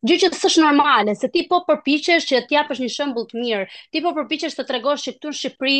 [0.07, 3.99] Gjë që s'është normale, se ti po përpiqesh që t'japësh një shembull të mirë, ti
[4.05, 5.75] po përpiqesh të tregosh që këtu në Shqipëri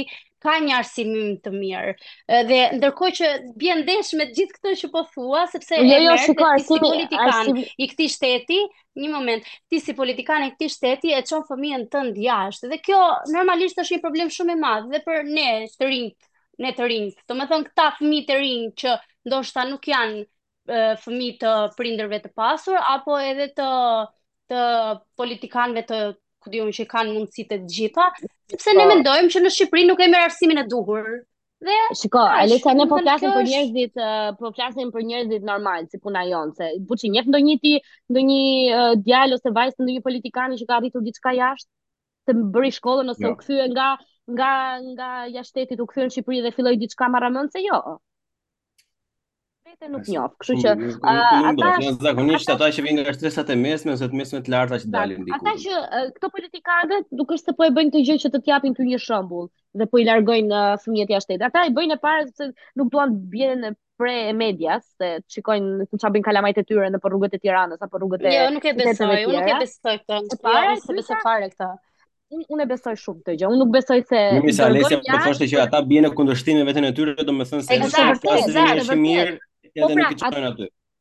[0.47, 1.93] ka një arsimim të mirë.
[2.47, 3.31] Dhe ndërkohë që
[3.63, 6.77] bie ndesh me gjithë këtë që po thua, sepse e jo, jo e shikoj si
[6.83, 8.59] politikan i këtij shteti,
[8.97, 12.71] një moment, ti si politikan i këtij shteti e çon fëmijën tënd jashtë.
[12.71, 13.01] Dhe kjo
[13.35, 15.49] normalisht është një problem shumë i madh dhe për ne
[15.79, 16.07] të rinj,
[16.63, 17.11] ne të rinj.
[17.27, 18.95] Do këta fëmijë të rinj që
[19.27, 20.23] ndoshta nuk janë
[21.03, 23.67] fëmijë të prindërve të pasur apo edhe të
[24.51, 24.63] të
[25.19, 25.99] politikanëve të
[26.51, 28.05] diun që kanë mundësitë të gjitha,
[28.53, 31.09] sepse ne mendojmë që në Shqipëri nuk kemi arsimin e duhur.
[31.67, 34.01] Dhe shiko, Alisa ne po flasim për njerëzit,
[34.39, 37.71] po flasim për njerëzit normal, si puna jonë, se buçi njeh ndonjë ti
[38.11, 41.69] ndonjë djalë ose vajzë ndonjë politikani që ka arritur diçka jashtë
[42.35, 43.33] të bëri shkollën ose jo.
[43.33, 43.87] u kthye nga
[44.37, 44.51] nga
[44.91, 47.81] nga jashtëtit u kthyen në Shqipëri dhe filloi diçka marramëndse jo
[49.67, 50.31] vete nuk njoh.
[50.41, 50.73] Kështu që
[51.51, 54.91] ata zakonisht ata që vijnë nga stresat e mesme ose të mesme të larta që
[54.93, 55.35] dalin diku.
[55.35, 55.81] Ata që
[56.17, 59.49] këto politikanët duke se po e bëjnë këtë gjë që të japin ty një shembull
[59.77, 61.49] dhe po i largojnë fëmijët jashtë tetë.
[61.51, 62.49] Ata e bëjnë e para sepse
[62.81, 66.61] nuk duan të bien e pre e medias se të shikojnë se çfarë bën kalamajt
[66.63, 69.51] e tyre nëpër rrugët e Tiranës apo rrugët e Jo, nuk e besoj, unë nuk
[69.53, 70.39] e besoj këtë.
[70.43, 71.69] para jo, se besoj fare këtë.
[72.35, 73.49] Unë unë besoj shumë këtë gjë.
[73.53, 76.85] Unë nuk besoj se do po të thoshte që ata bien në kundërshtim me veten
[76.85, 79.37] e tyre, domethënë se është një gjë e mirë,
[79.77, 80.47] Po pra,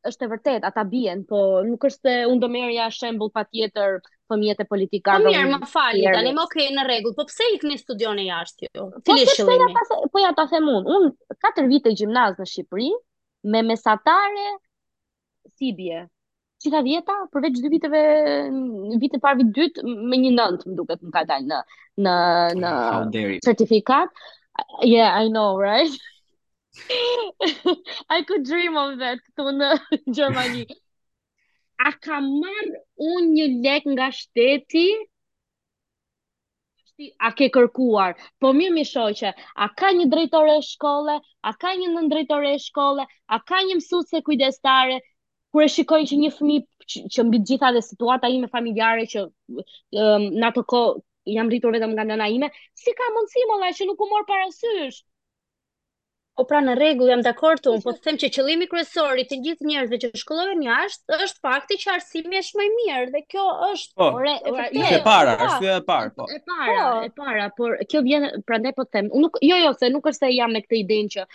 [0.07, 3.95] është e vërtet, ata bjen, po nuk është të unë do merja shembul pa tjetër
[3.97, 5.23] e politikarë.
[5.23, 7.15] Po mirë, më falit, tani, më okej okay, në rregull.
[7.17, 8.85] po pse ikni këni studion e jashtë ju?
[8.93, 9.85] Po pëse shëllime?
[10.13, 10.85] po ja ta them unë.
[10.97, 12.91] unë, katër vite i gjimnazë në Shqipëri,
[13.53, 14.47] me mesatare,
[15.57, 16.05] si bie.
[16.63, 17.99] që vjeta, përveç dy viteve,
[19.01, 21.59] vite parë vit dytë, me një nëndë, më duke të më ka dalë në,
[22.05, 22.15] në,
[22.61, 24.09] në, certifikat.
[24.89, 25.89] Yeah, I know, right?
[28.09, 29.67] I could dream of that këtu në
[30.17, 30.63] Gjermani.
[31.85, 34.83] A ka marrë unë një lek nga shteti?
[37.27, 39.29] a ke kërkuar, po mi mi shoqe,
[39.63, 41.15] a ka një drejtore e shkolle,
[41.49, 43.03] a ka një në drejtore e shkolle,
[43.35, 44.95] a ka një mësut se kujdestare,
[45.53, 46.55] kur e shikoj që një fëmi
[46.93, 50.81] që, që mbi gjitha dhe situata ime familjare që um, në të ko
[51.37, 52.49] jam rritur vetëm nga nëna ime,
[52.83, 54.97] si ka mundësi më dhe që nuk u morë parasysh,
[56.37, 59.37] Po pra në rregull jam dakord unë, po të them që qëllimi kryesor i të
[59.45, 63.45] gjithë njerëzve që shkollohen jashtë është fakti që arsimi është më i mirë dhe kjo
[63.71, 65.47] është po, por e, e, e, e para, po.
[65.47, 66.27] është e parë, po.
[66.29, 66.91] E para, po.
[66.93, 70.27] e para, por kjo vjen prandaj po them, unë nuk jo jo se nuk është
[70.27, 71.25] se jam me këtë idenë që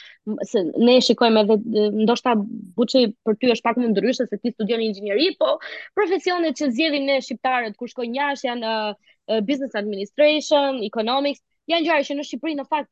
[0.52, 1.58] se ne shikojmë edhe
[2.04, 2.36] ndoshta
[2.78, 5.50] buçi për ty është pak më ndryshe se ti studion inxhinieri, po
[5.98, 11.42] profesionet që zgjedhin ne shqiptarët kur shkojnë jashtë janë uh, business administration, economics,
[11.74, 12.90] janë gjëra që në Shqipëri në fakt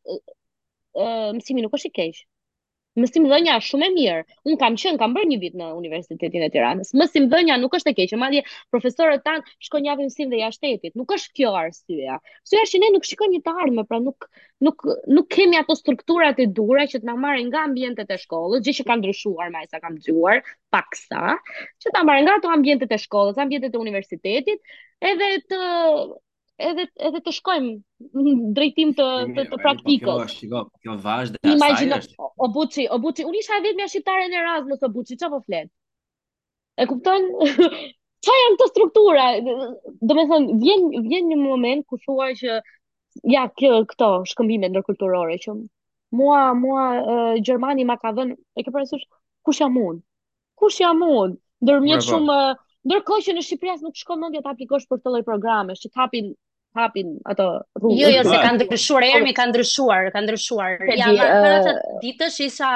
[0.99, 2.23] mësimi nuk është i keq.
[3.01, 4.23] mësimi dhënia është shumë e mirë.
[4.51, 6.89] Un kam qen, kam bërë një vit në Universitetin e Tiranës.
[6.99, 8.15] Mësim dhënia nuk është e keq.
[8.23, 8.41] Madje
[8.75, 12.17] profesorët tan shkojnë javën mësim dhe jashtë Nuk është kjo arsyeja.
[12.27, 14.27] Arsyeja është që ne nuk shikojmë një të ardhmë, pra nuk
[14.69, 14.83] nuk
[15.19, 18.77] nuk kemi ato strukturat e dura që të na marrin nga ambientet e shkollës, gjë
[18.81, 20.43] që kanë ndryshuar më sa kam dëgjuar,
[20.75, 21.37] paksa,
[21.81, 24.61] që ta marrin nga ato ambientet e shkollës, ambientet e universitetit,
[25.15, 25.63] edhe të
[26.69, 30.19] edhe edhe të shkojmë në drejtim të të, të po, praktikës.
[30.19, 31.55] Kjo është, kjo vazhde asaj.
[31.57, 31.99] Imagjino,
[32.47, 35.71] o buçi, o buçi, unë isha vetëm shqiptare në Erasmus, o buçi, çfarë po flet?
[36.85, 37.27] E kupton?
[38.27, 39.27] Çfarë janë të struktura?
[39.41, 42.59] do me thënë, vjen, vjen një moment ku thua që
[43.35, 45.55] ja, kjo, këto, shkëmbime nërkulturore, që
[46.19, 49.07] mua, mua, uh, Gjermani ma ka dhënë, e ke parasysh
[49.49, 50.03] kush jam unë?
[50.61, 51.39] Kush jam unë?
[51.65, 52.61] Ndërmjet shumë, uh,
[52.91, 55.91] ndërkohë që në Shqipëri as nuk shkon mendja të aplikosh për këtë lloj programesh, që
[56.01, 56.29] hapin
[56.77, 57.47] hapin ato
[57.79, 57.99] rrugë.
[57.99, 60.89] Jo, jo, se kanë ndryshuar, Ermi kanë ndryshuar, kanë ndryshuar.
[60.99, 61.71] Ja, para uh...
[61.73, 62.71] Eh, atë isha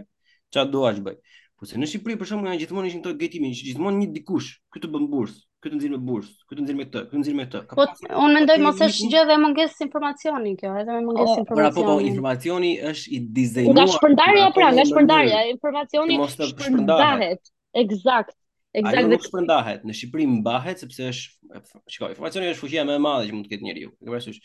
[0.53, 1.19] çfarë duash bëj.
[1.63, 4.89] Po në Shqipëri për shkakun nga gjithmonë ishin këto gjetimi, gjithmonë një dikush, ky të
[4.91, 7.45] bën bursë, ky të nxjerr me bursë, ky të nxjerr me këtë, ky nxjerr me
[7.47, 7.61] këtë.
[7.71, 11.37] Ka po unë mendoj mos është gjë dhe mungesë informacioni kjo, edhe me mungesë oh,
[11.37, 11.77] po, informacioni.
[11.79, 13.79] Po, po po informacioni është i dizajnuar.
[13.79, 17.53] Nga shpërndarja pra, nga shpërndarja, informacioni shpërndahet.
[17.87, 18.35] Eksakt.
[18.75, 18.99] Eksakt.
[18.99, 19.87] Ai nuk shpërndahet.
[19.87, 21.61] Në Shqipëri mbahet sepse është,
[21.95, 23.95] shikoj, informacioni është fuqia më e madhe që mund të ketë njeriu.
[24.03, 24.43] E kuptosh?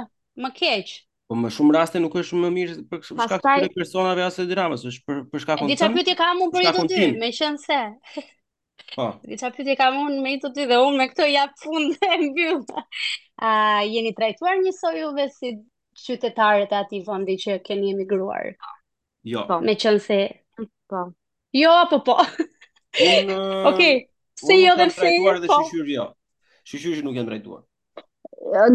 [0.44, 0.94] më keq.
[1.24, 4.86] Po më shumë raste nuk është më mirë për shkak të personave as të dramës,
[4.86, 5.68] është për për shkak të.
[5.74, 7.80] Diçka pyetje kam unë për ju të dy, meqense.
[8.92, 9.04] Po.
[9.26, 12.16] Dhe çfarë pyetje kam unë me të ty dhe unë me këtë jap fund e
[12.24, 12.58] mbyll.
[13.42, 13.50] A
[13.92, 15.52] jeni trajtuar njësoj juve si
[16.06, 18.50] qytetarët e atij vendi që keni emigruar?
[19.32, 19.46] Jo.
[19.50, 20.18] Po, me qënë se...
[20.92, 21.06] Po.
[21.60, 22.18] Jo, apo po.
[23.06, 23.38] Unë...
[23.72, 23.96] Okej,
[24.44, 25.00] se jo dhe se...
[25.00, 25.60] Unë trajtuar dhe po.
[25.70, 26.06] shishyri jo.
[26.72, 27.64] Shishyri nuk jenë trajtuar.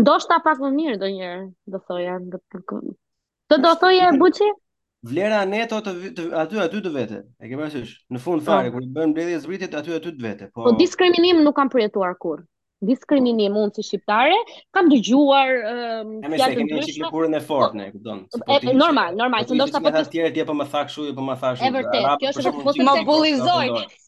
[0.02, 2.18] Ndo shta pak më mirë do njërë, do thoja.
[3.48, 4.50] Të do thoja e buqi?
[5.06, 5.96] vlera neto të
[6.42, 7.20] aty aty të vete.
[7.40, 7.94] E ke parasysh?
[8.14, 8.78] Në fund fare po.
[8.78, 10.66] kur i bën mbledhje zbritjet aty aty të vete, po.
[10.68, 12.46] Po diskriminim nuk kanë përjetuar kurrë.
[12.88, 14.38] Diskriminim unë si shqiptare
[14.78, 16.92] kam dëgjuar um, ja të ndryshme.
[16.94, 18.22] Është kurën e fortë, e kupton.
[18.32, 21.26] Po, po normal, normal, se ndoshta po të tjerë ti apo më thash kështu, po
[21.28, 21.64] më thash.
[21.66, 24.06] Është vërtet, kjo është vetëm të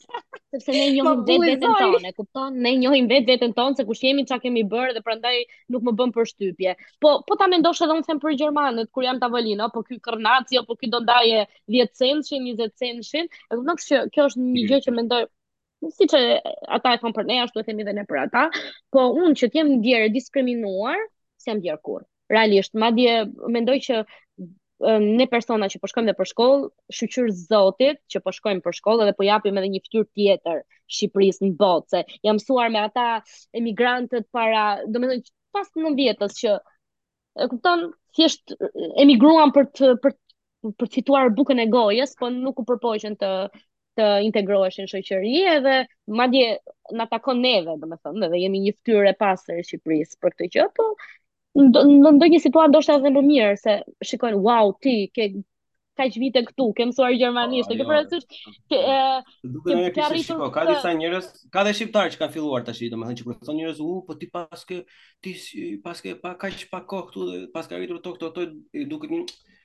[0.52, 2.56] sepse ne njohim vetë veten tonë, kupton?
[2.64, 5.40] Ne njohim vetë tonë se kush jemi, çka kemi bërë dhe prandaj
[5.74, 6.74] nuk më bën përshtypje.
[7.04, 10.60] Po po ta mendosh edhe unë them për gjermanët kur jam tavolin, apo ky Kërnaci
[10.62, 11.46] apo ky do ndaje
[11.78, 15.24] 10 centsh, 20 centsh, E kupton që kjo është një gjë që mendoj
[15.98, 16.20] si që
[16.78, 18.44] ata e thonë për ne, ashtu e themi dhe ne për ata,
[18.94, 21.00] po unë që t'jem ndjerë diskriminuar,
[21.42, 22.04] se më ndjerë kur.
[22.32, 23.98] Realisht, ma dje, mendoj që
[24.90, 29.06] ne persona që po shkojmë në për shkollë, shuqyr Zotit që po shkojmë për shkollë
[29.10, 30.62] dhe po japim edhe një fytyrë tjetër
[30.96, 33.06] Shqipërisë në botë, se jam mësuar me ata
[33.62, 36.56] emigrantët para, domethënë pas 9 vjetës që
[37.46, 37.86] e kupton,
[38.18, 38.56] thjesht
[39.06, 40.18] emigruan për të për
[40.72, 43.32] për të fituar bukën e gojës, po nuk u përpoqën të
[44.00, 45.78] të integroheshin shoqëri edhe
[46.18, 46.52] madje
[46.96, 50.70] na takon neve, domethënë, edhe jemi një fytyrë e pastër e Shqipërisë për këtë gjë,
[50.80, 50.94] po
[51.58, 53.74] në ndonjë situatë ndoshta edhe më mirë se
[54.10, 55.26] shikojnë wow ti ke
[56.00, 57.82] kaq vite këtu, ke mësuar gjermanisht, ah, jo.
[57.82, 58.38] ke përsisht
[58.72, 63.28] ke ë arritur ka disa njerëz, ka dhe shqiptar që kanë filluar tash, domethënë që
[63.28, 64.80] kurson njerëz u, po ti paske
[65.22, 65.36] ti
[65.84, 68.48] paske pa kaq pa kohë këtu, paske arritur to këto
[68.82, 69.22] i duket një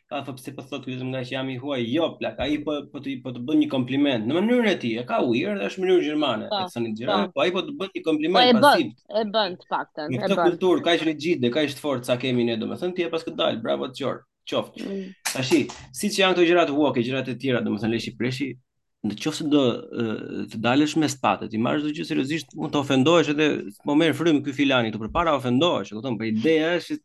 [0.09, 2.75] ka thot pse po thot ky zemra që jam i huaj jo plak ai po
[2.93, 5.67] po të po të bën një kompliment në mënyrën e tij e ka uir dhe
[5.67, 7.35] është mënyrë gjermane po, e thoni gjermane po.
[7.35, 9.17] po ai po të bën një po, kompliment pasiv e bën pasim.
[9.23, 12.47] e bën të paktën e bën kjo kultur kaq rigjid dhe kaq fort sa kemi
[12.47, 14.79] ne domethënë ti e pas këdal bravo djor qoft
[15.33, 15.77] tash mm.
[15.99, 18.51] si që janë këto gjërat huaj gjërat e tjera domethënë leshi preshi
[19.07, 19.65] në çështë do
[20.55, 23.47] të dalësh me spatet i marrë do që seriozisht mund të ofendohesh edhe
[23.83, 27.01] po merr frymë ky filani këtu përpara ofendohesh e kupton për ideja është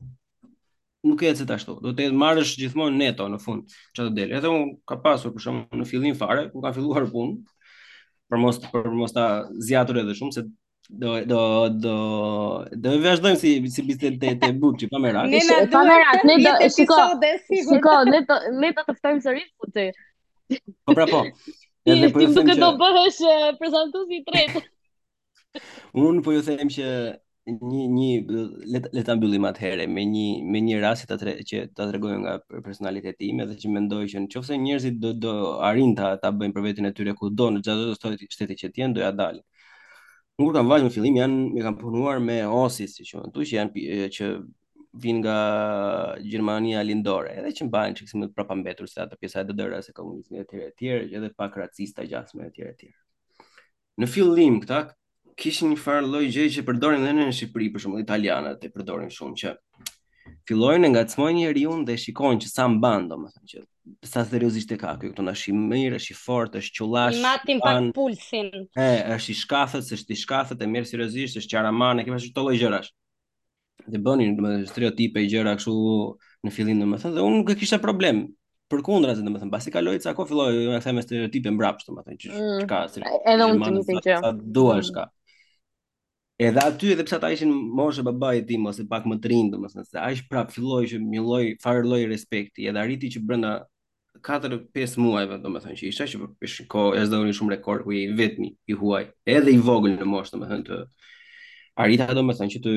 [1.03, 1.78] nuk ecet ashtu.
[1.84, 4.34] Do të marrësh gjithmonë neto në fund çfarë do del.
[4.38, 7.38] Edhe un ka pasur për shembull në fillim fare, kur ka filluar punë,
[8.32, 9.26] për mos për mos ta
[9.65, 10.45] zgjatur edhe shumë se
[11.02, 11.40] do do
[11.84, 11.94] do
[12.73, 17.94] do të vazhdojmë si si bisedë te buçi pa Ne na pa ne do shiko.
[18.11, 19.86] ne do ne do të ftojmë sërish buçi.
[20.86, 21.23] Po pra po.
[21.86, 23.22] Edhe po ju them që do bëhesh
[23.60, 24.64] prezantues i tretë.
[25.94, 26.90] Un po ju them që
[27.47, 28.07] një një
[28.95, 32.35] le ta mbyllim atëherë me një me një rast të tre, që ta tregoj nga
[32.68, 35.31] personaliteti im edhe që mendoj që nëse njerëzit do do
[35.69, 38.59] arrin ta ta bëjnë për veten e tyre ku do në çdo të thotë shteti
[38.61, 39.41] që tjen do ja dalin.
[40.39, 43.57] Nuk kam vajë në fillim janë më kanë punuar me osis si thonë, tu që
[43.57, 44.31] janë që
[45.01, 45.35] vin nga
[46.30, 50.41] Gjermania lindore, edhe që mbajnë çiksim të prapambetur se ato pjesa e DDR-së së komunizmit
[50.45, 52.89] etj etj, edhe pak racista gjatë etj etj.
[54.01, 54.81] Në fillim këta
[55.40, 59.12] kishin një farë lloj gjeje që përdorin edhe në Shqipëri për shembull italianët e përdorin
[59.14, 59.53] shumë që
[60.48, 63.62] fillojnë ngacmojnë njeriu dhe shikojnë që sa mban domethënë që
[64.06, 67.20] sa seriozisht e ka kjo këtu na shi mirë, është i fortë, është qullash.
[67.20, 68.49] I matin pak pulsin.
[68.78, 72.30] E, është i shkafët, është i shkafët e mirë seriozisht, është çaraman, e kemi ashtu
[72.34, 72.91] këto lloj gjërash.
[73.90, 75.74] Dhe bënin domethënë stereotipe gjëra kështu
[76.45, 78.28] në fillim domethënë dhe unë nuk e kisha problem.
[78.72, 82.30] Përkundra se domethënë pasi kaloi ca ko filloi të më thënë stereotipe mbrapsht domethënë që
[82.32, 82.68] mm.
[82.70, 82.84] ka.
[83.34, 84.20] Edhe unë të nisi që.
[84.24, 85.08] Sa duash ka.
[85.10, 85.18] Mm.
[86.41, 89.49] Edhe aty edhe pse ata ishin moshë babai i tim ose pak më të rinj
[89.53, 93.51] domethënë se ai prap filloi që një lloj farë lloj respekti edhe arriti që brenda
[94.30, 98.80] 4-5 muajve domethënë që isha që ishin ko as shumë rekord ku i vetmi i
[98.80, 99.03] huaj
[99.35, 100.80] edhe i vogël në moshë domethënë të
[101.85, 102.73] arrita domethënë që të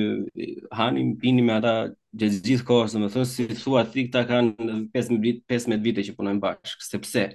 [0.82, 1.74] hanim pinim me ata
[2.20, 6.44] gjithë gjithë kohës domethënë si thua ti ta kanë 15 vite 15 vite që punojnë
[6.44, 7.26] bashkë sepse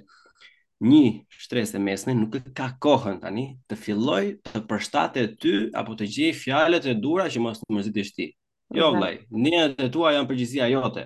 [0.80, 6.06] një shtresë e mesme nuk ka kohën tani të filloj të përshtatet ty apo të
[6.08, 8.28] gjej fjalët e dura që mos të mërzitësh ti.
[8.74, 8.96] Jo mhm.
[8.96, 9.12] vllai,
[9.44, 11.04] nëjet e tua janë përgjegjësia jote.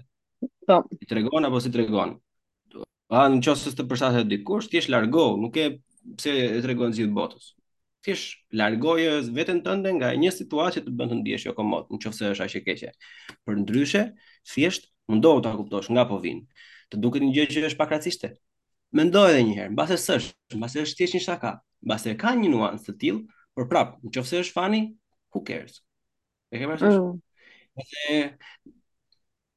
[0.68, 0.78] Po.
[0.98, 2.14] Ti tregon apo si tregon?
[3.10, 5.66] Pa në qoftë se të përshtatet dikush, ti je largo, nuk e
[6.20, 7.51] pse e tregon gjithë botës.
[8.05, 11.86] Ti je largoje veten tënde nga një situatë që të bën të ndihesh jo komod,
[11.90, 12.92] në qoftë se është aq e keqe.
[13.48, 14.06] Përndryshe,
[14.52, 16.44] thjesht mundohu ta kuptosh nga po vin.
[16.92, 18.34] Të duket një gjë që është pakracishte,
[18.95, 21.51] Mendoj edhe një herë, mbase s'është, mbase është thjesht një shaka,
[21.83, 24.85] mbase ka një nuancë të tillë, por prap, nëse është fani,
[25.35, 25.81] who cares.
[26.55, 27.01] E ke parasysh?
[27.01, 27.19] Mm.
[27.75, 28.69] Mbase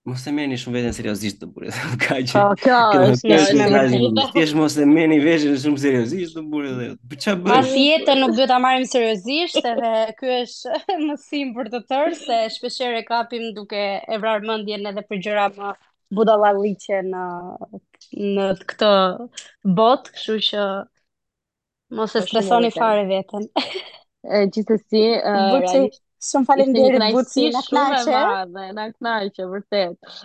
[0.08, 1.74] mos e merrni shumë veten seriozisht të burrë.
[2.02, 2.34] Ka që.
[2.34, 2.80] Po, ka,
[3.12, 4.48] është një shumë e vërtetë.
[4.64, 6.88] mos e merrni veten shumë seriozisht të burrë dhe.
[7.14, 7.52] Po ç'a bën?
[7.52, 10.82] Pa fjetë nuk duhet ta marrim seriozisht, edhe ky është
[11.12, 15.76] mësim për të tërë se shpeshherë kapim duke e vrarë mendjen edhe për gjëra më
[16.16, 17.22] budallalliqe në
[18.16, 18.90] në këtë
[19.78, 20.66] botë, kështu që
[21.98, 23.48] mos e po stresoni fare veten.
[24.54, 25.76] Gjithsesi, uh,
[26.30, 28.66] shumë faleminderit Buci, na kënaqë.
[28.80, 30.18] Na kënaqë vërtet.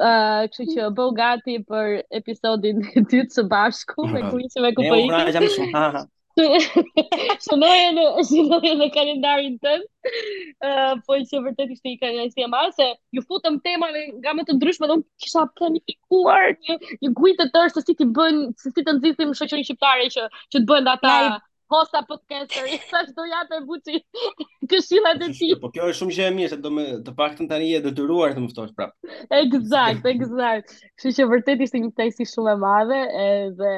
[0.00, 0.14] Ë
[0.52, 5.06] kështu që bëu gati për episodin e dytë së bashku me kuisë me kupojit.
[5.06, 6.08] Ne u vrajam shumë
[6.40, 6.60] të
[7.44, 9.84] shënojë në shënojë në kalendarin tënd.
[9.84, 12.86] Ëh, po që vërtet ishte një ai e marr se
[13.16, 17.74] ju futëm tema nga më të ndryshme, do kisha planifikuar një një gjithë të tërë
[17.76, 21.14] se si ti bën, se si të nxisim shoqërinë shqiptare që që të bëjnë ata
[21.14, 21.38] Lai.
[21.70, 22.66] hosta podcaster.
[22.90, 24.00] Sa do ja të buçi
[24.72, 25.50] këshilla të po, ti.
[25.66, 28.34] Po kjo është shumë gjë e mirë se do me, të paktën tani e detyruar
[28.36, 28.94] të më ftosh prap.
[29.38, 30.78] Eksakt, eksakt.
[30.98, 33.74] Kështu që vërtet ishte një tesi shumë e madhe edhe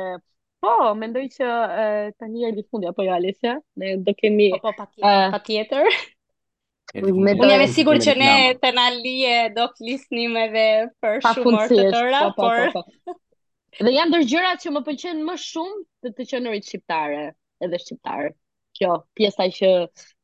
[0.63, 1.47] Po, mendoj që
[2.23, 4.45] tani të një e fundi, apo jo, Alisja, ne do kemi...
[4.63, 5.17] Po, po, pa tjetër.
[5.17, 5.89] Uh, pa tjetër.
[7.03, 8.31] Me Unë jam e sigurt që ne
[8.63, 8.85] të në
[9.57, 10.65] do flisnim edhe
[11.03, 12.71] për shumë orë të tëra, po, po, por...
[12.77, 13.19] Po, po, po.
[13.83, 17.25] dhe janë dërgjëra që më pëlqen më shumë të të qënërit shqiptare,
[17.67, 18.31] edhe shqiptare.
[18.81, 19.77] Kjo, pjesa që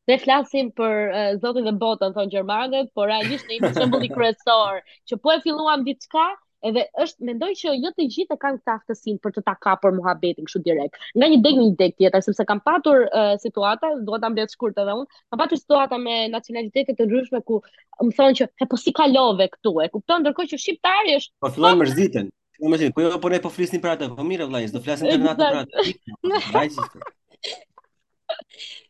[0.08, 4.78] Ne flasim për uh, zotin dhe botën thon gjermanët, por realisht ne jemi shembulli kryesor
[5.10, 6.22] që po e filluam diçka,
[6.66, 10.48] edhe është mendoj që jo të gjithë kanë këtë aftësi për të ta kapur muhabetin
[10.48, 10.96] kështu direkt.
[11.18, 14.80] Nga një deg një deg tjetër, sepse kam patur uh, situata, duhet ta mbledh shkurt
[14.82, 15.20] edhe unë.
[15.32, 17.60] Kam patur situata me nacionalitete të ndryshme ku
[18.02, 21.52] më thonë që e po si kalove këtu, e kupton ndërkohë që shqiptari është po
[21.56, 22.32] fillon mërziten.
[22.58, 25.10] Po më po jo po ne po flisnim për atë, po mirë vëllai, do flasim
[25.14, 27.58] për atë për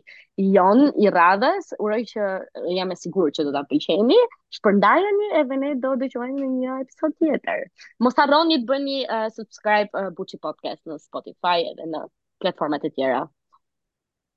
[0.57, 1.69] Jon i Radhës.
[1.85, 2.31] Uroj që
[2.75, 4.17] jam e sigurt që do ta pëlqeni.
[4.59, 7.63] Shpërndajeni edhe ne do të në një episod tjetër.
[8.07, 12.03] Mos harroni të bëni uh, subscribe uh, Buçi Podcast në Spotify edhe në
[12.43, 13.23] platformat e tjera.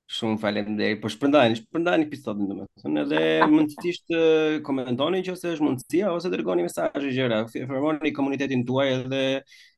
[0.08, 3.18] Shumë falem dhe, po shpërndajnë, shpërndajnë episodin dhe me thënë, edhe
[3.54, 8.86] mund të eh, komentoni që ose është mundësia, ose dërgoni mesajë gjëra, formoni komunitetin tuaj
[8.94, 9.20] edhe,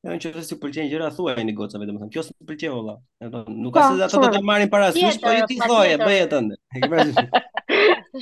[0.07, 2.25] edhe në që ose si pëlqenjë gjëra, thua e një gocëve dhe me thënë, kjo
[2.29, 2.95] së pëlqenjë ola,
[3.33, 5.99] nuk ka po, se dhe ato të të marim para, së shpo i ti thoje,
[6.07, 7.21] bëjë të ndë.